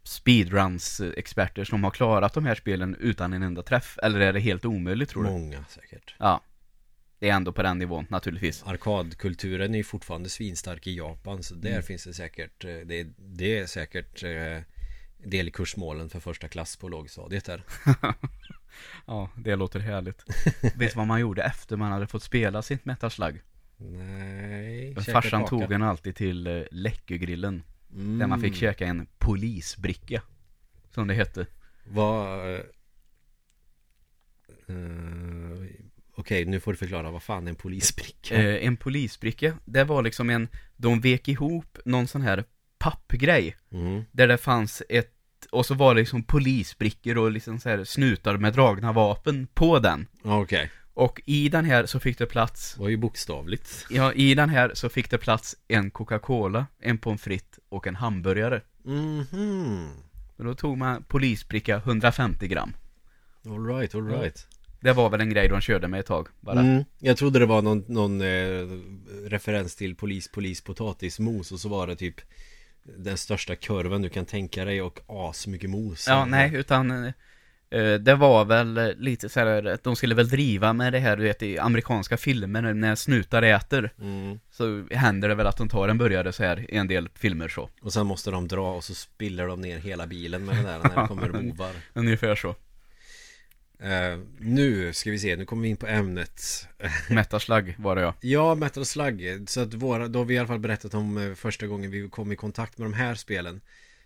speedruns-experter 0.03 1.63
som 1.63 1.83
har 1.83 1.91
klarat 1.91 2.33
de 2.33 2.45
här 2.45 2.55
spelen 2.55 2.95
utan 2.99 3.33
en 3.33 3.43
enda 3.43 3.61
träff? 3.63 3.97
Eller 4.03 4.19
är 4.19 4.33
det 4.33 4.39
helt 4.39 4.65
omöjligt 4.65 5.09
tror 5.09 5.23
du? 5.23 5.29
Många 5.29 5.65
säkert. 5.69 6.15
Ja. 6.19 6.41
Det 7.19 7.29
är 7.29 7.33
ändå 7.33 7.51
på 7.51 7.63
den 7.63 7.77
nivån 7.77 8.05
naturligtvis. 8.09 8.63
Arkadkulturen 8.65 9.73
är 9.73 9.77
ju 9.77 9.83
fortfarande 9.83 10.29
svinstark 10.29 10.87
i 10.87 10.97
Japan 10.97 11.43
så 11.43 11.55
där 11.55 11.69
Mm. 11.69 11.83
finns 11.83 12.03
det 12.03 12.13
säkert 12.13 12.65
eh, 12.65 12.69
det, 12.85 13.03
det 13.17 13.59
är 13.59 13.65
säkert 13.65 14.23
eh, 14.23 14.29
del 15.25 15.51
kursmålen 15.51 16.09
för 16.09 16.19
första 16.19 16.47
klass 16.47 16.77
på 16.77 16.89
lågstadiet 16.89 17.45
där. 17.45 17.63
Ja, 19.05 19.29
det 19.35 19.55
låter 19.55 19.79
härligt. 19.79 20.23
Vet 20.61 20.91
du 20.91 20.95
vad 20.95 21.07
man 21.07 21.19
gjorde 21.19 21.43
efter 21.43 21.77
man 21.77 21.91
hade 21.91 22.07
fått 22.07 22.23
spela 22.23 22.61
sitt 22.61 22.85
Metal 22.85 23.11
Slug? 23.11 23.41
Nej, 23.77 24.95
Farsan 24.95 25.45
tog 25.45 25.71
en 25.71 25.83
alltid 25.83 26.15
till 26.15 26.47
eh, 26.47 26.61
Läckögrillen. 26.71 27.63
mm. 27.93 28.19
Där 28.19 28.27
man 28.27 28.41
fick 28.41 28.55
käka 28.55 28.85
en 28.85 29.07
polisbricka. 29.17 30.21
Som 30.91 31.07
det 31.07 31.13
hette. 31.13 31.47
Vad 31.85 32.53
eh, 32.53 32.59
eh, 34.67 35.65
Okej, 36.17 36.45
nu 36.45 36.59
får 36.59 36.71
du 36.71 36.77
förklara 36.77 37.11
vad 37.11 37.23
fan 37.23 37.47
är 37.47 37.49
en 37.49 37.55
polisbricka? 37.55 38.35
Eh, 38.35 38.67
en 38.67 38.77
polisbricka, 38.77 39.57
det 39.65 39.83
var 39.83 40.03
liksom 40.03 40.29
en, 40.29 40.47
de 40.75 41.01
vek 41.01 41.27
ihop 41.27 41.77
någon 41.85 42.07
sån 42.07 42.21
här 42.21 42.43
pappgrej. 42.77 43.55
Mm. 43.71 44.03
Där 44.11 44.27
det 44.27 44.37
fanns 44.37 44.83
ett, 44.89 45.14
och 45.51 45.65
så 45.65 45.73
var 45.73 45.95
det 45.95 45.99
liksom 46.01 46.23
polisbrickor 46.23 47.17
och 47.17 47.31
liksom 47.31 47.59
så 47.59 47.69
här 47.69 47.83
snutar 47.83 48.37
med 48.37 48.53
dragna 48.53 48.91
vapen 48.91 49.47
på 49.53 49.79
den. 49.79 50.07
Okej, 50.23 50.71
Och 50.93 51.21
i 51.25 51.49
den 51.49 51.65
här 51.65 51.85
så 51.85 51.99
fick 51.99 52.17
det 52.17 52.25
plats, 52.25 52.73
det 52.73 52.81
var 52.81 52.89
ju 52.89 52.97
bokstavligt. 52.97 53.85
ja 53.89 54.13
i 54.13 54.35
den 54.35 54.49
här 54.49 54.71
så 54.73 54.89
fick 54.89 55.09
det 55.09 55.17
plats 55.17 55.55
en 55.67 55.91
Coca-Cola, 55.91 56.65
en 56.79 56.97
pommes 56.97 57.21
frites 57.21 57.59
och 57.69 57.87
en 57.87 57.95
hamburgare. 57.95 58.61
Mhm. 58.83 59.89
Och 60.37 60.45
då 60.45 60.53
tog 60.53 60.77
man 60.77 61.03
polisbricka 61.03 61.77
150 61.77 62.47
gram. 62.47 62.73
All 63.45 63.65
right, 63.65 63.95
all 63.95 64.07
right. 64.07 64.47
Det 64.79 64.93
var 64.93 65.09
väl 65.09 65.21
en 65.21 65.29
grej 65.29 65.47
de 65.47 65.61
körde 65.61 65.87
med 65.87 65.99
ett 65.99 66.05
tag, 66.05 66.27
bara. 66.39 66.59
Mm. 66.59 66.83
Jag 66.99 67.17
trodde 67.17 67.39
det 67.39 67.45
var 67.45 67.61
någon, 67.61 67.83
någon 67.87 68.21
eh, 68.21 68.67
referens 69.29 69.75
till 69.75 69.95
polis, 69.95 70.31
polis, 70.31 70.61
potatismos 70.61 71.51
och 71.51 71.59
så 71.59 71.69
var 71.69 71.87
det 71.87 71.95
typ 71.95 72.21
den 72.85 73.17
största 73.17 73.55
kurven 73.55 74.01
du 74.01 74.09
kan 74.09 74.25
tänka 74.25 74.65
dig 74.65 74.81
och 74.81 74.99
asmycket 75.07 75.69
mos. 75.69 76.07
Ja, 76.07 76.25
nej, 76.25 76.55
utan 76.55 76.91
eh, 77.69 77.93
det 77.99 78.15
var 78.15 78.45
väl 78.45 78.95
lite 78.97 79.29
så 79.29 79.39
här 79.39 79.77
de 79.83 79.95
skulle 79.95 80.15
väl 80.15 80.29
driva 80.29 80.73
med 80.73 80.93
det 80.93 80.99
här, 80.99 81.17
du 81.17 81.23
vet, 81.23 81.43
i 81.43 81.59
amerikanska 81.59 82.17
filmer 82.17 82.73
när 82.73 82.95
snutar 82.95 83.41
äter. 83.41 83.93
Mm. 84.01 84.39
Så 84.51 84.87
händer 84.91 85.29
det 85.29 85.35
väl 85.35 85.47
att 85.47 85.57
de 85.57 85.69
tar 85.69 85.87
en 85.87 85.97
burgare 85.97 86.33
så 86.33 86.43
här 86.43 86.71
i 86.73 86.77
en 86.77 86.87
del 86.87 87.09
filmer 87.15 87.47
så. 87.47 87.69
Och 87.81 87.93
sen 87.93 88.05
måste 88.05 88.31
de 88.31 88.47
dra 88.47 88.75
och 88.75 88.83
så 88.83 88.95
spiller 88.95 89.47
de 89.47 89.61
ner 89.61 89.77
hela 89.77 90.07
bilen 90.07 90.45
med 90.45 90.55
det 90.55 90.63
där 90.63 90.79
när 90.79 91.01
det 91.01 91.07
kommer 91.07 91.29
bovar. 91.41 91.71
Ungefär 91.93 92.35
så. 92.35 92.55
Eh, 93.85 94.19
nu 94.39 94.93
ska 94.93 95.11
vi 95.11 95.19
se, 95.19 95.35
nu 95.35 95.45
kommer 95.45 95.63
vi 95.63 95.69
in 95.69 95.77
på 95.77 95.87
ämnet. 95.87 96.67
Metaslug 97.09 97.75
var 97.79 97.95
det 97.95 98.01
ja. 98.01 98.13
Ja, 98.21 98.55
Metal 98.55 98.85
Slug. 98.85 99.49
Så 99.49 99.61
att 99.61 99.73
våra, 99.73 100.07
då 100.07 100.19
har 100.19 100.25
vi 100.25 100.33
i 100.33 100.37
alla 100.37 100.47
fall 100.47 100.59
berättat 100.59 100.93
om 100.93 101.17
eh, 101.17 101.33
första 101.33 101.67
gången 101.67 101.91
vi 101.91 102.09
kom 102.09 102.31
i 102.31 102.35
kontakt 102.35 102.77
med 102.77 102.85
de 102.85 102.93
här 102.93 103.15
spelen. 103.15 103.61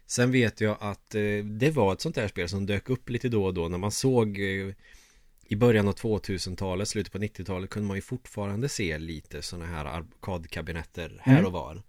Sen 0.05 0.31
vet 0.31 0.61
jag 0.61 0.77
att 0.79 1.15
eh, 1.15 1.21
det 1.43 1.71
var 1.71 1.93
ett 1.93 2.01
sånt 2.01 2.15
där 2.15 2.27
spel 2.27 2.49
som 2.49 2.65
dök 2.65 2.89
upp 2.89 3.09
lite 3.09 3.29
då 3.29 3.45
och 3.45 3.53
då 3.53 3.67
när 3.67 3.77
man 3.77 3.91
såg 3.91 4.39
eh, 4.39 4.73
i 5.45 5.55
början 5.55 5.87
av 5.87 5.95
2000-talet, 5.95 6.87
slutet 6.87 7.13
på 7.13 7.17
90-talet 7.19 7.69
kunde 7.69 7.87
man 7.87 7.97
ju 7.97 8.01
fortfarande 8.01 8.69
se 8.69 8.97
lite 8.97 9.41
sådana 9.41 9.65
här 9.65 9.85
arkadkabinetter 9.85 11.17
här 11.21 11.33
Mm. 11.33 11.45
och 11.45 11.51
var. 11.51 11.81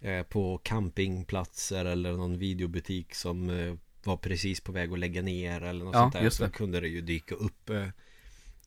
Eh, 0.00 0.22
på 0.22 0.58
campingplatser 0.58 1.84
eller 1.84 2.12
någon 2.12 2.38
videobutik 2.38 3.14
som 3.14 3.50
eh, 3.50 3.74
var 4.06 4.16
precis 4.16 4.60
på 4.60 4.72
väg 4.72 4.92
att 4.92 4.98
lägga 4.98 5.22
ner 5.22 5.60
eller 5.60 5.84
något 5.84 5.94
Ja, 5.94 6.00
sånt 6.00 6.12
där. 6.12 6.30
Så 6.30 6.48
kunde 6.50 6.80
det 6.80 6.88
ju 6.88 7.00
dyka 7.00 7.34
upp 7.34 7.70
eh, 7.70 7.86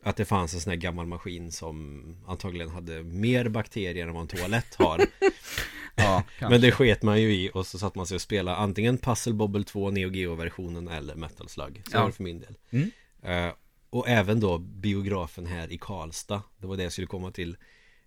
att 0.03 0.15
det 0.15 0.25
fanns 0.25 0.53
en 0.53 0.59
sån 0.59 0.69
här 0.71 0.77
gammal 0.77 1.05
maskin 1.05 1.51
som 1.51 2.03
antagligen 2.27 2.69
hade 2.69 3.03
mer 3.03 3.49
bakterier 3.49 4.07
än 4.07 4.13
vad 4.13 4.21
en 4.21 4.27
toalett 4.27 4.75
har. 4.75 5.01
Ja, 5.95 6.23
Men 6.41 6.61
det 6.61 6.71
sket 6.71 7.03
man 7.03 7.21
ju 7.21 7.33
i 7.33 7.51
och 7.53 7.67
så 7.67 7.79
satt 7.79 7.95
man 7.95 8.07
sig 8.07 8.15
och 8.15 8.21
spelade 8.21 8.57
antingen 8.57 8.97
Puzzle 8.97 9.33
Bobble 9.33 9.63
2 9.63 9.91
Neo 9.91 10.09
Geo-versionen 10.11 10.87
eller 10.87 11.15
Metal 11.15 11.49
Slug. 11.49 11.81
Så 11.85 11.91
Ja. 11.97 11.99
var 12.01 12.07
det 12.07 12.13
för 12.15 12.23
min 12.23 12.39
del. 12.39 12.55
Mm. 12.69 12.91
Eh, 13.23 13.53
och 13.89 14.09
även 14.09 14.39
då 14.39 14.57
biografen 14.57 15.45
här 15.45 15.71
i 15.71 15.77
Karlstad. 15.77 16.43
Det 16.57 16.67
var 16.67 16.77
det 16.77 16.83
jag 16.83 16.91
skulle 16.91 17.07
komma 17.07 17.31
till. 17.31 17.57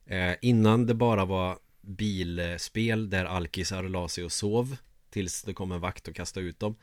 Eh, 0.07 0.33
innan 0.43 0.87
det 0.87 0.95
bara 0.95 1.25
var 1.25 1.59
bilspel 1.81 3.11
där 3.11 3.25
alkisar 3.25 3.83
la 3.83 4.09
sig 4.09 4.25
och 4.25 4.33
sov 4.33 4.77
tills 5.11 5.43
det 5.43 5.55
kom 5.55 5.73
en 5.73 5.81
vakt 5.81 6.09
och 6.09 6.15
kastade 6.15 6.47
ut 6.47 6.61
dem. 6.61 6.77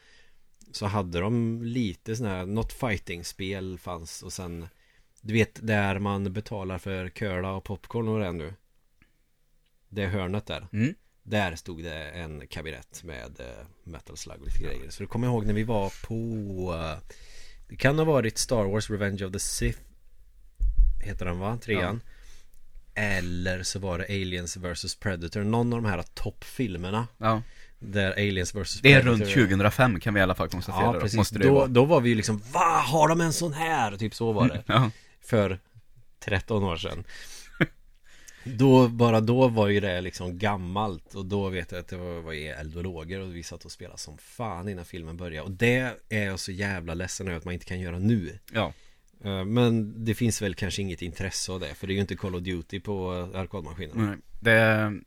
Så 0.72 0.86
hade 0.86 1.20
de 1.20 1.64
lite 1.64 2.16
sån 2.16 2.28
här, 2.28 2.46
något 2.46 2.74
fighting-spel 2.74 3.78
fanns 3.78 4.24
och 4.24 4.34
sen 4.34 4.68
Du 5.22 5.34
vet 5.34 5.68
där 5.68 6.00
man 6.00 6.34
betalar 6.34 6.78
för 6.78 7.10
curla 7.10 7.52
och 7.52 7.64
popcorn 7.64 8.08
och 8.08 8.20
det 8.20 8.32
nu 8.32 8.54
Det 9.90 10.06
hörnet 10.06 10.46
där 10.46 10.68
Mm. 10.74 10.96
Där 11.24 11.56
stod 11.56 11.84
det 11.84 12.04
en 12.04 12.48
kabinett 12.48 13.04
med 13.04 13.40
eh, 13.40 13.66
metal 13.84 14.18
slug 14.18 14.42
och 14.42 14.46
lite 14.46 14.64
grejer 14.64 14.90
Så 14.90 15.04
det 15.04 15.08
kommer 15.08 15.28
ihåg 15.28 15.46
när 15.46 15.54
vi 15.54 15.64
var 15.64 15.94
på 16.08 16.16
eh, 16.74 17.14
Det 17.68 17.76
kan 17.76 17.98
ha 17.98 18.06
varit 18.06 18.38
Star 18.38 18.64
Wars 18.66 18.90
Revenge 18.90 19.26
of 19.26 19.32
the 19.32 19.40
Sith 19.40 19.80
Heter 21.00 21.26
den 21.26 21.40
va? 21.40 21.58
Trean 21.62 22.02
Eller 22.94 23.64
så 23.64 23.80
var 23.80 23.98
det 23.98 24.06
Aliens 24.06 24.58
vs 24.58 24.96
Predator 24.96 25.44
Någon 25.44 25.74
av 25.74 25.82
de 25.82 25.90
här 25.90 26.04
toppfilmerna 26.14 27.08
Ja. 27.18 27.42
Där 27.80 28.12
Aliens 28.12 28.56
vs 28.56 28.80
Det 28.82 28.94
är 28.94 29.02
runt 29.02 29.26
2005 29.26 30.00
kan 30.00 30.14
vi 30.14 30.20
i 30.20 30.24
alla 30.24 30.36
fall 30.36 30.50
konstatera 30.50 30.84
Ja 30.86 30.94
då. 30.94 31.00
precis, 31.00 31.18
Måste 31.18 31.40
det 31.40 31.48
då, 31.48 31.54
vara. 31.54 31.68
då 31.68 31.86
var 31.86 32.02
vi 32.02 32.10
ju 32.10 32.16
liksom 32.16 32.42
Va? 32.52 32.84
Har 32.86 33.08
de 33.08 33.22
en 33.22 33.34
sån 33.34 33.54
här? 33.54 33.98
Typ 33.98 34.16
så 34.16 34.32
var 34.32 34.48
det 34.48 34.64
Ja. 34.66 34.92
För 35.22 35.60
13 36.20 36.64
år 36.64 36.78
sedan 36.78 37.04
Då, 38.44 38.88
bara 38.88 39.22
då 39.22 39.48
var 39.48 39.68
ju 39.68 39.80
det 39.80 40.02
liksom 40.02 40.38
gammalt 40.38 41.16
Och 41.16 41.26
då 41.26 41.50
vet 41.50 41.72
jag 41.72 41.80
att 41.80 41.88
det 41.88 41.98
var, 41.98 42.22
var 42.22 42.34
eld 42.34 42.78
och 42.78 43.36
vi 43.36 43.44
satt 43.44 43.66
och 43.66 43.72
spelade 43.72 43.98
som 44.00 44.18
fan 44.18 44.70
innan 44.70 44.86
filmen 44.86 45.18
började 45.18 45.42
Och 45.46 45.52
det 45.52 45.94
är 46.10 46.26
jag 46.26 46.40
så 46.40 46.52
jävla 46.52 46.94
ledsen 46.94 47.28
över 47.28 47.38
att 47.38 47.46
man 47.46 47.54
inte 47.54 47.66
kan 47.66 47.80
göra 47.80 48.00
nu 48.00 48.40
ja. 48.54 48.74
Eh, 49.24 49.46
Men 49.46 49.94
det 50.06 50.16
finns 50.16 50.42
väl 50.42 50.56
kanske 50.56 50.82
inget 50.82 51.02
intresse 51.02 51.52
av 51.52 51.60
det 51.60 51.74
För 51.76 51.88
det 51.88 51.94
är 51.94 51.96
ju 51.96 52.02
inte 52.02 52.16
Call 52.16 52.36
of 52.36 52.42
Duty 52.42 52.80
på 52.80 53.30
eh, 53.34 53.40
arkadmaskinerna 53.40 54.06
Nej. 54.06 54.18
Det 54.40 55.00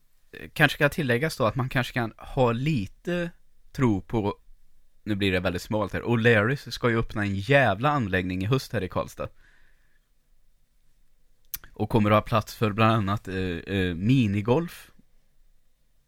kanske 0.52 0.76
ska 0.76 0.88
tilläggas 0.88 1.36
då 1.36 1.44
att 1.44 1.54
man 1.54 1.68
kanske 1.68 1.92
kan 1.92 2.12
ha 2.18 2.52
lite 2.52 3.30
tro 3.72 4.00
på 4.00 4.38
nu 5.04 5.14
blir 5.14 5.32
det 5.32 5.40
väldigt 5.40 5.62
smalt 5.62 5.92
här. 5.92 6.00
O'Learys 6.00 6.70
ska 6.70 6.90
ju 6.90 6.98
öppna 6.98 7.22
en 7.22 7.34
jävla 7.34 7.90
anläggning 7.90 8.42
i 8.42 8.46
höst 8.46 8.72
här 8.72 8.82
i 8.82 8.88
Karlstad. 8.88 9.28
Och 11.72 11.88
kommer 11.88 12.10
att 12.10 12.16
ha 12.16 12.22
plats 12.22 12.54
för 12.54 12.72
bland 12.72 12.92
annat 12.92 13.28
eh, 13.28 13.36
eh, 13.36 13.94
minigolf. 13.94 14.90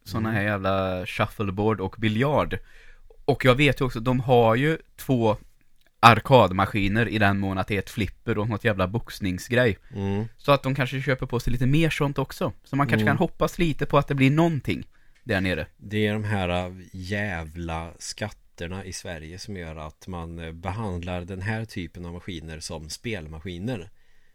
Sådana 0.04 0.30
här 0.30 0.42
jävla 0.42 1.06
shuffleboard 1.06 1.80
och 1.80 1.96
biljard. 1.98 2.58
Och 3.24 3.44
jag 3.44 3.54
vet 3.54 3.80
ju 3.80 3.84
också, 3.84 4.00
de 4.00 4.20
har 4.20 4.54
ju 4.54 4.78
två 4.96 5.36
arkadmaskiner 6.04 7.08
i 7.08 7.18
den 7.18 7.38
mån 7.38 7.58
att 7.58 7.68
det 7.68 7.74
är 7.74 7.78
ett 7.78 7.90
flipper 7.90 8.38
och 8.38 8.48
något 8.48 8.64
jävla 8.64 8.88
boxningsgrej. 8.88 9.78
mm. 9.94 10.24
Så 10.36 10.52
att 10.52 10.62
de 10.62 10.74
kanske 10.74 11.00
köper 11.02 11.26
på 11.26 11.40
sig 11.40 11.52
lite 11.52 11.66
mer 11.66 11.90
sånt 11.90 12.18
också. 12.18 12.52
Så 12.64 12.76
man 12.76 12.86
kanske 12.86 13.02
Mm. 13.02 13.10
kan 13.10 13.16
hoppas 13.18 13.58
lite 13.58 13.86
på 13.86 13.98
att 13.98 14.08
det 14.08 14.14
blir 14.14 14.30
någonting 14.30 14.86
där 15.24 15.40
nere. 15.40 15.66
Det 15.76 16.06
är 16.06 16.12
de 16.12 16.24
här 16.24 16.48
äh, 16.48 16.72
jävla 16.92 17.92
skatterna 17.98 18.84
i 18.84 18.92
Sverige 18.92 19.38
som 19.38 19.56
gör 19.56 19.76
att 19.76 20.06
man 20.08 20.38
äh, 20.38 20.52
behandlar 20.52 21.20
den 21.24 21.42
här 21.42 21.64
typen 21.64 22.04
av 22.04 22.12
maskiner 22.12 22.60
som 22.60 22.90
spelmaskiner 22.90 23.90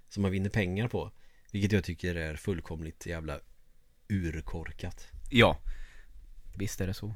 Som 0.10 0.22
man 0.22 0.32
vinner 0.32 0.50
pengar 0.50 0.88
på 0.88 1.12
Vilket 1.52 1.72
jag 1.72 1.84
tycker 1.84 2.16
är 2.16 2.36
fullkomligt 2.36 3.06
jävla 3.06 3.40
urkorkat 4.10 5.08
Ja, 5.30 5.58
visst 6.58 6.82
är 6.82 6.88
det 6.88 6.94
så. 6.94 7.14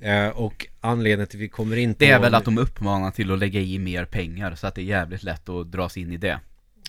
Eh, 0.00 0.28
Och 0.28 0.66
anledningen 0.80 1.26
till 1.26 1.38
att 1.38 1.42
vi 1.42 1.48
kommer 1.48 1.76
in 1.76 1.94
på 1.94 1.98
Det 1.98 2.10
är 2.10 2.20
väl 2.20 2.34
att 2.34 2.44
de 2.44 2.58
uppmanar 2.58 3.10
till 3.10 3.32
att 3.32 3.38
lägga 3.38 3.60
i 3.60 3.78
mer 3.78 4.04
pengar 4.04 4.54
så 4.54 4.66
att 4.66 4.74
det 4.74 4.80
är 4.80 4.84
jävligt 4.84 5.22
lätt 5.22 5.48
att 5.48 5.72
dras 5.72 5.96
in 5.96 6.12
i 6.12 6.16
det. 6.16 6.40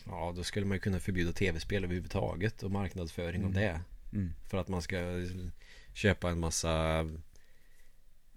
Ja, 0.06 0.34
då 0.36 0.44
skulle 0.44 0.66
man 0.66 0.76
ju 0.76 0.80
kunna 0.80 1.00
förbjuda 1.00 1.32
tv-spel 1.32 1.84
överhuvudtaget 1.84 2.64
och 2.64 2.72
marknadsföring 2.72 3.46
av 3.46 3.54
det 3.54 3.80
Mm. 4.14 4.34
För 4.50 4.58
att 4.58 4.68
man 4.68 4.82
ska 4.82 4.98
köpa 5.94 6.30
en 6.30 6.40
massa 6.40 7.06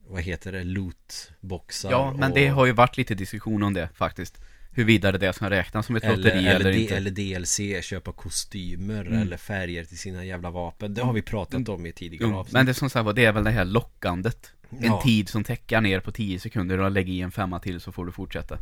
Vad 0.07 0.23
heter 0.23 0.53
det? 0.53 0.64
Lootboxar 0.64 1.91
Ja, 1.91 2.14
men 2.18 2.31
och... 2.31 2.39
det 2.39 2.49
har 2.49 2.66
ju 2.66 2.73
varit 2.73 2.97
lite 2.97 3.14
diskussion 3.14 3.62
om 3.62 3.75
det 3.75 3.89
faktiskt. 3.95 4.41
Huruvida 4.73 5.12
det 5.12 5.33
ska 5.33 5.51
räknas 5.51 5.87
som 5.87 5.97
ett 5.97 6.05
Eller, 6.05 6.16
lotteri 6.16 6.47
eller, 6.47 6.61
eller, 6.61 6.71
inte. 6.71 6.97
eller 6.97 7.11
DLC, 7.11 7.85
köpa 7.85 8.12
kostymer 8.12 9.01
Mm. 9.07 9.23
eller 9.23 9.37
färger 9.37 9.85
till 9.85 9.99
sina 9.99 10.25
jävla 10.25 10.51
vapen 10.51 10.95
Det 10.95 11.03
har 11.03 11.12
vi 11.12 11.23
pratat 11.23 11.68
om 11.68 11.87
i 11.87 11.93
tidigare 11.93 12.31
Jo, 12.31 12.39
avsnitt 12.39 12.53
men 12.53 12.66
det 12.66 12.73
är 12.73 12.75
som 12.75 12.91
sagt 12.91 13.05
var, 13.05 13.12
det 13.12 13.25
är 13.25 13.33
väl 13.33 13.45
det 13.45 13.51
här 13.51 13.64
lockandet. 13.64 14.53
En 14.71 14.85
Ja. 14.85 15.03
tid 15.03 15.29
som 15.29 15.45
täcker 15.45 15.81
ner 15.81 16.01
på 16.01 16.12
10 16.12 16.39
sekunder 16.41 16.79
och 16.79 16.91
lägger 16.91 17.12
i 17.12 17.21
en 17.21 17.31
femma 17.31 17.59
till 17.61 17.81
så 17.81 17.93
får 17.93 18.07
du 18.07 18.12
fortsätta. 18.12 18.59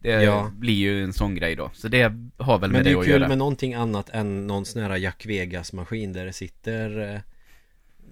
Det 0.00 0.22
Ja. 0.22 0.50
blir 0.54 0.74
ju 0.74 1.04
en 1.04 1.12
sån 1.12 1.34
grej 1.34 1.56
då. 1.56 1.70
Så 1.74 1.88
det 1.88 2.02
har 2.36 2.58
väl 2.58 2.70
Men 2.70 2.78
med 2.78 2.84
det 2.84 2.90
det, 2.90 2.94
är 2.94 2.98
att 2.98 3.04
kul 3.04 3.12
göra. 3.20 3.28
med 3.28 3.38
någonting 3.38 3.74
annat 3.74 4.10
än 4.10 4.46
någon 4.46 4.64
sån 4.64 4.82
här 4.82 4.96
Jack 4.96 5.26
Vegas-maskin 5.26 6.12
där 6.12 6.24
det 6.26 6.32
sitter 6.32 7.14
eh, 7.14 7.20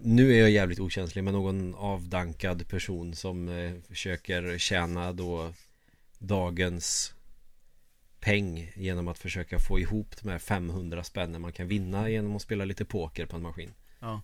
Nu 0.02 0.34
är 0.34 0.40
jag 0.40 0.50
jävligt 0.50 0.80
okänslig 0.80 1.24
med 1.24 1.32
någon 1.34 1.74
avdankad 1.74 2.68
person 2.68 3.14
som 3.14 3.48
eh, 3.48 3.72
försöker 3.88 4.58
tjäna 4.58 5.12
då 5.12 5.52
dagens 6.18 7.14
peng 8.20 8.72
genom 8.76 9.08
att 9.08 9.18
försöka 9.18 9.58
få 9.58 9.78
ihop 9.78 10.14
de 10.22 10.28
här 10.30 10.38
500 10.38 11.04
spännen 11.04 11.40
man 11.40 11.52
kan 11.52 11.68
vinna 11.68 12.08
genom 12.10 12.36
att 12.36 12.42
spela 12.42 12.64
lite 12.64 12.84
poker 12.84 13.26
på 13.26 13.36
en 13.36 13.42
maskin. 13.42 13.70
Ja. 14.00 14.20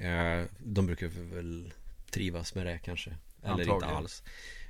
Eh, 0.00 0.44
De 0.58 0.86
brukar 0.86 1.06
väl 1.34 1.72
trivas 2.10 2.54
med 2.54 2.66
det 2.66 2.78
kanske. 2.84 3.10
Eller 3.42 3.60
inte 3.60 3.72
Antagligen. 3.72 3.96
alls. 3.96 4.22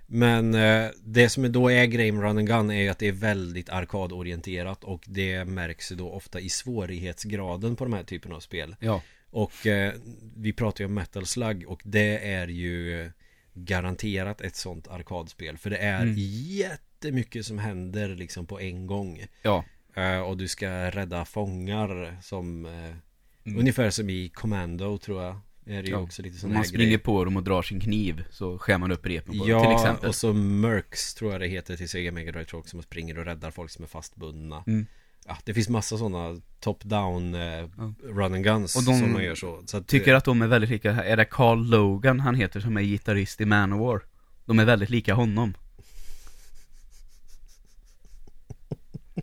Men 0.06 0.54
eh, 0.54 0.88
det 1.04 1.28
som 1.28 1.52
då 1.52 1.70
är 1.70 1.84
grejen 1.84 2.14
med 2.16 2.24
Run 2.24 2.38
and 2.38 2.46
Gun 2.48 2.70
är 2.70 2.82
ju 2.82 2.88
att 2.88 2.98
det 2.98 3.08
är 3.08 3.12
väldigt 3.12 3.68
arkadorienterat 3.68 4.84
och 4.84 5.02
det 5.06 5.44
märks 5.44 5.92
ju 5.92 5.96
då 5.96 6.10
ofta 6.10 6.40
i 6.40 6.48
svårighetsgraden 6.48 7.76
på 7.76 7.84
de 7.84 7.92
här 7.92 8.02
typerna 8.02 8.34
av 8.36 8.40
spel. 8.40 8.76
Ja. 8.80 9.02
Och 9.30 9.66
eh, 9.66 9.92
vi 10.36 10.52
pratar 10.52 10.80
ju 10.80 10.86
om 10.86 10.94
Metal 10.94 11.26
Slug 11.26 11.64
och 11.68 11.80
det 11.84 12.18
är 12.32 12.48
ju 12.48 13.10
garanterat 13.54 14.40
ett 14.40 14.56
sånt 14.56 14.88
arkadspel. 14.88 15.58
För 15.58 15.70
det 15.70 15.76
är 15.78 16.02
Mm. 16.02 16.14
jättemycket 16.18 17.46
som 17.46 17.58
händer 17.58 18.08
liksom 18.08 18.46
på 18.46 18.60
en 18.60 18.86
gång. 18.86 19.26
Ja. 19.42 19.64
Eh, 19.94 20.20
och 20.20 20.36
du 20.36 20.48
ska 20.48 20.90
rädda 20.90 21.24
fångar 21.24 22.16
som 22.22 22.66
eh, 22.66 22.94
Mm. 23.50 23.60
Ungefär 23.60 23.90
som 23.90 24.10
i 24.10 24.28
Commando 24.28 24.98
tror 24.98 25.22
jag 25.22 25.40
Är 25.66 25.82
det 25.82 25.88
ju 25.88 25.90
Ja. 25.94 25.98
också 25.98 26.22
lite 26.22 26.34
Om 26.34 26.40
sån 26.40 26.52
man 26.54 26.64
springer 26.64 26.86
grej 26.86 26.98
på 26.98 27.24
dem 27.24 27.36
och 27.36 27.42
drar 27.42 27.62
sin 27.62 27.80
kniv 27.80 28.24
så 28.30 28.58
skär 28.58 28.78
man 28.78 28.92
upp 28.92 29.06
repen 29.06 29.38
på 29.38 29.44
dem, 29.44 29.48
Ja, 29.48 29.64
till 29.64 29.72
exempel. 29.72 30.08
och 30.08 30.14
så 30.14 30.32
Mercs 30.32 31.14
tror 31.14 31.32
jag 31.32 31.40
det 31.40 31.46
heter 31.46 31.76
till 31.76 31.88
Sega 31.88 32.12
Mega 32.12 32.32
Drive 32.32 32.46
också 32.52 32.70
Som 32.70 32.82
springer 32.82 33.18
och 33.18 33.24
räddar 33.24 33.50
folk 33.50 33.70
som 33.70 33.84
är 33.84 33.88
fastbundna 33.88 34.64
Mm. 34.66 34.86
Ja, 35.26 35.36
det 35.44 35.54
finns 35.54 35.68
massa 35.68 35.98
sådana 35.98 36.40
top-down 36.60 37.34
eh, 37.34 37.40
Ja. 37.76 37.92
run 38.02 38.34
and 38.34 38.44
guns 38.44 38.76
Och 38.76 38.82
de 38.84 38.98
som 38.98 39.12
man 39.12 39.24
gör 39.24 39.34
så, 39.34 39.62
så 39.66 39.76
att, 39.76 39.86
Tycker 39.86 40.14
att 40.14 40.24
de 40.24 40.42
är 40.42 40.46
väldigt 40.46 40.70
lika, 40.70 40.90
är 41.04 41.16
det 41.16 41.24
Carl 41.24 41.66
Logan 41.70 42.20
han 42.20 42.34
heter 42.34 42.60
som 42.60 42.76
är 42.76 42.82
gitarrist 42.82 43.40
i 43.40 43.44
Manowar? 43.44 44.02
De 44.44 44.58
är 44.58 44.64
väldigt 44.64 44.90
lika 44.90 45.14
honom. 45.14 45.54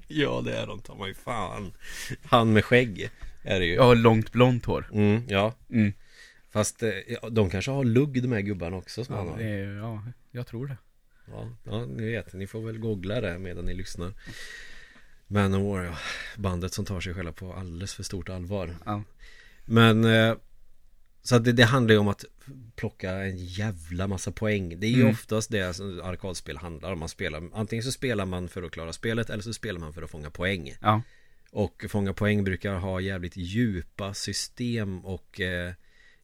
Ja, 0.08 0.42
det 0.46 0.58
är 0.58 0.68
de, 0.68 0.80
ta 0.82 0.96
mig 0.96 1.14
fan 1.14 1.72
Han 2.24 2.54
med 2.54 2.66
skägg 2.66 3.10
Är 3.48 3.60
det 3.60 3.66
ju 3.66 3.74
Ja, 3.74 3.94
långt 3.94 4.32
blont 4.32 4.66
hår. 4.66 4.90
mm, 4.94 5.22
ja 5.28 5.54
Mm. 5.70 5.94
Fast 6.50 6.84
eh, 6.84 6.90
ja, 7.08 7.30
de 7.30 7.50
kanske 7.50 7.72
har 7.72 7.84
lugg 7.84 8.22
de 8.24 8.32
här 8.32 8.42
gubbarna 8.42 8.78
också 8.78 9.04
som 9.06 9.16
han 9.16 9.26
Ja, 9.26 9.32
har 9.32 9.40
det 9.40 9.46
är, 9.50 9.76
ja, 9.78 10.04
jag 10.32 10.48
tror 10.48 10.68
det. 10.68 10.78
Ja, 11.32 11.50
ja, 11.64 11.86
ni 11.86 12.06
vet, 12.12 12.34
ni 12.34 12.48
får 12.48 12.62
väl 12.62 12.78
googla 12.80 13.22
det 13.22 13.40
medan 13.40 13.66
ni 13.66 13.74
lyssnar 13.74 14.14
Manowar, 15.28 15.84
ja, 15.84 15.98
bandet 16.38 16.74
som 16.74 16.86
tar 16.86 17.00
sig 17.00 17.14
själva 17.14 17.32
på 17.34 17.54
alldeles 17.54 17.94
för 17.94 18.04
stort 18.04 18.30
allvar 18.30 18.76
Ja. 18.86 19.04
Men 19.66 20.06
eh, 20.06 20.36
Så 21.22 21.36
att 21.36 21.44
det, 21.44 21.52
det 21.52 21.64
handlar 21.64 21.94
ju 21.94 22.00
om 22.00 22.08
att 22.08 22.26
plocka 22.76 23.12
en 23.12 23.38
jävla 23.38 24.08
massa 24.08 24.32
poäng 24.32 24.80
Det 24.80 24.88
är 24.88 24.92
ju 24.92 25.02
Mm. 25.02 25.12
oftast 25.14 25.52
det 25.52 25.74
som 25.76 26.02
arkadspel 26.04 26.58
handlar 26.58 26.92
om 26.94 27.00
man 27.00 27.10
spelar 27.10 27.44
Antingen 27.54 27.84
så 27.84 27.92
spelar 27.92 28.26
man 28.26 28.48
för 28.50 28.64
att 28.64 28.72
klara 28.72 28.94
spelet 28.94 29.30
eller 29.30 29.44
så 29.44 29.54
spelar 29.54 29.80
man 29.80 29.94
för 29.94 30.02
att 30.02 30.10
fånga 30.10 30.30
poäng 30.30 30.74
Ja. 30.82 31.02
Och 31.52 31.86
fånga 31.90 32.14
poäng 32.14 32.44
brukar 32.44 32.74
ha 32.74 33.02
jävligt 33.02 33.38
djupa 33.38 34.14
system 34.14 35.06
och 35.06 35.42
eh, 35.42 35.74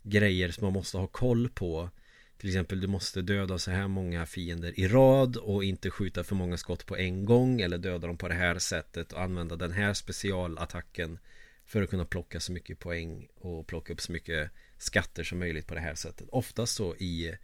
grejer 0.03 0.51
som 0.51 0.65
man 0.65 0.73
måste 0.73 0.97
ha 0.97 1.07
koll 1.07 1.49
på 1.49 1.89
Till 2.37 2.49
exempel 2.49 2.81
du 2.81 2.87
måste 2.87 3.21
döda 3.21 3.57
så 3.57 3.71
här 3.71 3.87
många 3.87 4.25
fiender 4.25 4.79
i 4.79 4.87
rad 4.87 5.37
och 5.37 5.63
inte 5.63 5.89
skjuta 5.89 6.23
för 6.23 6.35
många 6.35 6.57
skott 6.57 6.85
på 6.85 6.97
en 6.97 7.25
gång 7.25 7.61
eller 7.61 7.77
döda 7.77 8.07
dem 8.07 8.17
på 8.17 8.27
det 8.27 8.33
här 8.33 8.59
sättet 8.59 9.13
och 9.13 9.21
använda 9.21 9.55
den 9.55 9.71
här 9.71 9.93
specialattacken 9.93 11.19
för 11.65 11.81
att 11.81 11.89
kunna 11.89 12.05
plocka 12.05 12.39
så 12.39 12.51
mycket 12.51 12.79
poäng 12.79 13.27
och 13.35 13.67
plocka 13.67 13.93
upp 13.93 14.01
så 14.01 14.11
mycket 14.11 14.51
skatter 14.77 15.23
som 15.23 15.39
möjligt 15.39 15.67
på 15.67 15.73
det 15.73 15.79
här 15.79 15.95
sättet. 15.95 16.29
Oftast 16.31 16.75
så 16.75 16.95
i 16.95 17.35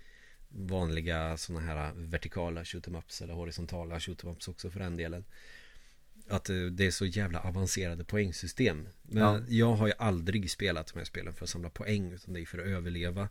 vanliga 0.50 1.38
sådana 1.38 1.66
här 1.66 1.94
vertikala 1.96 2.66
shoot 2.66 2.88
em 2.88 2.96
ups 2.96 3.22
eller 3.22 3.34
horisontala 3.34 4.00
shoot 4.00 4.24
em 4.24 4.30
ups 4.30 4.48
också 4.48 4.70
för 4.70 4.80
den 4.80 4.98
delen. 4.98 5.26
Att 6.30 6.50
eh, 6.50 6.56
det 6.56 6.86
är 6.86 6.92
så 6.92 7.06
jävla 7.06 7.40
avancerade 7.40 8.04
poängsystem. 8.04 8.88
Men 9.02 9.24
Ja. 9.24 9.42
jag 9.48 9.74
har 9.74 9.88
ju 9.88 9.94
aldrig 9.98 10.52
spelat 10.52 10.94
de 10.94 11.00
här 11.00 11.06
spelen 11.06 11.34
för 11.34 11.44
att 11.44 11.50
samla 11.50 11.70
poäng 11.70 12.12
utan 12.12 12.34
det 12.34 12.42
är 12.42 12.46
för 12.46 12.60
att 12.60 12.68
överleva. 12.68 13.30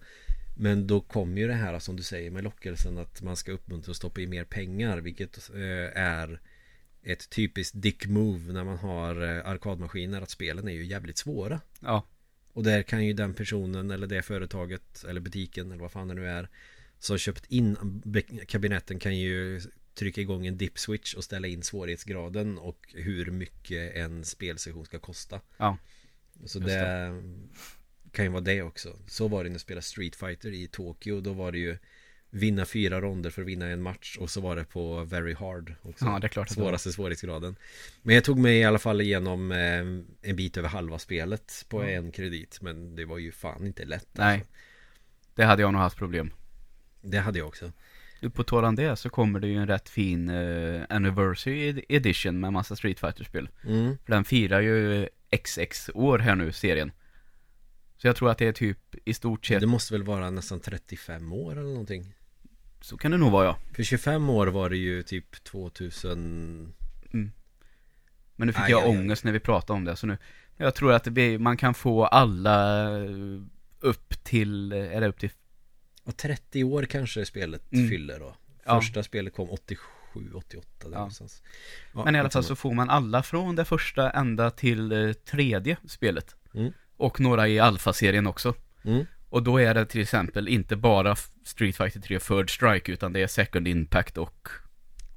Men 0.57 0.86
då 0.86 1.01
kommer 1.01 1.40
ju 1.40 1.46
det 1.46 1.55
här 1.55 1.78
som 1.78 1.96
du 1.96 2.03
säger 2.03 2.30
med 2.30 2.44
lockelsen 2.44 2.99
att 2.99 3.22
man 3.22 3.36
ska 3.36 3.53
uppmuntra 3.53 3.90
att 3.90 3.96
stoppa 3.96 4.20
i 4.20 4.26
mer 4.26 4.44
pengar 4.44 4.99
vilket 4.99 5.51
eh, 5.55 6.03
är 6.03 6.40
ett 7.03 7.30
typiskt 7.30 7.82
dick 7.82 8.07
move 8.07 8.53
när 8.53 8.64
man 8.64 8.78
har 8.78 9.22
eh, 9.22 9.49
arkadmaskiner 9.49 10.22
att 10.22 10.30
spelen 10.30 10.68
är 10.68 10.72
ju 10.72 10.84
jävligt 10.84 11.18
svåra. 11.18 11.61
Ja. 11.80 12.07
Och 12.53 12.64
där 12.64 12.82
kan 12.82 13.07
ju 13.07 13.12
den 13.12 13.34
personen 13.34 13.90
eller 13.90 14.07
det 14.07 14.22
företaget 14.22 15.05
eller 15.05 15.20
butiken 15.20 15.72
eller 15.72 15.82
vad 15.82 15.92
fan 15.92 16.09
det 16.09 16.14
nu 16.14 16.28
är 16.28 16.49
som 16.99 17.18
köpt 17.18 17.44
in 17.49 17.76
kabinetten 18.49 18.99
kan 18.99 19.18
ju 19.18 19.61
trycka 19.99 20.20
igång 20.20 20.46
en 20.46 20.59
dip 20.59 20.78
switch 20.78 21.14
och 21.14 21.24
ställa 21.24 21.49
in 21.49 21.62
svårighetsgraden 21.62 22.59
och 22.59 22.78
hur 22.94 23.30
mycket 23.30 23.96
en 23.96 24.24
spelsession 24.24 24.84
ska 24.84 24.99
kosta. 24.99 25.40
Ja. 25.57 25.76
Så 26.44 26.59
Just 26.59 26.68
det 26.68 27.22
kan 28.12 28.24
ju 28.24 28.30
vara 28.30 28.40
det 28.40 28.62
också. 28.62 28.96
Så 29.07 29.28
var 29.28 29.44
det 29.44 29.51
när 29.51 29.55
jag 29.55 29.61
spelade 29.61 29.82
Street 29.82 30.16
Fighter 30.16 30.53
i 30.53 30.68
Tokyo. 30.68 31.20
Då 31.20 31.32
var 31.32 31.53
det 31.53 31.59
ju 31.59 31.78
vinna 32.30 32.64
fyra 32.64 33.01
ronder 33.01 33.30
för 33.30 33.42
att 33.42 33.49
vinna 33.49 33.66
en 33.66 33.82
match 33.82 34.16
och 34.20 34.30
så 34.30 34.40
var 34.40 34.57
det 34.57 34.64
på 34.64 35.05
very 35.05 35.34
hard 35.34 35.74
också. 35.82 36.05
Ja, 36.05 36.18
det 36.18 36.26
är 36.26 36.28
klart 36.28 36.49
det. 36.49 36.55
Svåraste 36.55 36.92
svårighetsgraden. 36.92 37.57
Men 38.03 38.14
jag 38.14 38.24
tog 38.24 38.38
mig 38.38 38.59
i 38.59 38.64
alla 38.64 38.78
fall 38.78 39.01
igenom 39.01 39.53
eh, 39.53 39.80
en 40.30 40.36
bit 40.36 40.57
över 40.57 40.68
halva 40.68 40.99
spelet 40.99 41.64
på 41.68 41.84
Ja. 41.84 41.90
en 41.90 42.12
kredit. 42.12 42.59
Men 42.61 42.96
det 42.96 43.05
var 43.05 43.18
ju 43.18 43.32
fan 43.32 43.66
inte 43.66 43.84
lätt. 43.84 44.09
Nej. 44.12 44.34
Alltså. 44.34 44.51
Det 45.34 45.44
hade 45.44 45.62
jag 45.62 45.72
nog 45.72 45.82
haft 45.82 45.96
problem. 45.96 46.30
Det 47.01 47.18
hade 47.18 47.38
jag 47.38 47.49
också. 47.49 47.72
På 48.34 48.42
tal 48.44 48.64
om 48.64 48.74
det 48.76 48.96
så 48.96 49.10
kommer 49.10 49.40
det 49.40 49.48
ju 49.48 49.54
en 49.56 49.66
rätt 49.66 49.88
fin 49.88 50.28
eh, 50.28 50.82
Anniversary 50.88 51.68
ed- 51.68 51.84
Edition 51.88 52.40
med 52.40 52.52
massa 52.52 52.76
Street 52.76 53.00
fighter 53.00 53.24
spel 53.24 53.48
Mm. 53.64 53.98
För 54.04 54.12
den 54.12 54.24
firar 54.24 54.60
ju 54.60 55.08
XX 55.46 55.90
år 55.94 56.18
här 56.18 56.34
nu, 56.34 56.52
serien. 56.52 56.92
Så 57.96 58.06
jag 58.06 58.16
tror 58.16 58.30
att 58.30 58.38
det 58.38 58.46
är 58.46 58.52
typ 58.52 58.78
i 59.04 59.14
stort 59.14 59.46
sett, 59.46 59.60
Det 59.60 59.66
måste 59.66 59.94
väl 59.94 60.02
vara 60.02 60.30
nästan 60.30 60.60
35 60.60 61.32
år 61.32 61.52
eller 61.52 61.62
någonting. 61.62 62.14
så 62.80 62.96
kan 62.96 63.10
det 63.10 63.16
nog 63.16 63.32
vara 63.32 63.44
ja. 63.44 63.58
För 63.74 63.82
25 63.82 64.30
år 64.30 64.46
var 64.46 64.70
det 64.70 64.76
ju 64.76 65.02
typ 65.02 65.44
2000 65.44 66.72
Men 68.36 68.46
nu 68.46 68.52
fick 68.52 68.62
Aj, 68.64 68.70
jag 68.70 68.82
aj, 68.82 68.90
aj. 68.90 68.98
ångest 68.98 69.24
när 69.24 69.32
vi 69.32 69.40
pratade 69.40 69.76
om 69.76 69.84
det, 69.84 69.96
så 69.96 70.06
nu 70.06 70.18
Jag 70.56 70.74
tror 70.74 70.92
att 70.92 71.04
blir, 71.08 71.38
man 71.38 71.56
kan 71.56 71.74
få 71.74 72.04
alla 72.04 72.88
upp 73.80 74.24
till, 74.24 74.72
är 74.72 75.00
det 75.00 75.08
upp 75.08 75.18
till 75.18 75.30
Och 76.09 76.16
30 76.16 76.64
år 76.64 76.82
kanske 76.82 77.24
spelet 77.26 77.72
Mm. 77.72 77.88
fyller 77.88 78.18
då 78.20 78.36
Ja. 78.64 78.80
Första 78.80 79.02
spelet 79.02 79.34
kom 79.34 79.50
87, 79.50 79.78
88 80.34 80.66
där 80.78 80.90
Ja. 80.90 80.98
någonstans 80.98 81.42
ja, 81.94 82.04
Men 82.04 82.14
i 82.16 82.18
alla 82.18 82.30
fall 82.30 82.44
så 82.44 82.56
får 82.56 82.74
man 82.74 82.90
alla 82.90 83.22
från 83.22 83.56
det 83.56 83.64
första 83.64 84.11
ända 84.11 84.50
till 84.50 84.92
eh, 84.92 85.12
tredje 85.12 85.76
spelet 85.86 86.34
Mm. 86.54 86.72
Och 86.96 87.20
några 87.20 87.48
i 87.48 87.59
Alpha-serien 87.59 88.26
också 88.26 88.54
mm. 88.84 89.04
Och 89.28 89.42
då 89.42 89.59
är 89.61 89.74
det 89.74 89.86
till 89.86 90.00
exempel 90.00 90.48
inte 90.48 90.76
bara 90.76 91.16
Street 91.44 91.76
Fighter 91.76 92.00
3 92.00 92.18
Third 92.18 92.50
Strike 92.54 92.92
utan 92.92 93.12
det 93.12 93.20
är 93.20 93.26
Second 93.26 93.68
Impact 93.68 94.18
och, 94.18 94.48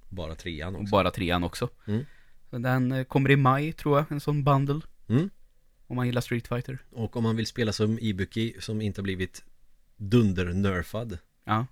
Bara 0.09 0.35
trean 0.35 0.75
också 0.75 0.91
bara 0.91 1.11
trean 1.11 1.43
också 1.43 1.69
Mm. 1.87 2.05
Den 2.49 2.91
eh, 2.91 3.03
kommer 3.03 3.31
i 3.31 3.35
maj 3.35 3.73
tror 3.73 3.97
jag, 3.97 4.11
en 4.11 4.19
sån 4.19 4.43
bundle 4.43 4.81
mm. 5.09 5.29
Om 5.87 5.95
man 5.95 6.05
gillar 6.05 6.21
Street 6.21 6.47
Fighter 6.47 6.77
Och 6.91 7.15
om 7.17 7.23
man 7.23 7.35
vill 7.35 7.47
spela 7.47 7.71
som 7.73 7.97
Ibuki 8.01 8.55
som 8.59 8.81
inte 8.81 9.01
har 9.01 9.03
blivit 9.03 9.43
dunder-nerfad 10.01 11.17
Ja 11.45 11.65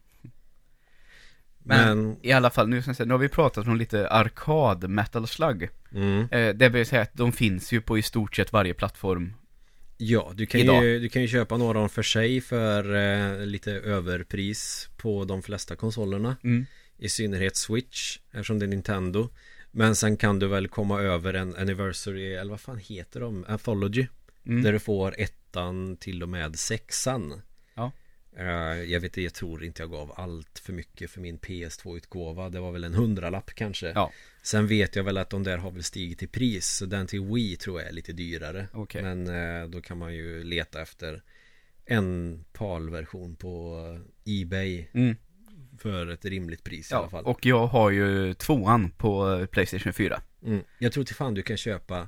Men, 1.59 2.03
Men, 2.03 2.17
i 2.21 2.31
alla 2.31 2.49
fall, 2.49 2.67
nu, 2.67 2.83
nu 2.99 3.11
har 3.11 3.17
vi 3.17 3.29
pratat 3.29 3.67
om 3.67 3.77
lite 3.77 4.09
arkad 4.09 4.89
metal 4.89 5.27
slug 5.27 5.69
mm. 5.91 6.27
eh, 6.31 6.55
Det 6.55 6.69
vill 6.69 6.85
säga 6.85 7.01
att 7.01 7.13
de 7.13 7.31
finns 7.31 7.71
ju 7.71 7.81
på 7.81 7.97
i 7.97 8.01
stort 8.01 8.35
sett 8.35 8.53
varje 8.53 8.73
plattform 8.73 9.33
Ja, 9.97 10.31
du 10.35 10.45
kan, 10.45 10.61
Idag. 10.61 10.83
ju, 10.83 10.99
du 10.99 11.09
kan 11.09 11.21
ju 11.21 11.27
köpa 11.27 11.57
några 11.57 11.69
av 11.69 11.83
dem 11.83 11.89
för 11.89 12.03
sig 12.03 12.41
för 12.41 12.95
eh, 12.95 13.45
lite 13.45 13.71
överpris 13.71 14.89
på 14.97 15.25
de 15.25 15.41
flesta 15.41 15.75
konsolerna 15.75 16.37
mm. 16.43 16.65
I 16.97 17.09
synnerhet 17.09 17.57
Switch 17.57 18.17
eftersom 18.31 18.59
det 18.59 18.65
är 18.65 18.67
Nintendo 18.67 19.29
Men 19.71 19.95
sen 19.95 20.17
kan 20.17 20.39
du 20.39 20.47
väl 20.47 20.67
komma 20.67 21.01
över 21.01 21.33
en 21.33 21.55
Anniversary, 21.55 22.33
eller 22.33 22.51
vad 22.51 22.61
fan 22.61 22.77
heter 22.77 23.19
de? 23.19 23.45
Anthology 23.47 24.07
Mm. 24.49 24.63
Där 24.63 24.73
du 24.73 24.79
får 24.79 25.15
ettan 25.17 25.97
till 25.97 26.23
och 26.23 26.29
med 26.29 26.59
sexan 26.59 27.41
Jag 28.87 28.99
vet 28.99 29.17
jag 29.17 29.33
tror 29.33 29.63
inte 29.63 29.81
jag 29.81 29.91
gav 29.91 30.13
allt 30.15 30.59
för 30.59 30.73
mycket 30.73 31.11
för 31.11 31.21
min 31.21 31.39
PS2-utgåva 31.39 32.49
Det 32.49 32.59
var 32.59 32.71
väl 32.71 32.83
en 32.83 32.93
hundralapp 32.93 33.51
kanske 33.55 33.91
Ja. 33.95 34.11
Sen 34.41 34.67
vet 34.67 34.95
jag 34.95 35.03
väl 35.03 35.17
att 35.17 35.29
de 35.29 35.43
där 35.43 35.57
har 35.57 35.71
väl 35.71 35.83
stigit 35.83 36.23
i 36.23 36.27
pris 36.27 36.67
Så 36.67 36.85
den 36.85 37.07
till 37.07 37.21
Wii 37.21 37.55
tror 37.55 37.79
jag 37.81 37.89
är 37.89 37.93
lite 37.93 38.13
dyrare 38.13 38.67
Okej. 38.73 39.01
Men 39.03 39.27
eh, 39.61 39.69
då 39.69 39.81
kan 39.81 39.97
man 39.97 40.15
ju 40.15 40.43
leta 40.43 40.81
efter 40.81 41.23
en 41.85 42.43
PAL-version 42.53 43.35
på 43.35 43.77
Ebay 44.25 44.85
Mm. 44.93 45.15
för 45.79 46.07
ett 46.07 46.25
rimligt 46.25 46.63
pris 46.63 46.91
i 46.91 46.93
alla 46.93 47.05
Ja, 47.05 47.09
fall. 47.09 47.25
och 47.25 47.45
jag 47.45 47.67
har 47.67 47.89
ju 47.91 48.33
tvåan 48.33 48.91
på 48.91 49.31
eh, 49.33 49.45
Playstation 49.45 49.93
4. 49.93 50.21
Mm. 50.45 50.63
Jag 50.79 50.91
tror 50.91 51.03
till 51.03 51.15
fan 51.15 51.33
du 51.33 51.41
kan 51.41 51.57
köpa 51.57 52.07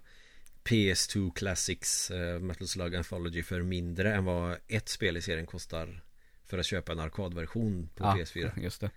PS2 0.63 1.33
Classics 1.33 2.11
uh, 2.11 2.39
Metal 2.39 2.67
Slug 2.67 2.95
Anthology 2.95 3.43
för 3.43 3.61
mindre 3.61 4.13
än 4.15 4.25
vad 4.25 4.57
ett 4.67 4.89
spel 4.89 5.17
i 5.17 5.21
serien 5.21 5.45
kostar 5.45 6.03
för 6.51 6.57
att 6.57 6.65
köpa 6.65 6.91
en 6.91 6.99
arkadversion 6.99 7.89
på 7.95 8.03
ja, 8.03 8.15
PS4. 8.15 8.59
just 8.63 8.81
det. 8.81 8.89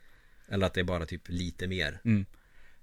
Eller 0.48 0.66
att 0.66 0.74
det 0.74 0.80
är 0.80 0.84
bara 0.84 1.06
typ 1.06 1.22
lite 1.28 1.66
mer. 1.66 2.00
Mm. 2.04 2.26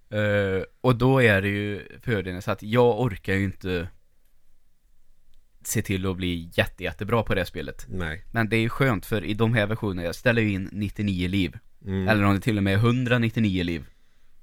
Eh, 0.10 0.64
och 0.82 0.96
då 0.96 1.22
är 1.22 1.42
det 1.42 1.48
ju 1.50 1.88
fördelen 2.02 2.42
så 2.42 2.52
att 2.52 2.64
jag 2.64 3.02
orkar 3.02 3.34
ju 3.34 3.44
inte 3.44 3.88
se 5.64 5.82
till 5.82 6.06
att 6.06 6.18
bli 6.18 6.50
jätte, 6.54 6.84
jättebra 6.84 7.24
på 7.24 7.36
det 7.36 7.46
spelet. 7.46 7.86
Nej. 7.90 8.24
Men 8.32 8.50
det 8.50 8.56
är 8.56 8.62
ju 8.62 8.70
skönt 8.70 9.06
för 9.06 9.24
i 9.24 9.34
de 9.34 9.54
här 9.54 9.68
versionerna, 9.68 10.04
jag 10.04 10.16
ställer 10.16 10.42
ju 10.42 10.52
in 10.52 10.70
99 10.72 11.28
liv. 11.28 11.58
Mm. 11.86 12.08
Eller 12.08 12.24
om 12.24 12.36
det 12.36 12.42
till 12.42 12.58
och 12.58 12.64
med 12.64 12.74
är 12.74 12.78
199 12.78 13.64
liv. 13.64 13.86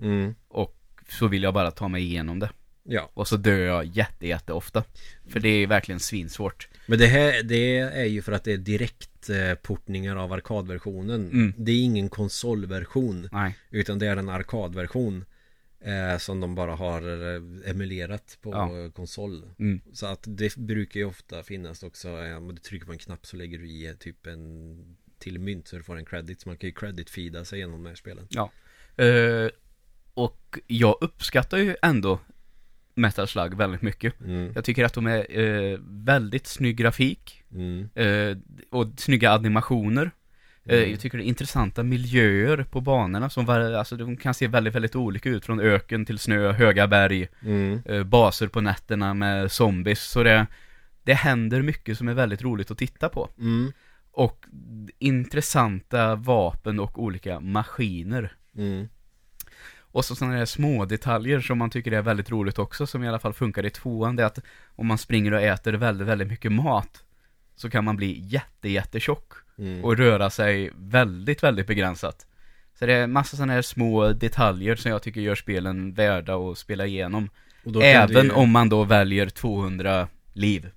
Mm. 0.00 0.34
Och 0.48 0.78
så 1.08 1.28
vill 1.28 1.42
jag 1.42 1.54
bara 1.54 1.70
ta 1.70 1.88
mig 1.88 2.02
igenom 2.02 2.38
det. 2.38 2.50
Ja. 2.90 3.10
Och 3.14 3.28
så 3.28 3.36
dör 3.36 3.58
jag 3.58 3.84
jätte, 3.84 4.26
jätte 4.26 4.52
ofta. 4.52 4.84
För 5.28 5.40
det 5.40 5.48
är 5.48 5.66
verkligen 5.66 6.00
svinsvårt. 6.00 6.68
Men 6.86 6.98
det 6.98 7.06
här 7.06 7.42
det 7.42 7.78
är 7.78 8.04
ju 8.04 8.22
för 8.22 8.32
att 8.32 8.44
det 8.44 8.52
är 8.52 8.56
direkt 8.58 9.30
eh, 9.30 9.54
portningar 9.54 10.16
av 10.16 10.32
arkadversionen. 10.32 11.30
Mm. 11.30 11.52
Det 11.56 11.72
är 11.72 11.82
ingen 11.82 12.08
konsolversion. 12.08 13.28
Nej. 13.32 13.56
Utan 13.70 13.98
det 13.98 14.06
är 14.06 14.16
en 14.16 14.28
arkadversion. 14.28 15.24
Eh, 15.80 16.18
som 16.18 16.40
de 16.40 16.54
bara 16.54 16.74
har 16.74 17.02
eh, 17.34 17.70
emulerat 17.70 18.38
på 18.42 18.50
Ja. 18.50 18.90
konsol. 18.94 19.42
Mm. 19.58 19.80
Så 19.92 20.06
att 20.06 20.24
det 20.26 20.56
brukar 20.56 21.00
ju 21.00 21.06
ofta 21.06 21.42
finnas 21.42 21.82
också. 21.82 22.08
Eh, 22.08 22.36
om 22.36 22.54
du 22.54 22.60
trycker 22.60 22.86
på 22.86 22.92
en 22.92 22.98
knapp 22.98 23.26
så 23.26 23.36
lägger 23.36 23.58
du 23.58 23.68
i 23.68 23.94
typ 23.98 24.26
en 24.26 24.96
till 25.18 25.38
mynt 25.38 25.68
så 25.68 25.76
du 25.76 25.82
får 25.82 25.96
en 25.96 26.04
credit. 26.04 26.40
Så 26.40 26.48
man 26.48 26.56
kan 26.56 26.68
ju 26.68 26.74
credit-feeda 26.74 27.44
sig 27.44 27.58
genom 27.58 27.82
de 27.82 27.88
här 27.88 27.94
spelen. 27.94 28.28
Eh, 28.96 29.50
och 30.14 30.58
jag 30.66 30.98
uppskattar 31.00 31.58
ju 31.58 31.76
ändå 31.82 32.20
Metal 32.98 33.28
Slug 33.28 33.54
väldigt 33.54 33.82
mycket. 33.82 34.20
Mm. 34.20 34.52
Jag 34.54 34.64
tycker 34.64 34.84
att 34.84 34.94
de 34.94 35.06
är 35.06 35.38
eh, 35.40 35.78
väldigt 35.82 36.46
snygg 36.46 36.76
grafik. 36.76 37.42
Mm. 37.54 37.88
Eh, 37.94 38.36
och 38.70 38.86
snygga 38.96 39.30
animationer. 39.32 40.02
Eh, 40.64 40.78
Mm. 40.78 40.90
Jag 40.90 41.00
tycker 41.00 41.18
det 41.18 41.24
är 41.24 41.28
intressanta 41.28 41.82
miljöer 41.82 42.66
på 42.70 42.80
banorna 42.80 43.30
som 43.30 43.44
var, 43.44 43.60
alltså 43.60 43.96
de 43.96 44.16
kan 44.16 44.34
se 44.34 44.46
väldigt, 44.48 44.74
väldigt 44.74 44.96
olika 44.96 45.28
ut. 45.28 45.44
Från 45.44 45.60
öken 45.60 46.04
till 46.04 46.18
snö, 46.18 46.52
höga 46.52 46.86
berg, 46.86 47.28
Mm. 47.44 47.82
eh, 47.84 48.02
baser 48.04 48.46
på 48.48 48.60
nätterna 48.60 49.14
med 49.14 49.52
zombies. 49.52 50.04
Så 50.04 50.22
det, 50.22 50.46
det 51.04 51.14
händer 51.14 51.62
mycket 51.62 51.98
som 51.98 52.08
är 52.08 52.14
väldigt 52.14 52.42
roligt 52.42 52.70
att 52.70 52.78
titta 52.78 53.08
på. 53.08 53.28
Mm. 53.38 53.72
Och 54.12 54.44
intressanta 54.98 56.14
vapen 56.14 56.80
och 56.80 57.02
olika 57.02 57.40
maskiner. 57.40 58.32
Och 59.92 60.04
så 60.04 60.14
sådana 60.16 60.36
där 60.36 60.44
små 60.44 60.84
detaljer 60.84 61.40
som 61.40 61.58
man 61.58 61.70
tycker 61.70 61.92
är 61.92 62.02
väldigt 62.02 62.30
roligt 62.30 62.58
också, 62.58 62.86
som 62.86 63.04
i 63.04 63.08
alla 63.08 63.18
fall 63.18 63.32
funkar 63.32 63.66
i 63.66 63.70
tvåan, 63.70 64.16
det 64.16 64.22
är 64.22 64.26
att 64.26 64.38
om 64.76 64.86
man 64.86 64.98
springer 64.98 65.32
och 65.34 65.40
äter 65.40 65.72
väldigt, 65.72 66.08
väldigt 66.08 66.28
mycket 66.28 66.52
mat 66.52 67.02
så 67.56 67.70
kan 67.70 67.84
man 67.84 67.96
bli 67.96 68.20
jätte, 68.24 68.68
jättetjock 68.68 69.32
Mm. 69.58 69.84
och 69.84 69.96
röra 69.96 70.30
sig 70.30 70.70
väldigt, 70.76 71.42
väldigt 71.42 71.66
begränsat. 71.66 72.26
Så 72.78 72.86
det 72.86 72.92
är 72.94 73.06
massa 73.06 73.36
sådana 73.36 73.52
här 73.52 73.62
små 73.62 74.12
detaljer 74.12 74.76
som 74.76 74.90
jag 74.90 75.02
tycker 75.02 75.20
gör 75.20 75.34
spelen 75.34 75.94
värda 75.94 76.34
att 76.36 76.58
spela 76.58 76.86
igenom. 76.86 77.30
Även 77.82 78.24
ju- 78.24 78.30
om 78.32 78.50
man 78.50 78.68
då 78.68 78.84
väljer 78.84 79.28
200 79.28 80.08
liv 80.32 80.70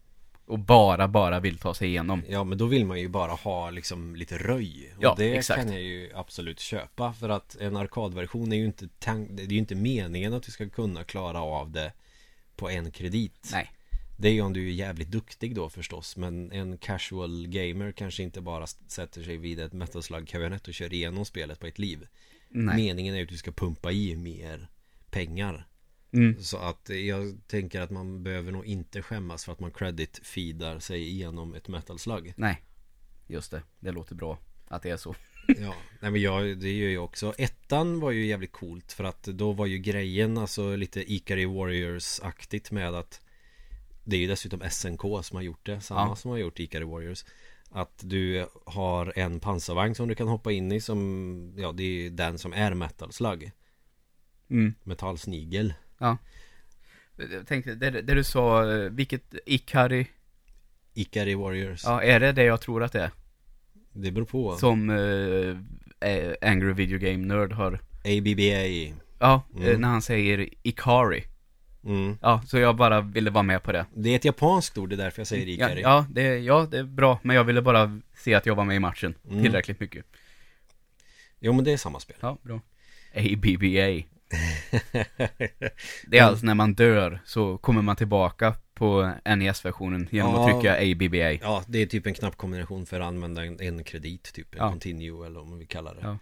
och 0.52 0.60
bara, 0.60 1.08
bara 1.08 1.39
vill 1.39 1.58
ta 1.58 1.74
sig 1.74 1.88
igenom. 1.88 2.24
Ja 2.30 2.43
men 2.43 2.58
då 2.58 2.66
vill 2.66 2.86
man 2.86 2.99
ju 2.99 3.08
bara 3.08 3.32
ha 3.32 3.70
liksom 3.70 4.16
lite 4.16 4.38
röj 4.38 4.93
Och 4.97 5.04
Ja, 5.04 5.16
det 5.18 5.38
exakt. 5.38 5.64
kan 5.64 5.74
jag 5.74 5.82
ju 5.82 6.12
absolut 6.16 6.60
köpa 6.60 7.14
För 7.14 7.30
att 7.30 7.56
en 7.56 7.76
arkadversion 7.76 8.52
är 8.52 8.56
ju 8.56 8.66
inte 8.66 8.89
Det 9.30 9.43
är 9.43 9.52
ju 9.52 9.58
inte 9.58 9.76
meningen 9.76 10.34
att 10.34 10.43
du 10.43 10.52
ska 10.52 10.70
kunna 10.70 11.04
klara 11.04 11.41
av 11.41 11.72
det 11.72 11.93
På 12.56 12.70
en 12.70 12.91
kredit 12.91 13.49
Nej. 13.52 13.72
Det 14.18 14.28
är 14.28 14.34
ju 14.34 14.41
om 14.41 14.54
du 14.54 14.68
är 14.68 14.72
jävligt 14.72 15.12
duktig 15.12 15.56
då 15.56 15.70
förstås 15.70 16.18
Men 16.18 16.52
en 16.52 16.78
casual 16.78 17.47
gamer 17.47 17.91
kanske 17.91 18.24
inte 18.24 18.41
bara 18.41 18.68
sätter 18.68 19.24
sig 19.24 19.38
vid 19.38 19.60
ett 19.60 19.74
metal 19.74 20.04
slug 20.04 20.28
kabinett 20.28 20.68
och 20.68 20.74
kör 20.74 20.93
igenom 20.93 21.26
spelet 21.26 21.60
på 21.60 21.68
ett 21.68 21.80
liv 21.80 22.08
Nej. 22.49 22.76
Meningen 22.76 23.14
är 23.14 23.18
ju 23.18 23.24
att 23.24 23.30
du 23.30 23.38
ska 23.38 23.52
pumpa 23.52 23.91
i 23.91 24.16
mer 24.16 24.70
pengar 25.10 25.68
Mm. 26.14 26.43
Så 26.43 26.57
att 26.57 26.89
jag 26.89 27.38
tänker 27.47 27.82
att 27.82 27.91
man 27.91 28.24
behöver 28.24 28.51
nog 28.51 28.66
inte 28.66 29.01
skämmas 29.01 29.45
för 29.45 29.51
att 29.51 29.59
man 29.59 29.72
credit-feedar 29.72 30.80
sig 30.80 31.07
igenom 31.07 31.53
ett 31.53 31.68
metal 31.68 31.99
slug 31.99 32.34
Nej. 32.38 32.62
Just 33.28 33.51
det. 33.51 33.64
Det 33.80 33.91
låter 33.91 34.16
bra 34.16 34.38
att 34.68 34.84
det 34.84 34.89
är 34.89 34.97
så. 34.97 35.16
Ja, 35.47 35.74
nej 35.99 36.12
men 36.12 36.22
jag, 36.22 36.57
det 36.57 36.72
gör 36.72 36.89
jag 36.89 37.03
också 37.03 37.34
Ettan 37.38 37.99
var 37.99 38.12
ju 38.12 38.26
jävligt 38.26 38.51
coolt 38.51 38.91
för 38.91 39.03
att 39.03 39.24
då 39.24 39.51
var 39.51 39.66
ju 39.66 39.78
grejen 39.78 40.38
alltså 40.38 40.76
lite 40.76 41.14
Ikari 41.14 41.45
Warriors-aktigt 41.45 42.72
med 42.72 42.93
att 42.93 43.22
Det 44.03 44.16
är 44.16 44.20
ju 44.20 44.28
dessutom 44.28 44.62
SNK 44.70 45.01
som 45.01 45.36
har 45.36 45.41
gjort 45.41 45.66
det, 45.66 45.82
samma 45.82 46.01
Ja. 46.01 46.16
som 46.16 46.32
har 46.32 46.38
gjort 46.38 46.59
Ikari 46.59 46.84
Warriors 46.84 47.26
Att 47.70 48.01
du 48.03 48.47
har 48.66 49.14
en 49.16 49.39
pansarvagn 49.39 49.95
som 49.95 50.07
du 50.07 50.16
kan 50.16 50.28
hoppa 50.28 50.51
in 50.51 50.72
i 50.72 50.82
som 50.82 51.53
Ja, 51.57 51.72
det 51.72 51.84
är 51.84 52.09
den 52.09 52.38
som 52.38 52.53
är 52.53 52.74
metal 52.74 53.12
slug 53.12 53.51
Mm. 54.49 54.74
Metallsnigel 54.84 55.74
Jag 57.16 57.47
tänkte, 57.47 57.76
det, 57.76 57.89
det 57.89 58.14
du 58.14 58.24
sa, 58.24 58.62
vilket 58.91 59.36
Ikari, 59.45 60.08
Ikari 60.93 61.36
Warriors 61.36 61.84
ja 61.84 62.04
är 62.04 62.20
det 62.20 62.32
det 62.32 62.43
jag 62.43 62.62
tror 62.62 62.84
att 62.84 62.91
det 62.91 63.02
är? 63.02 63.12
Det 63.93 64.12
beror 64.12 64.26
på 64.26 64.58
Som 64.58 64.89
eh, 64.89 66.34
Angry 66.52 66.74
Video 66.74 66.99
Game 66.99 67.18
Nerd 67.26 67.52
har, 67.54 67.80
ABBA 68.06 68.41
ja, 69.20 69.43
eh, 69.56 69.62
Mm. 69.68 69.82
när 69.82 69.88
han 69.88 70.02
säger 70.02 70.49
Ikari. 70.64 71.24
mm. 71.86 72.18
Ja, 72.22 72.41
så 72.47 72.58
jag 72.58 72.76
bara 72.76 73.02
ville 73.02 73.30
vara 73.30 73.43
med 73.43 73.64
på 73.64 73.72
det. 73.72 73.86
Det 73.95 74.10
är 74.10 74.16
ett 74.16 74.26
japanskt 74.26 74.78
ord, 74.78 74.89
det 74.89 74.95
är 74.95 74.97
därför 74.97 75.20
jag 75.20 75.28
säger 75.28 75.45
Ja, 75.47 75.54
Ikari 75.54 75.82
ja, 75.82 76.06
det, 76.10 76.38
ja, 76.39 76.68
det 76.72 76.78
är 76.80 76.84
bra, 76.84 77.20
men 77.24 77.36
jag 77.36 77.43
ville 77.43 77.62
bara 77.62 77.99
se 78.16 78.34
att 78.34 78.45
jag 78.45 78.56
var 78.56 78.66
med 78.66 78.76
i 78.76 78.80
matchen 78.80 79.14
Mm. 79.30 79.43
tillräckligt 79.43 79.80
mycket. 79.80 80.06
Jo 81.39 81.54
men 81.54 81.64
det 81.66 81.72
är 81.74 81.78
samma 81.78 81.99
spel 81.99 82.18
Ja, 82.20 82.38
bra. 82.41 82.62
ABBA. 83.16 84.04
Det 86.08 86.18
är 86.18 86.24
alltså 86.24 86.46
när 86.46 86.56
man 86.56 86.74
dör 86.74 87.20
så 87.26 87.58
kommer 87.58 87.82
man 87.82 87.96
tillbaka 87.96 88.56
på 88.74 89.14
NES-versionen 89.38 90.08
genom 90.12 90.34
Ja. 90.34 90.46
att 90.50 90.52
trycka 90.62 90.74
ABBA. 90.92 91.32
Ja, 91.32 91.64
det 91.68 91.80
är 91.80 91.86
typ 91.86 92.06
en 92.08 92.14
knappkombination 92.14 92.86
för 92.86 93.00
att 93.00 93.08
använda 93.08 93.46
en, 93.46 93.62
en 93.62 93.84
kredit, 93.84 94.24
typ 94.34 94.54
en 94.54 94.60
Ja. 94.60 94.70
continue 94.72 95.26
eller 95.26 95.40
vad 95.40 95.50
man 95.50 95.60
vill 95.60 95.68
kalla 95.68 95.94
det. 95.94 96.02
Ja. 96.02 96.18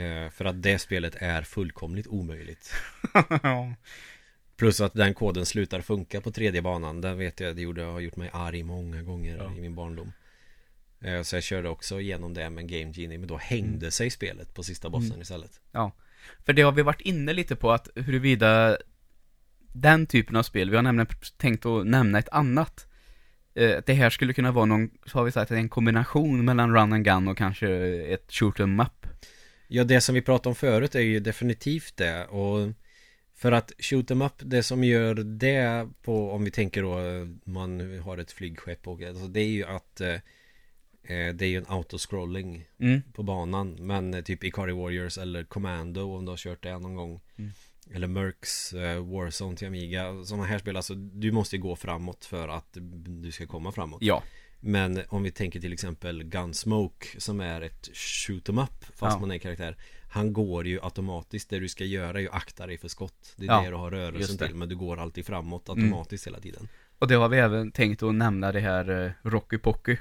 Eh, 0.00 0.30
för 0.30 0.44
att 0.44 0.62
det 0.62 0.78
spelet 0.78 1.14
är 1.18 1.42
fullkomligt 1.42 2.06
omöjligt. 2.06 2.72
Ja. 3.42 3.74
Plus 4.56 4.80
att 4.80 4.94
den 4.94 5.14
koden 5.14 5.46
slutar 5.46 5.80
funka 5.80 6.20
på 6.20 6.30
tredje 6.30 6.62
banan. 6.62 7.00
Den 7.00 7.18
vet 7.18 7.40
jag, 7.40 7.56
det 7.56 7.62
gjorde, 7.62 7.82
har 7.82 8.00
gjort 8.00 8.16
mig 8.16 8.30
arg 8.32 8.62
många 8.62 9.02
gånger 9.02 9.36
Ja. 9.36 9.54
i 9.56 9.60
min 9.60 9.74
barndom. 9.74 10.12
Eh, 11.00 11.22
så 11.22 11.36
jag 11.36 11.42
körde 11.42 11.68
också 11.68 12.00
igenom 12.00 12.34
det 12.34 12.50
med 12.50 12.68
Game 12.68 12.92
Genie, 12.92 13.18
men 13.18 13.28
då 13.28 13.36
hängde 13.36 13.76
Mm. 13.86 13.90
sig 13.90 14.10
spelet 14.10 14.54
på 14.54 14.62
sista 14.62 14.90
bossen 14.90 15.20
istället. 15.22 15.60
För 16.46 16.52
det 16.52 16.62
har 16.62 16.72
vi 16.72 16.82
varit 16.82 17.00
inne 17.00 17.32
lite 17.32 17.56
på 17.56 17.72
att 17.72 17.88
huruvida 17.94 18.78
den 19.72 20.06
typen 20.06 20.36
av 20.36 20.42
spel, 20.42 20.70
vi 20.70 20.76
har 20.76 20.82
nämligen 20.82 21.08
tänkt 21.36 21.66
att 21.66 21.86
nämna 21.86 22.18
ett 22.18 22.28
annat. 22.28 22.86
Eh, 23.54 23.76
Det 23.86 23.92
här 23.92 24.10
skulle 24.10 24.32
kunna 24.32 24.52
vara 24.52 24.64
någon, 24.64 24.90
så 25.06 25.18
har 25.18 25.24
vi 25.24 25.32
sagt, 25.32 25.50
en 25.50 25.68
kombination 25.68 26.44
mellan 26.44 26.74
run 26.74 26.92
and 26.92 27.04
gun 27.04 27.28
och 27.28 27.38
kanske 27.38 27.68
ett 28.14 28.32
shoot 28.32 28.60
'em 28.60 28.80
up. 28.80 29.06
Ja, 29.68 29.84
det 29.84 30.00
som 30.00 30.14
vi 30.14 30.22
pratade 30.22 30.48
om 30.48 30.54
förut 30.54 30.94
är 30.94 31.00
ju 31.00 31.20
definitivt 31.20 31.96
det. 31.96 32.24
Och 32.24 32.72
för 33.34 33.52
att 33.52 33.72
shoot 33.78 34.10
em 34.10 34.22
up, 34.22 34.32
det 34.38 34.62
som 34.62 34.84
gör 34.84 35.14
det 35.14 35.88
på, 36.02 36.30
om 36.32 36.44
vi 36.44 36.50
tänker 36.50 36.82
då, 36.82 36.98
eh, 36.98 37.26
man 37.44 37.98
har 37.98 38.18
ett 38.18 38.32
flygskepp 38.32 38.88
och 38.88 39.02
alltså 39.02 39.26
det 39.26 39.40
är 39.40 39.48
ju 39.48 39.64
att 39.64 40.00
eh, 40.00 40.14
det 41.14 41.42
är 41.42 41.48
ju 41.48 41.56
en 41.56 41.66
autoscrolling 41.68 42.64
Mm. 42.80 43.02
på 43.12 43.22
banan. 43.22 43.76
Men 43.80 44.14
eh, 44.14 44.22
typ 44.22 44.44
Ikari 44.44 44.72
Warriors 44.72 45.18
eller 45.18 45.44
Commando 45.44 46.16
om 46.16 46.24
du 46.24 46.30
har 46.32 46.36
kört 46.36 46.62
det 46.62 46.78
någon 46.78 46.94
gång. 46.94 47.20
Mm. 47.38 47.50
Eller 47.94 48.06
Mercs 48.06 48.72
eh, 48.72 49.04
Warzone 49.06 49.56
till 49.56 49.66
Amiga. 49.66 50.24
Sådana 50.24 50.44
här 50.46 50.58
spel, 50.58 50.76
alltså 50.76 50.94
du 50.94 51.32
måste 51.32 51.58
gå 51.58 51.76
framåt 51.76 52.24
för 52.24 52.48
att 52.48 52.76
du 53.22 53.32
ska 53.32 53.46
komma 53.46 53.72
framåt. 53.72 54.02
Ja. 54.02 54.22
Men 54.60 55.00
om 55.08 55.22
vi 55.22 55.30
tänker 55.30 55.60
till 55.60 55.72
exempel 55.72 56.24
Gunsmoke 56.24 57.20
som 57.20 57.40
är 57.40 57.60
ett 57.60 57.88
shoot 57.96 58.48
em 58.48 58.58
up 58.58 58.84
fast 58.84 59.14
Ja. 59.14 59.18
man 59.20 59.30
är 59.30 59.38
karaktär 59.38 59.76
Han 60.10 60.32
går 60.32 60.66
ju 60.66 60.80
automatiskt, 60.82 61.50
det 61.50 61.58
du 61.58 61.68
ska 61.68 61.84
göra 61.84 62.18
är 62.18 62.22
ju 62.22 62.28
akta 62.30 62.66
dig 62.66 62.78
för 62.78 62.88
skott 62.88 63.34
Det 63.36 63.44
är 63.44 63.50
Ja, 63.52 63.62
det 63.62 63.68
du 63.70 63.74
har 63.76 63.90
rörelsen 63.90 64.38
till 64.38 64.54
men 64.54 64.68
du 64.68 64.76
går 64.76 64.96
alltid 65.00 65.26
framåt 65.26 65.68
Mm. 65.68 65.84
automatiskt 65.84 66.26
hela 66.26 66.40
tiden 66.40 66.68
Och 66.98 67.08
det 67.08 67.14
har 67.14 67.28
vi 67.28 67.38
även 67.38 67.72
tänkt 67.72 68.02
att 68.02 68.14
nämna 68.14 68.52
det 68.52 68.60
här 68.60 69.04
eh, 69.04 69.10
Rocky 69.22 69.58
Pocky. 69.58 69.96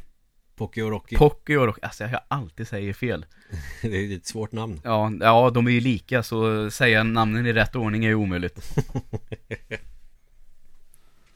Pocky 0.57 0.81
och 0.81 0.91
Rocky, 0.91 1.15
Pocky 1.15 1.55
och 1.55 1.65
Rocky, 1.65 1.79
alltså 1.81 2.03
jag 2.03 2.21
alltid 2.27 2.67
säger 2.67 2.93
fel. 2.93 3.25
det 3.81 3.97
är 3.97 4.15
ett 4.15 4.25
svårt 4.25 4.51
namn 4.51 4.81
Ja, 4.83 5.11
ja, 5.19 5.49
de 5.49 5.67
är 5.67 5.71
ju 5.71 5.79
lika 5.79 6.23
så 6.23 6.71
säga 6.71 7.03
namnen 7.03 7.45
i 7.45 7.53
rätt 7.53 7.75
ordning 7.75 8.05
är 8.05 8.09
ju 8.09 8.15
omöjligt. 8.15 8.77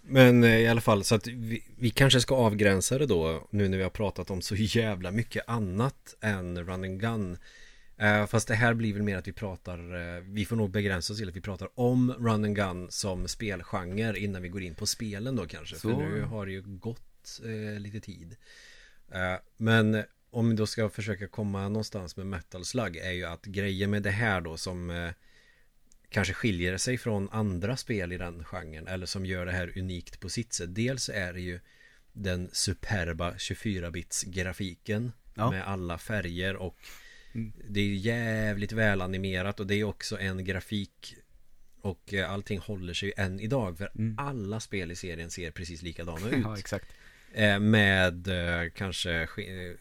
Men 0.02 0.44
eh, 0.44 0.60
i 0.60 0.68
alla 0.68 0.82
fall 0.82 1.04
så 1.04 1.16
att 1.16 1.28
vi, 1.28 1.64
vi 1.78 1.90
kanske 1.90 2.22
ska 2.22 2.36
avgränsa 2.36 2.98
det 2.98 3.06
då 3.06 3.48
nu 3.50 3.70
när 3.70 3.78
vi 3.78 3.84
har 3.84 3.90
pratat 3.90 4.32
om 4.32 4.42
så 4.42 4.56
jävla 4.56 5.12
mycket 5.12 5.50
annat 5.50 6.16
än 6.22 6.66
Run 6.66 6.84
and 6.84 7.00
Gun. 7.00 7.38
Eh, 7.98 8.26
fast 8.26 8.48
det 8.48 8.56
här 8.56 8.74
blir 8.74 8.94
väl 8.94 9.04
mer 9.04 9.18
att 9.18 9.28
vi 9.28 9.32
pratar, 9.32 9.78
eh, 9.78 10.24
vi 10.24 10.46
får 10.46 10.56
nog 10.56 10.72
begränsa 10.72 11.14
oss 11.14 11.20
till 11.20 11.30
att 11.30 11.36
vi 11.36 11.42
pratar 11.42 11.70
om 11.76 12.14
Run 12.14 12.46
and 12.46 12.56
Gun 12.56 12.88
som 12.92 13.28
spelgenre 13.28 14.20
innan 14.20 14.42
vi 14.42 14.50
går 14.50 14.62
in 14.62 14.76
på 14.76 14.86
spelen 14.86 15.36
då 15.36 15.46
kanske. 15.46 15.76
Så. 15.76 15.90
För 15.90 15.98
nu 15.98 16.22
har 16.22 16.46
det 16.46 16.52
ju 16.52 16.62
gått 16.62 17.42
eh, 17.44 17.80
lite 17.80 18.00
tid. 18.00 18.36
Eh, 19.14 19.36
men 19.58 20.04
om 20.30 20.50
vi 20.50 20.56
då 20.56 20.66
ska 20.68 20.90
försöka 20.90 21.28
komma 21.28 21.70
någonstans 21.70 22.18
med 22.18 22.26
Metal 22.28 22.66
Slug 22.66 22.98
är 22.98 23.12
ju 23.12 23.26
att 23.26 23.46
grejen 23.46 23.90
med 23.92 24.04
det 24.04 24.12
här 24.12 24.42
då 24.42 24.58
som 24.58 24.90
eh, 24.90 25.10
kanske 26.10 26.34
skiljer 26.34 26.78
sig 26.78 26.98
från 26.98 27.30
andra 27.30 27.78
spel 27.78 28.14
i 28.14 28.18
den 28.18 28.44
genren 28.44 28.88
eller 28.88 29.06
som 29.06 29.26
gör 29.26 29.46
det 29.46 29.52
här 29.52 29.78
unikt 29.78 30.20
på 30.20 30.30
sitt 30.30 30.54
sätt. 30.54 30.76
Dels 30.76 31.10
är 31.10 31.34
det 31.34 31.42
ju 31.42 31.60
den 32.14 32.50
superba 32.54 33.32
24-bits 33.34 34.24
grafiken 34.24 35.12
Ja. 35.36 35.52
med 35.52 35.68
alla 35.68 35.98
färger 35.98 36.56
och 36.56 36.78
Mm. 37.36 37.52
det 37.70 37.80
är 37.80 37.94
jävligt 37.94 38.72
välanimerat 38.72 39.60
och 39.60 39.68
det 39.68 39.76
är 39.76 39.84
också 39.84 40.20
en 40.20 40.46
grafik 40.46 41.16
och 41.82 42.14
eh, 42.14 42.32
allting 42.32 42.60
håller 42.60 42.94
sig 42.94 43.14
än 43.18 43.40
idag 43.40 43.78
för 43.78 43.92
Mm. 43.96 44.16
alla 44.20 44.60
spel 44.60 44.92
i 44.92 44.96
serien 44.96 45.32
ser 45.32 45.52
precis 45.52 45.82
likadana 45.82 46.30
ut. 46.32 46.44
Ja, 46.44 46.58
exakt. 46.58 46.88
Eh, 47.34 47.60
Med 47.60 48.28
eh, 48.28 48.70
kanske 48.76 49.26
sk- 49.26 49.70
eh, 49.72 49.76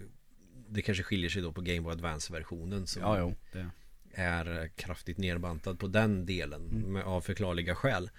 Det 0.69 0.83
kanske 0.83 1.03
skiljer 1.05 1.31
sig 1.31 1.43
då 1.43 1.53
på 1.53 1.61
Game 1.61 1.81
Boy 1.81 1.93
Advance-versionen 1.93 2.87
som 2.87 3.03
Ja, 3.03 3.19
jo. 3.19 3.35
Det. 3.53 3.71
är 4.15 4.69
kraftigt 4.77 5.19
nerbantad 5.19 5.79
på 5.79 5.87
den 5.87 6.27
delen 6.27 6.69
Mm. 6.71 6.93
med, 6.93 7.05
av 7.05 7.21
förklarliga 7.21 7.75
skäl. 7.75 8.11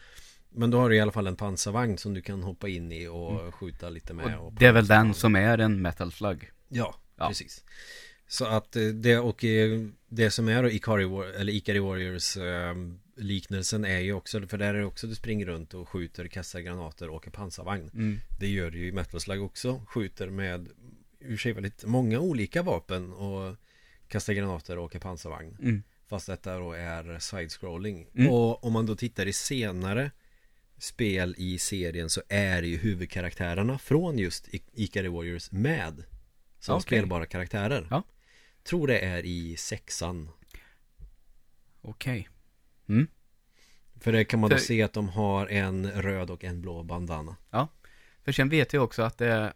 Men 0.50 0.72
då 0.72 0.80
har 0.80 0.90
du 0.90 0.96
i 0.96 1.00
alla 1.00 1.12
fall 1.12 1.28
en 1.28 1.36
pansarvagn 1.36 1.98
som 1.98 2.14
du 2.14 2.22
kan 2.22 2.44
hoppa 2.44 2.68
in 2.70 2.92
i 2.92 3.08
och 3.08 3.56
skjuta 3.56 3.90
lite 3.90 4.14
med. 4.14 4.26
Mm. 4.26 4.40
Och 4.40 4.48
och 4.48 4.54
det 4.54 4.66
är 4.66 4.72
väl 4.72 4.88
den 4.88 5.14
som 5.14 5.36
är 5.36 5.58
en 5.58 5.82
metal 5.82 6.12
slug. 6.12 6.50
Ja, 6.68 6.96
Ja. 7.18 7.28
precis. 7.28 7.64
Så 8.28 8.46
att 8.46 8.78
det 8.94 9.18
och 9.18 9.46
det 10.08 10.32
som 10.32 10.48
är 10.50 10.64
då 10.64 10.70
Ikari, 10.70 11.04
War- 11.06 11.34
eller 11.40 11.54
Ikari 11.54 11.80
Warriors 11.80 12.38
liknelsen 13.16 13.86
är 13.86 14.00
ju 14.00 14.14
också, 14.14 14.48
för 14.48 14.58
där 14.58 14.74
är 14.74 14.80
det 14.80 14.86
också 14.86 15.08
du 15.08 15.16
springer 15.16 15.46
runt 15.46 15.74
och 15.74 15.90
skjuter, 15.90 16.28
kastar 16.28 16.60
granater 16.60 17.10
och 17.10 17.16
åker 17.16 17.32
pansarvagn. 17.32 17.90
Mm. 17.94 18.20
Det 18.40 18.48
gör 18.48 18.72
du 18.72 18.80
ju 18.80 18.88
i 18.88 18.92
Metal 18.92 19.20
Slug 19.20 19.42
också. 19.42 19.82
Skjuter 19.88 20.30
med 20.30 20.70
ur 21.20 21.38
sig 21.38 21.54
väldigt 21.54 21.86
många 21.86 22.20
olika 22.20 22.64
vapen 22.64 23.14
och 23.14 23.56
kastar 24.08 24.34
granater 24.34 24.78
och 24.78 24.84
åker 24.84 25.00
pansarvagn. 25.00 25.58
Mm. 25.62 25.84
Fast 26.08 26.28
detta 26.28 26.60
då 26.60 26.74
är 26.74 27.20
side-scrolling. 27.20 28.08
Mm. 28.16 28.32
Och 28.32 28.64
om 28.64 28.74
man 28.74 28.86
då 28.86 28.96
tittar 28.96 29.26
i 29.26 29.34
senare 29.34 30.12
spel 30.78 31.36
i 31.38 31.60
serien 31.60 32.10
så 32.10 32.22
är 32.30 32.64
ju 32.64 32.78
huvudkaraktärerna 32.78 33.78
från 33.78 34.18
just 34.18 34.48
Ikari 34.74 35.08
Warriors 35.08 35.52
med 35.52 36.04
som 36.60 36.76
Okej. 36.76 36.82
spelbara 36.82 37.26
karaktärer. 37.26 37.88
Ja. 37.90 38.04
Tror 38.64 38.88
det 38.88 39.00
är 39.00 39.26
i 39.26 39.58
sexan. 39.58 40.30
Okej. 41.82 42.30
För 44.00 44.12
det 44.12 44.26
kan 44.26 44.40
man 44.40 44.50
då 44.50 44.56
För- 44.56 44.64
se 44.64 44.82
att 44.84 44.94
de 44.94 45.10
har 45.10 45.48
en 45.48 45.92
röd 45.92 46.30
och 46.30 46.44
en 46.44 46.62
blå 46.62 46.84
bandana. 46.84 47.36
För 48.26 48.32
sen 48.32 48.50
vet 48.50 48.74
jag 48.74 48.84
också 48.84 49.02
att 49.02 49.18
det 49.18 49.54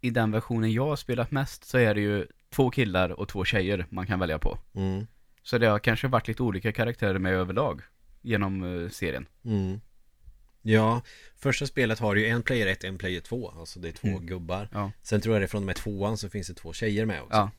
i 0.00 0.10
den 0.10 0.32
versionen 0.32 0.72
jag 0.72 0.86
har 0.86 0.96
spelat 0.96 1.30
mest 1.30 1.64
så 1.64 1.78
är 1.78 1.94
det 1.94 2.00
ju 2.00 2.26
två 2.50 2.70
killar 2.70 3.10
och 3.10 3.28
två 3.28 3.44
tjejer 3.44 3.86
man 3.90 4.06
kan 4.06 4.18
välja 4.20 4.38
på. 4.38 4.58
Mm. 4.74 5.06
Så 5.42 5.58
det 5.58 5.66
har 5.66 5.78
kanske 5.78 6.08
varit 6.08 6.28
lite 6.28 6.42
olika 6.42 6.72
karaktärer 6.72 7.18
med 7.18 7.32
överlag 7.32 7.82
genom 8.22 8.82
eh, 8.84 8.88
serien. 8.90 9.26
Mm. 9.44 9.80
Ja, 10.62 11.02
första 11.36 11.66
spelet 11.66 11.98
har 11.98 12.14
ju 12.14 12.26
en 12.26 12.42
player 12.42 12.66
1, 12.66 12.84
en 12.84 12.98
player 12.98 13.20
2 13.20 13.50
Alltså 13.50 13.80
det 13.80 13.88
är 13.88 13.92
två 13.92 14.08
Mm. 14.08 14.26
gubbar 14.26 14.68
Ja. 14.72 14.92
Sen 15.02 15.20
tror 15.20 15.34
jag 15.34 15.42
det 15.42 15.48
från 15.48 15.62
och 15.62 15.66
med 15.66 15.76
tvåan 15.76 16.18
så 16.18 16.28
finns 16.28 16.46
det 16.48 16.54
två 16.54 16.72
tjejer 16.72 17.06
med 17.06 17.22
också 17.22 17.36
Ja. 17.36 17.50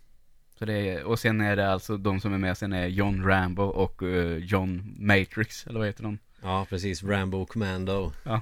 Så 0.59 0.65
det 0.65 0.73
är, 0.73 1.03
och 1.03 1.19
sen 1.19 1.41
är 1.41 1.55
det 1.55 1.71
alltså 1.71 1.97
de 1.97 2.19
som 2.19 2.33
är 2.33 2.37
med 2.37 2.57
sen 2.57 2.73
är 2.73 2.87
John 2.87 3.23
Rambo 3.25 3.63
och 3.63 4.03
eh, 4.03 4.37
John 4.37 4.95
Matrix, 4.99 5.67
eller 5.67 5.79
vad 5.79 5.87
heter 5.87 6.03
de? 6.03 6.19
Ja, 6.41 6.65
precis, 6.69 7.03
Rambo 7.03 7.45
Commando 7.45 8.11
Ja. 8.23 8.41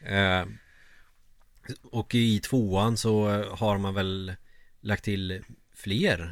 eh, 0.00 0.46
Och 1.82 2.14
i 2.14 2.38
tvåan 2.40 2.96
så 2.96 3.30
eh, 3.30 3.56
har 3.56 3.78
man 3.78 3.94
väl 3.94 4.32
lagt 4.80 5.04
till 5.04 5.42
fler 5.74 6.30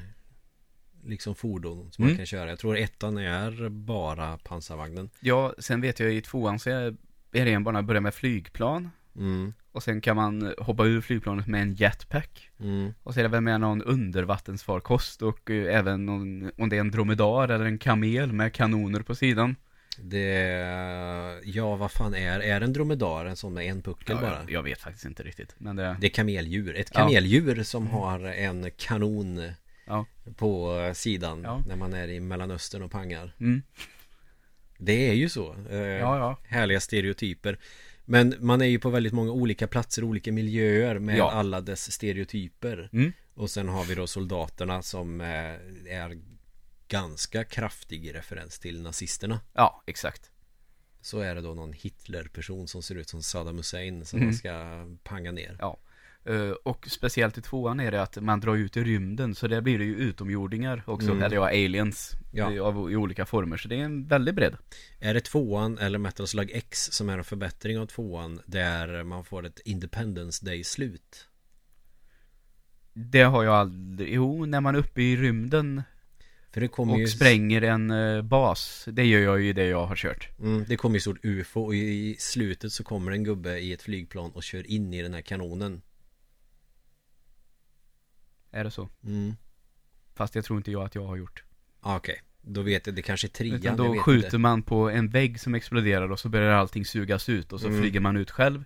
Liksom 1.05 1.35
fordon 1.35 1.93
som 1.93 2.03
man 2.03 2.09
Mm. 2.11 2.17
kan 2.17 2.27
köra 2.27 2.49
Jag 2.51 2.59
tror 2.59 2.77
ettan 2.79 3.19
är 3.19 3.69
bara 3.69 4.39
pansarvagnen 4.39 5.11
Ja, 5.21 5.55
sen 5.59 5.81
vet 5.81 6.01
jag 6.01 6.15
i 6.15 6.21
tvåan 6.21 6.59
så 6.59 6.71
är 6.71 6.97
är 7.33 7.45
det 7.45 7.53
en 7.53 7.65
bana 7.65 7.83
börja 7.83 8.01
med 8.01 8.15
flygplan. 8.15 8.91
mm, 9.17 9.55
Och 9.77 9.83
sen 9.83 10.01
kan 10.01 10.17
man 10.17 10.55
hoppa 10.59 10.85
ur 10.85 11.01
flygplanet 11.01 11.47
med 11.47 11.63
en 11.63 11.75
jetpack. 11.75 12.51
mm. 12.61 12.95
Och 13.03 13.15
så 13.15 13.21
är 13.21 13.23
det 13.25 13.29
väl 13.29 13.41
med 13.41 13.61
någon 13.61 13.83
undervattensfarkost 13.83 15.23
och 15.23 15.51
eh, 15.51 15.79
även 15.79 16.07
någon, 16.07 16.51
om 16.59 16.69
det 16.69 16.77
är 16.77 16.81
en 16.81 16.91
dromedar 16.91 17.49
eller 17.49 17.65
en 17.65 17.79
kamel 17.79 18.33
med 18.33 18.53
kanoner 18.53 19.01
på 19.01 19.15
sidan. 19.15 19.57
Det 19.99 21.41
Ja, 21.45 21.77
vad 21.77 21.91
fan 21.93 22.15
är 22.15 22.41
Är 22.41 22.61
en 22.61 22.73
dromedar? 22.73 23.27
En 23.27 23.37
sån 23.37 23.55
med 23.55 23.65
en 23.67 23.83
puckel 23.83 24.17
bara? 24.17 24.39
jag, 24.43 24.51
jag 24.51 24.63
vet 24.63 24.81
faktiskt 24.81 25.05
inte 25.05 25.23
riktigt. 25.23 25.55
Men 25.59 25.77
det, 25.77 25.97
Det 26.01 26.07
är 26.07 26.11
kameldjur, 26.11 26.77
ett 26.77 26.91
Ja. 26.95 27.01
kameldjur 27.01 27.63
som 27.63 27.87
har 27.87 28.21
en 28.21 28.71
kanon 28.77 29.51
Ja. 29.87 30.07
på 30.37 30.81
sidan 30.95 31.43
Ja. 31.45 31.63
när 31.69 31.77
man 31.77 31.93
är 31.95 32.09
i 32.09 32.21
Mellanöstern 32.21 32.83
och 32.83 32.91
pangar. 32.91 33.35
mm, 33.41 33.63
Det 34.79 35.09
är 35.11 35.15
ju 35.15 35.29
så. 35.29 35.57
Eh, 35.71 35.77
ja, 35.79 36.19
ja. 36.19 36.37
Härliga 36.45 36.81
stereotyper. 36.81 37.59
Men 38.09 38.35
man 38.41 38.61
är 38.63 38.67
ju 38.67 38.79
på 38.79 38.91
väldigt 38.91 39.13
många 39.13 39.31
olika 39.33 39.67
platser, 39.67 40.05
olika 40.05 40.33
miljöer 40.33 40.99
med 40.99 41.19
Ja. 41.19 41.31
alla 41.31 41.61
dess 41.61 41.93
stereotyper. 41.93 42.89
Mm. 42.93 43.13
Och 43.35 43.51
sen 43.51 43.69
har 43.69 43.85
vi 43.85 43.95
då 43.95 44.07
soldaterna 44.07 44.83
som 44.83 45.21
eh, 45.21 45.29
är 45.87 46.19
ganska 46.89 47.45
kraftig 47.45 48.15
referens 48.15 48.59
till 48.59 48.83
nazisterna. 48.83 49.41
Ja, 49.53 49.83
exakt. 49.87 50.31
Så 51.01 51.19
är 51.21 51.35
det 51.35 51.41
då 51.41 51.55
någon 51.55 51.73
Hitler-person 51.73 52.69
som 52.69 52.83
ser 52.83 52.95
ut 52.95 53.09
som 53.09 53.23
Saddam 53.23 53.57
Hussein 53.57 54.05
som 54.05 54.17
Mm. 54.17 54.27
man 54.29 54.35
ska 54.35 54.87
panga 55.05 55.33
ner. 55.33 55.57
Ja. 55.61 55.77
Eh, 56.27 56.51
och 56.51 56.87
speciellt 56.91 57.39
i 57.39 57.43
tvåan 57.43 57.81
är 57.81 57.91
det 57.91 58.03
att 58.03 58.17
man 58.23 58.41
drar 58.41 58.57
ut 58.57 58.77
i 58.77 58.85
rymden, 58.85 59.35
så 59.35 59.49
där 59.49 59.61
blir 59.61 59.79
det 59.79 59.85
ju 59.85 59.95
utomjordingar 59.97 60.83
också, 60.87 61.11
Mm. 61.11 61.23
eller 61.23 61.37
ja, 61.37 61.49
aliens 61.49 62.13
Ja. 62.33 62.61
av, 62.63 62.91
i 62.93 62.97
olika 62.97 63.27
former, 63.27 63.57
så 63.57 63.69
det 63.69 63.75
är 63.77 63.85
en 63.85 64.07
väldigt 64.07 64.35
bredd. 64.35 64.57
Är 65.01 65.15
det 65.15 65.21
tvåan 65.21 65.79
eller 65.79 65.99
Metal 65.99 66.27
Slug 66.27 66.51
X 66.55 66.93
som 66.93 67.09
är 67.09 67.19
en 67.19 67.25
förbättring 67.25 67.79
av 67.79 67.87
tvåan 67.87 68.41
där 68.47 69.03
man 69.03 69.25
får 69.25 69.47
ett 69.47 69.61
Independence 69.65 70.45
Day-slut? 70.47 71.29
Det 72.93 73.23
har 73.23 73.45
jag 73.45 73.55
aldrig, 73.55 74.15
jo, 74.15 74.47
när 74.47 74.61
man 74.61 74.75
är 74.75 74.79
uppe 74.79 75.03
i 75.03 75.17
rymden 75.17 75.83
och 76.77 76.99
ju 76.99 77.07
spränger 77.09 77.63
en 77.63 77.91
eh, 77.91 78.23
bas, 78.23 78.89
det 78.93 79.05
gör 79.05 79.21
jag 79.21 79.41
ju 79.43 79.49
i 79.49 79.53
det 79.53 79.67
jag 79.67 79.87
har 79.87 79.97
kört. 79.97 80.29
mm, 80.39 80.65
Det 80.69 80.77
kommer 80.77 80.97
ju 80.97 81.01
stort 81.01 81.25
UFO 81.25 81.61
och 81.65 81.75
i 81.75 82.17
slutet 82.19 82.73
så 82.73 82.85
kommer 82.85 83.13
en 83.13 83.25
gubbe 83.25 83.59
i 83.59 83.73
ett 83.73 83.83
flygplan 83.83 84.31
och 84.31 84.43
kör 84.43 84.71
in 84.71 84.95
i 84.95 85.03
den 85.03 85.15
här 85.15 85.21
kanonen 85.21 85.83
Är 88.57 88.65
det 88.65 88.71
så? 88.71 88.89
mm. 89.05 89.37
Fast 90.15 90.35
jag 90.35 90.45
tror 90.45 90.57
inte 90.57 90.71
jag 90.73 90.83
att 90.85 90.95
jag 90.95 91.07
har 91.07 91.17
gjort. 91.17 91.45
ah, 91.81 91.97
Okej, 91.97 92.21
då 92.43 92.63
vet 92.63 92.87
jag, 92.87 92.97
det 92.97 93.03
kanske 93.03 93.27
är 93.27 93.29
trean, 93.29 93.55
Utan 93.57 93.67
jag 93.77 93.87
då 93.87 93.93
vet 93.93 94.03
skjuter 94.03 94.27
inte. 94.27 94.39
man 94.39 94.63
på 94.63 94.91
en 94.91 95.09
vägg 95.09 95.41
som 95.41 95.55
exploderar 95.55 96.13
och 96.13 96.21
så 96.21 96.29
börjar 96.29 96.53
allting 96.53 96.85
sugas 96.85 97.29
ut 97.29 97.53
och 97.53 97.61
så 97.61 97.67
Mm. 97.69 97.81
flyger 97.81 98.01
man 98.01 98.17
ut 98.17 98.31
själv. 98.31 98.65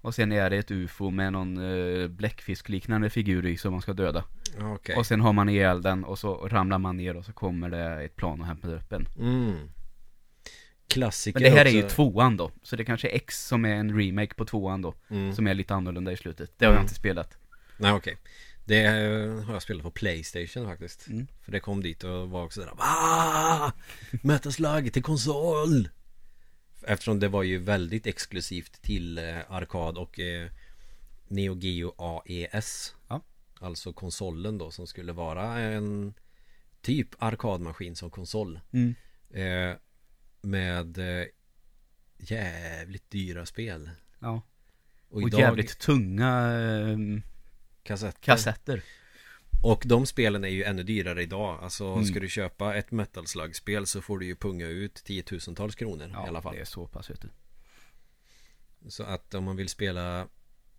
Och 0.00 0.14
sen 0.14 0.32
är 0.32 0.50
det 0.50 0.56
ett 0.56 0.70
UFO 0.70 1.10
med 1.10 1.32
någon 1.32 1.56
eh, 1.58 2.08
bläckfiskliknande 2.08 3.10
figur 3.10 3.46
i 3.46 3.56
som 3.56 3.72
man 3.72 3.82
ska 3.82 3.92
döda. 3.92 4.24
Ah, 4.60 4.72
Okej 4.74 4.96
Och 4.96 5.06
sen 5.06 5.20
har 5.20 5.32
man 5.32 5.48
ihjäl 5.48 5.82
den 5.82 6.04
och 6.04 6.18
så 6.18 6.48
ramlar 6.48 6.78
man 6.78 6.96
ner 6.96 7.16
och 7.16 7.24
så 7.24 7.32
kommer 7.32 7.70
det 7.70 8.02
ett 8.04 8.16
plan 8.16 8.40
och 8.40 8.46
hämtar 8.46 8.74
upp 8.74 8.92
en. 8.92 9.08
mm. 9.18 9.56
Klassiker 10.88 11.40
Men 11.40 11.50
det 11.50 11.56
här 11.58 11.64
är 11.64 11.68
också. 11.68 11.76
ju 11.76 11.82
tvåan 12.10 12.36
då. 12.36 12.50
Så 12.62 12.76
det 12.76 12.84
kanske 12.84 13.08
är 13.08 13.14
X 13.16 13.46
som 13.46 13.64
är 13.64 13.74
en 13.74 13.98
remake 14.00 14.34
på 14.34 14.44
tvåan 14.44 14.82
då. 14.82 14.94
mm. 15.10 15.32
Som 15.34 15.46
är 15.46 15.54
lite 15.54 15.74
annorlunda 15.74 16.12
i 16.12 16.16
slutet. 16.16 16.52
Det 16.58 16.64
har 16.64 16.72
Mm. 16.72 16.80
jag 16.80 16.84
inte 16.84 16.94
spelat. 16.94 17.38
Nej 17.76 17.92
okej 17.92 18.16
Det 18.68 18.86
har 19.46 19.52
jag 19.52 19.62
spelat 19.62 19.82
på 19.82 19.90
Playstation 19.90 20.66
faktiskt 20.66 21.06
Mm. 21.08 21.26
För 21.42 21.52
det 21.52 21.60
kom 21.60 21.82
dit 21.82 22.04
och 22.04 22.30
var 22.30 22.44
också 22.44 22.60
där 22.60 22.72
ah! 22.78 23.72
Metal 24.22 24.52
Slug 24.52 24.92
till 24.92 25.02
konsol 25.02 25.88
Eftersom 26.82 27.20
det 27.20 27.28
var 27.28 27.42
ju 27.42 27.58
väldigt 27.58 28.06
exklusivt 28.06 28.82
till 28.82 29.18
eh, 29.18 29.36
arkad 29.48 29.98
och 29.98 30.20
eh, 30.20 30.50
Neo 31.28 31.54
Geo 31.56 31.94
AES 31.98 32.94
Ja. 33.08 33.20
Alltså 33.60 33.92
konsolen 33.92 34.58
då 34.58 34.70
som 34.70 34.86
skulle 34.86 35.12
vara 35.12 35.58
en 35.58 36.14
Typ 36.82 37.08
arkadmaskin 37.18 37.96
som 37.96 38.10
konsol 38.10 38.60
Mm. 38.72 38.94
eh, 39.30 39.76
Med 40.40 40.98
eh, 40.98 41.26
Jävligt 42.18 43.10
dyra 43.10 43.46
spel 43.46 43.90
Ja. 44.18 44.42
Och, 45.08 45.22
Och 45.22 45.28
idag 45.28 45.40
jävligt 45.40 45.78
tunga 45.78 46.52
eh, 46.52 46.98
kassetter 47.82 48.20
kassetter. 48.22 48.82
Och 49.62 49.82
de 49.86 50.06
spelen 50.06 50.44
är 50.44 50.48
ju 50.48 50.64
ännu 50.64 50.82
dyrare 50.82 51.22
idag 51.22 51.58
Alltså 51.62 51.84
Mm. 51.86 52.04
ska 52.04 52.20
du 52.20 52.28
köpa 52.28 52.76
ett 52.76 52.90
Metal 52.90 53.26
Slug-spel 53.26 53.86
så 53.86 54.02
får 54.02 54.18
du 54.18 54.26
ju 54.26 54.34
punga 54.36 54.66
ut 54.66 54.94
tiotusentals 54.94 55.74
kronor 55.74 56.10
Ja, 56.14 56.24
i 56.26 56.28
alla 56.28 56.42
fall 56.42 56.54
det 56.54 56.60
är 56.60 56.64
så 56.64 56.86
pass 56.86 57.10
vet 57.10 57.20
du. 57.22 57.28
Så 58.88 59.02
att 59.02 59.34
om 59.34 59.44
man 59.44 59.56
vill 59.56 59.68
spela 59.68 60.28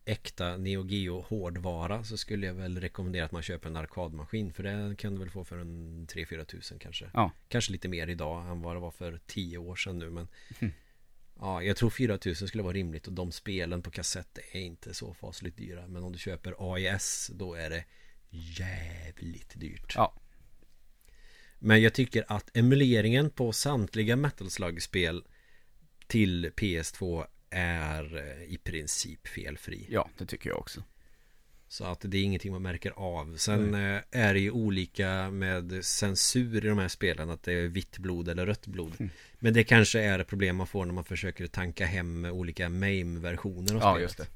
äkta 0.06 0.58
Neo 0.58 0.86
Geo 0.86 1.22
hårdvara 1.22 2.04
så 2.04 2.18
skulle 2.18 2.48
jag 2.48 2.54
väl 2.54 2.80
rekommendera 2.82 3.26
att 3.26 3.32
man 3.32 3.42
köper 3.42 3.70
en 3.70 3.76
arkadmaskin 3.76 4.54
för 4.54 4.64
det 4.64 4.96
kan 4.98 5.14
du 5.14 5.20
väl 5.20 5.30
få 5.30 5.44
för 5.44 5.58
en 5.58 6.08
3-4 6.08 6.44
tusen 6.46 6.80
kanske. 6.80 7.10
Ja. 7.14 7.32
Kanske 7.48 7.72
lite 7.72 7.88
mer 7.88 8.08
idag 8.08 8.48
än 8.52 8.62
vad 8.62 8.76
det 8.76 8.80
var 8.80 8.92
för 8.92 9.20
10 9.28 9.58
år 9.58 9.76
sedan 9.76 10.00
nu 10.00 10.10
men 10.10 10.28
Mm. 10.60 10.74
Ja, 11.42 11.64
jag 11.64 11.78
tror 11.78 11.90
4 11.90 12.18
tusen 12.18 12.48
skulle 12.48 12.64
vara 12.64 12.74
rimligt 12.74 13.08
och 13.08 13.14
de 13.14 13.32
spelen 13.32 13.82
på 13.82 13.92
kassett 13.92 14.40
är 14.52 14.60
inte 14.60 14.94
så 14.94 15.14
fasligt 15.14 15.58
dyra 15.58 15.88
men 15.88 16.04
om 16.04 16.12
du 16.12 16.20
köper 16.20 16.74
AIS 16.74 17.32
då 17.34 17.54
är 17.54 17.70
det 17.70 17.84
jävligt 18.30 19.60
dyrt. 19.60 19.94
Ja. 19.96 20.14
Men 21.60 21.82
jag 21.82 21.94
tycker 21.94 22.26
att 22.28 22.58
emuleringen 22.58 23.30
på 23.30 23.54
samtliga 23.54 24.16
Metal 24.16 24.50
Slug-spel 24.50 25.24
till 26.08 26.50
PS2 26.50 27.26
är 27.50 28.18
eh, 28.18 28.44
i 28.44 28.58
princip 28.58 29.28
felfri. 29.28 29.88
Ja, 29.90 30.10
det 30.18 30.26
tycker 30.26 30.50
jag 30.50 30.60
också. 30.60 30.84
Så 31.72 31.84
att 31.86 32.02
det 32.02 32.18
är 32.18 32.24
ingenting 32.24 32.52
man 32.52 32.62
märker 32.62 32.92
av. 32.96 33.38
Sen 33.38 33.74
eh, 33.74 34.02
är 34.12 34.34
det 34.34 34.40
ju 34.40 34.52
olika 34.52 35.32
med 35.32 35.86
censur 35.86 36.66
i 36.66 36.68
de 36.68 36.78
här 36.78 36.88
spelen. 36.88 37.30
Att 37.30 37.44
det 37.44 37.54
är 37.54 37.68
vitt 37.68 37.98
blod 37.98 38.30
eller 38.30 38.46
rött 38.46 38.68
blod. 38.68 38.94
Mm. 39.00 39.12
Men 39.40 39.54
det 39.54 39.64
kanske 39.64 40.00
är 40.02 40.20
ett 40.20 40.28
problem 40.28 40.56
man 40.56 40.68
får 40.68 40.86
när 40.86 40.94
man 40.94 41.04
försöker 41.04 41.48
tanka 41.48 41.86
hem 41.86 42.26
olika 42.26 42.70
MAME-versioner 42.70 43.76
av 43.76 43.82
Ja, 43.82 43.92
spelet. 43.94 44.02
just 44.02 44.18
det. 44.18 44.28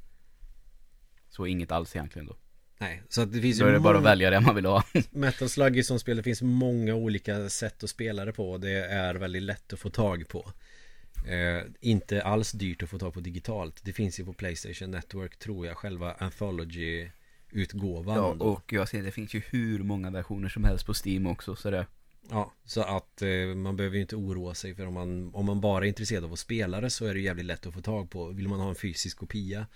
Så 1.30 1.46
inget 1.46 1.72
alls 1.72 1.96
egentligen 1.96 2.26
då. 2.26 2.36
Nej, 2.78 3.02
så 3.10 3.22
att 3.22 3.34
det 3.34 3.42
finns 3.42 3.60
Då 3.60 3.66
är 3.66 3.72
det 3.72 3.80
bara 3.80 3.98
att 3.98 4.04
välja 4.04 4.30
det 4.30 4.42
man 4.42 4.56
vill 4.56 4.66
ha. 4.66 4.84
Metal 5.12 5.50
Slug 5.50 5.78
i 5.78 5.84
som 5.84 6.00
spel, 6.00 6.18
det 6.18 6.24
finns 6.24 6.42
många 6.42 6.96
olika 6.96 7.50
sätt 7.50 7.84
att 7.84 7.90
spela 7.90 8.26
det 8.26 8.34
på. 8.34 8.58
Det 8.58 8.86
är 8.86 9.16
väldigt 9.16 9.44
lätt 9.44 9.74
att 9.74 9.80
få 9.80 9.90
tag 9.90 10.28
på. 10.28 10.52
Eh, 11.28 11.64
inte 11.80 12.22
alls 12.22 12.52
dyrt 12.52 12.84
att 12.84 12.90
få 12.90 13.00
tag 13.00 13.14
på 13.14 13.20
digitalt. 13.20 13.80
Det 13.84 13.94
finns 13.94 14.20
ju 14.20 14.26
på 14.26 14.34
Playstation 14.34 14.92
Network 14.92 15.40
tror 15.40 15.68
jag, 15.68 15.78
själva 15.78 16.14
Anthology-utgåvan. 17.54 18.16
Ja, 18.18 18.46
och 18.46 18.74
jag 18.74 18.90
ser 18.90 19.04
det 19.04 19.12
finns 19.12 19.34
ju 19.36 19.42
hur 19.50 19.80
många 19.80 20.12
versioner 20.12 20.50
som 20.50 20.64
helst 20.64 20.86
på 20.86 20.94
Steam 21.06 21.28
också, 21.28 21.56
så 21.56 21.70
det 21.70 21.86
Ja, 22.30 22.54
så 22.66 22.82
att 22.82 23.22
eh, 23.22 23.56
man 23.56 23.76
behöver 23.76 23.96
ju 23.96 24.02
inte 24.02 24.16
oroa 24.16 24.54
sig 24.54 24.76
för 24.76 24.86
om 24.86 24.94
man, 24.94 25.36
om 25.36 25.46
man 25.46 25.62
bara 25.62 25.86
är 25.86 25.88
intresserad 25.88 26.24
av 26.24 26.34
att 26.34 26.40
spela 26.40 26.82
det 26.82 26.90
så 26.90 27.06
är 27.06 27.14
det 27.14 27.20
jävligt 27.20 27.46
lätt 27.46 27.66
att 27.66 27.74
få 27.74 27.82
tag 27.82 28.10
på. 28.10 28.28
Vill 28.28 28.48
man 28.48 28.60
ha 28.60 28.70
en 28.70 28.76
fysisk 28.76 29.18
kopia 29.18 29.68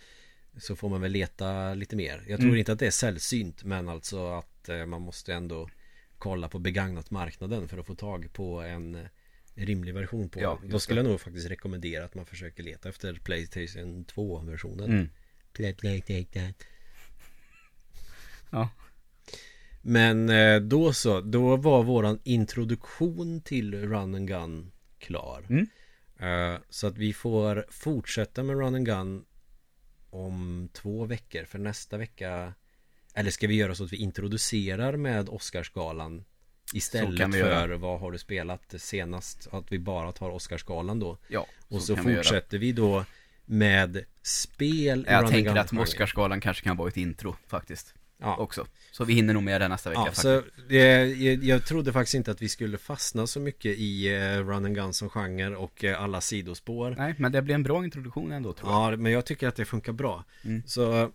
så 0.58 0.76
får 0.76 0.90
man 0.90 1.02
väl 1.02 1.12
leta 1.12 1.74
lite 1.74 1.96
mer. 1.96 2.24
Jag 2.28 2.38
tror 2.40 2.50
Mm. 2.50 2.60
inte 2.60 2.72
att 2.72 2.80
det 2.80 2.88
är 2.88 2.92
sällsynt 2.92 3.64
men 3.64 3.90
alltså 3.90 4.28
att 4.28 4.70
eh, 4.70 4.86
man 4.86 5.02
måste 5.02 5.34
ändå 5.34 5.70
kolla 6.18 6.50
på 6.50 6.60
begagnat 6.60 7.12
marknaden 7.12 7.68
för 7.68 7.78
att 7.78 7.86
få 7.88 7.96
tag 7.96 8.34
på 8.34 8.62
en 8.62 9.08
rimlig 9.56 9.94
version 9.94 10.30
på 10.30 10.42
Ja, 10.42 10.60
Då 10.64 10.80
skulle 10.80 11.00
jag 11.00 11.10
nog 11.10 11.22
faktiskt 11.22 11.50
rekommendera 11.50 12.06
att 12.06 12.16
man 12.16 12.26
försöker 12.26 12.64
leta 12.64 12.90
efter 12.90 13.14
Playstation 13.14 14.06
2-versionen. 14.06 14.90
mm. 14.90 15.10
Ja, 18.50 18.70
Men 19.82 20.30
eh, 20.30 20.60
då 20.60 20.94
så, 20.94 21.22
då 21.22 21.56
var 21.56 21.84
våran 21.84 22.20
introduktion 22.24 23.42
till 23.42 23.76
Run 23.76 24.16
and 24.16 24.28
Gun 24.28 24.72
klar. 25.00 25.46
Mm. 25.50 25.68
Eh, 26.20 26.60
Så 26.70 26.88
att 26.88 26.98
vi 26.98 27.14
får 27.14 27.66
fortsätta 27.70 28.44
med 28.44 28.58
Run 28.60 28.76
and 28.76 28.86
Gun 28.86 29.26
om 30.10 30.70
två 30.74 31.06
veckor. 31.06 31.44
För 31.46 31.60
nästa 31.60 31.98
vecka 31.98 32.54
Eller 33.14 33.32
ska 33.32 33.48
vi 33.48 33.56
göra 33.56 33.76
så 33.76 33.84
att 33.84 33.94
vi 33.94 33.98
introducerar 33.98 34.98
med 34.98 35.30
Oscarsgalan 35.30 36.24
Istället 36.74 37.32
för 37.32 37.38
göra. 37.40 37.78
vad 37.78 38.00
har 38.00 38.12
du 38.12 38.18
spelat 38.18 38.74
senast? 38.78 39.48
Att 39.52 39.72
vi 39.72 39.80
bara 39.80 40.12
tar 40.12 40.30
Oscarsgalan 40.30 41.00
då. 41.00 41.18
ja 41.28 41.48
Och 41.68 41.82
så, 41.82 41.96
vi 41.96 42.02
göra. 42.12 42.16
fortsätter 42.24 42.58
vi 42.58 42.72
då 42.72 43.06
med 43.46 44.06
spel 44.22 45.06
Jag 45.10 45.30
tänker 45.30 45.56
att. 45.56 45.74
Oscarsgalan 45.74 46.42
kanske 46.42 46.64
kan 46.64 46.78
vara 46.78 46.88
ett 46.90 46.98
intro 46.98 47.36
faktiskt 47.48 47.94
ja. 48.18 48.36
också. 48.38 48.66
Så 48.92 49.04
vi 49.04 49.14
hinner 49.14 49.34
nog 49.34 49.44
med 49.44 49.62
det 49.62 49.68
nästa 49.68 49.90
vecka 49.90 50.00
Ja, 50.00 50.06
faktiskt. 50.06 50.22
så 50.22 50.44
jag, 50.74 51.44
jag, 51.44 51.66
trodde 51.66 51.94
faktiskt 51.94 52.16
inte 52.16 52.32
att 52.32 52.42
vi 52.42 52.50
skulle 52.50 52.78
fastna 52.78 53.28
så 53.28 53.40
mycket 53.40 53.78
i 53.78 54.16
eh, 54.16 54.48
Run 54.48 54.66
and 54.66 54.76
Gun 54.76 54.94
som 54.94 55.10
genre 55.10 55.56
och 55.56 55.84
eh, 55.84 56.02
alla 56.02 56.22
sidospår. 56.22 56.96
Nej, 56.98 57.16
men 57.18 57.32
det 57.32 57.42
blir 57.42 57.56
en 57.56 57.64
bra 57.64 57.84
introduktion 57.84 58.32
ändå 58.32 58.54
tror 58.54 58.72
jag. 58.72 58.94
Ja, 58.94 58.98
men 58.98 59.12
jag 59.12 59.26
tycker 59.26 59.48
att 59.48 59.56
det 59.56 59.66
funkar 59.66 59.94
bra. 59.94 60.24
Mm. 60.44 60.64
Så 60.66 61.02
eh, 61.02 61.10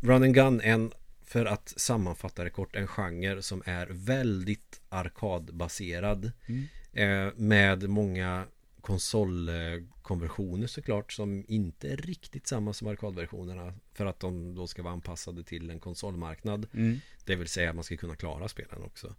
Run 0.00 0.22
and 0.22 0.34
Gun 0.34 0.60
en, 0.60 0.92
för 1.24 1.46
att 1.46 1.74
sammanfatta 1.76 2.44
det 2.44 2.50
kort, 2.50 2.76
en 2.76 2.86
genre 2.86 3.42
som 3.42 3.62
är 3.66 3.86
väldigt 3.90 4.80
arkadbaserad. 4.88 6.32
Mm. 6.46 6.66
Eh, 6.92 7.32
med 7.36 7.88
många 7.88 8.44
konsolkonversioner 8.84 10.66
såklart 10.66 11.12
som 11.12 11.44
inte 11.48 11.88
är 11.88 11.96
riktigt 11.96 12.46
samma 12.46 12.72
som 12.72 12.88
arkadversionerna 12.88 13.74
för 13.92 14.06
att 14.06 14.20
de 14.20 14.54
då 14.54 14.66
ska 14.66 14.82
vara 14.82 14.92
anpassade 14.92 15.44
till 15.44 15.70
en 15.70 15.80
konsolmarknad. 15.80 16.66
Mm. 16.74 17.00
Det 17.24 17.36
vill 17.36 17.48
säga 17.48 17.70
att 17.70 17.74
man 17.74 17.84
ska 17.84 17.96
kunna 17.96 18.16
klara 18.16 18.48
spelen 18.48 18.82
också. 18.82 19.14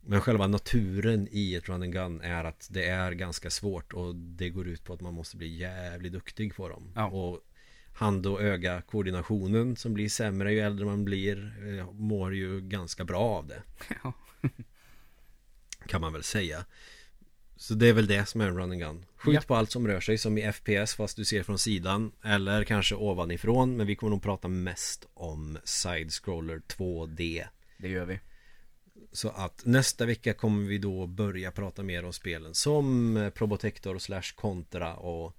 Men 0.00 0.20
själva 0.20 0.46
naturen 0.46 1.28
i 1.30 1.54
ett 1.54 1.68
run 1.68 1.82
and 1.82 1.92
gun 1.92 2.20
är 2.20 2.44
att 2.44 2.68
det 2.70 2.86
är 2.86 3.12
ganska 3.12 3.50
svårt 3.50 3.92
och 3.92 4.14
det 4.14 4.50
går 4.50 4.68
ut 4.68 4.84
på 4.84 4.92
att 4.92 5.00
man 5.00 5.14
måste 5.14 5.36
bli 5.36 5.56
jävligt 5.56 6.12
duktig 6.12 6.54
på 6.54 6.68
dem. 6.68 6.92
Ja. 6.94 7.06
Och 7.06 7.40
hand 7.94 8.26
och 8.26 8.42
öga 8.42 8.82
koordinationen 8.82 9.76
som 9.76 9.94
blir 9.94 10.08
sämre 10.08 10.52
ju 10.52 10.60
äldre 10.60 10.86
man 10.86 11.04
blir 11.04 11.54
eh, 11.78 11.92
mår 11.92 12.34
ju 12.34 12.60
ganska 12.60 13.04
bra 13.04 13.22
av 13.22 13.46
det. 13.46 13.62
Ja. 14.02 14.12
Kan 15.86 16.00
man 16.00 16.12
väl 16.12 16.22
säga. 16.22 16.64
Så 17.62 17.74
det 17.74 17.88
är 17.88 17.92
väl 17.92 18.06
det 18.06 18.26
som 18.28 18.40
är 18.40 18.44
en 18.48 18.56
run 18.56 18.70
and 18.72 18.80
gun. 18.80 19.04
Skjut 19.16 19.34
Ja. 19.34 19.40
på 19.46 19.54
allt 19.56 19.70
som 19.70 19.86
rör 19.86 20.00
sig 20.00 20.18
som 20.18 20.38
i 20.38 20.52
FPS 20.52 20.94
fast 20.94 21.16
du 21.16 21.24
ser 21.24 21.42
från 21.42 21.58
sidan. 21.58 22.12
Eller 22.24 22.64
kanske 22.64 22.94
ovanifrån. 22.94 23.76
Men 23.76 23.86
vi 23.86 23.96
kommer 23.96 24.10
nog 24.10 24.22
prata 24.22 24.48
mest 24.48 25.06
om 25.14 25.58
Side-scroller 25.64 26.60
2D. 26.68 27.44
Det 27.78 27.88
gör 27.88 28.04
vi. 28.04 28.20
Så 29.12 29.28
att 29.28 29.62
nästa 29.64 30.06
vecka 30.06 30.32
kommer 30.34 30.68
vi 30.68 30.78
då 30.78 31.06
börja 31.06 31.50
prata 31.50 31.82
mer 31.82 32.04
om 32.04 32.12
spelen 32.12 32.54
som 32.54 33.30
Probotector 33.34 33.98
slash 33.98 34.22
Contra 34.36 34.94
och 34.94 35.36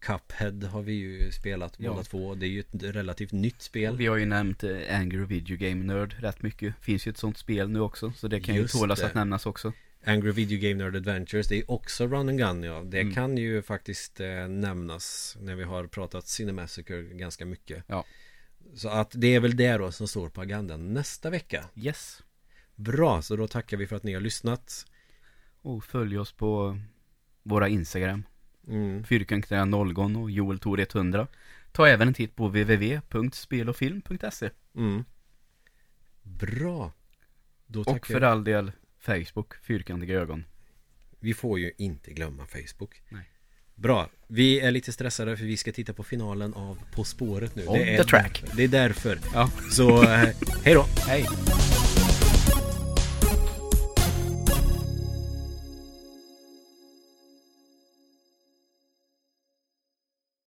Cuphead 0.00 0.64
har 0.64 0.82
vi 0.82 0.92
ju 0.92 1.32
spelat 1.32 1.74
Ja. 1.78 1.90
båda 1.90 2.02
två. 2.04 2.34
Det 2.34 2.46
är 2.46 2.50
ju 2.50 2.60
ett 2.60 2.74
relativt 2.82 3.32
nytt 3.32 3.62
spel. 3.62 3.96
Vi 3.96 4.06
har 4.06 4.16
ju 4.16 4.26
nämnt 4.26 4.64
eh, 4.64 4.76
Angry 5.00 5.24
Video 5.24 5.56
Game 5.56 5.84
Nerd 5.94 6.16
rätt 6.20 6.42
mycket. 6.42 6.74
Finns 6.80 7.06
ju 7.06 7.10
ett 7.10 7.18
sånt 7.18 7.38
spel 7.38 7.68
nu 7.70 7.80
också, 7.80 8.12
så 8.16 8.28
det 8.28 8.40
kan 8.40 8.54
Just 8.54 8.74
ju 8.74 8.78
tålas 8.78 9.00
det. 9.00 9.06
att 9.06 9.14
nämnas 9.14 9.46
också. 9.46 9.72
Angry 10.06 10.32
Video 10.32 10.58
Game 10.58 10.74
Nerd 10.84 10.96
Adventures 10.96 11.48
Det 11.48 11.58
är 11.58 11.70
också 11.70 12.06
Run 12.06 12.28
and 12.28 12.38
Gun 12.38 12.62
ja 12.62 12.82
Det 12.84 13.00
Mm. 13.00 13.14
kan 13.14 13.36
ju 13.36 13.62
faktiskt 13.62 14.20
eh, 14.20 14.48
nämnas 14.48 15.36
När 15.40 15.54
vi 15.54 15.64
har 15.64 15.86
pratat 15.86 16.26
Cinemassacre 16.28 17.02
ganska 17.02 17.46
mycket 17.46 17.84
Ja. 17.86 18.04
Så 18.74 18.88
att 18.88 19.10
det 19.14 19.34
är 19.34 19.40
väl 19.40 19.56
det 19.56 19.76
då 19.76 19.92
som 19.92 20.08
står 20.08 20.28
på 20.28 20.40
agendan 20.40 20.94
nästa 20.94 21.30
vecka 21.30 21.64
Yes. 21.74 22.22
Bra, 22.74 23.22
så 23.22 23.36
då 23.36 23.48
tackar 23.48 23.76
vi 23.76 23.86
för 23.86 23.96
att 23.96 24.02
ni 24.02 24.14
har 24.14 24.20
lyssnat 24.20 24.86
Och 25.62 25.84
följ 25.84 26.18
oss 26.18 26.32
på 26.32 26.78
våra 27.42 27.68
Instagram. 27.68 28.22
mm. 28.68 29.04
Fyrkantiga 29.04 29.64
Nollgon 29.64 30.16
och 30.16 30.30
Joel 30.30 30.58
Tor 30.58 30.80
100. 30.80 31.26
Ta 31.72 31.88
även 31.88 32.08
en 32.08 32.14
titt 32.14 32.36
på 32.36 32.46
www.spelofilm.se. 32.48 34.50
Mm. 34.76 35.04
Bra 36.22 36.92
Då 37.66 37.80
Och 37.82 38.06
för 38.06 38.20
all 38.20 38.44
del 38.44 38.72
Facebook, 39.04 39.54
Fyrkantiga 39.62 40.20
Ögon. 40.20 40.44
Vi 41.20 41.34
får 41.34 41.58
ju 41.58 41.72
inte 41.78 42.10
glömma 42.10 42.46
Facebook 42.46 43.02
Nej. 43.08 43.30
Bra, 43.74 44.08
vi 44.28 44.60
är 44.60 44.70
lite 44.70 44.92
stressade 44.92 45.36
för 45.36 45.44
vi 45.44 45.56
ska 45.56 45.72
titta 45.72 45.92
på 45.92 46.02
finalen 46.02 46.54
av 46.54 46.78
På 46.94 47.04
spåret 47.04 47.56
nu 47.56 47.66
On 47.66 47.78
det 47.78 47.94
är 47.94 47.98
the 47.98 48.04
track. 48.04 48.44
Det 48.56 48.64
är 48.64 48.68
därför 48.68 49.18
Ja, 49.34 49.50
Så, 49.70 50.02
eh, 50.02 50.28
hej 50.64 50.74
då 50.74 50.86
hej. 51.06 51.24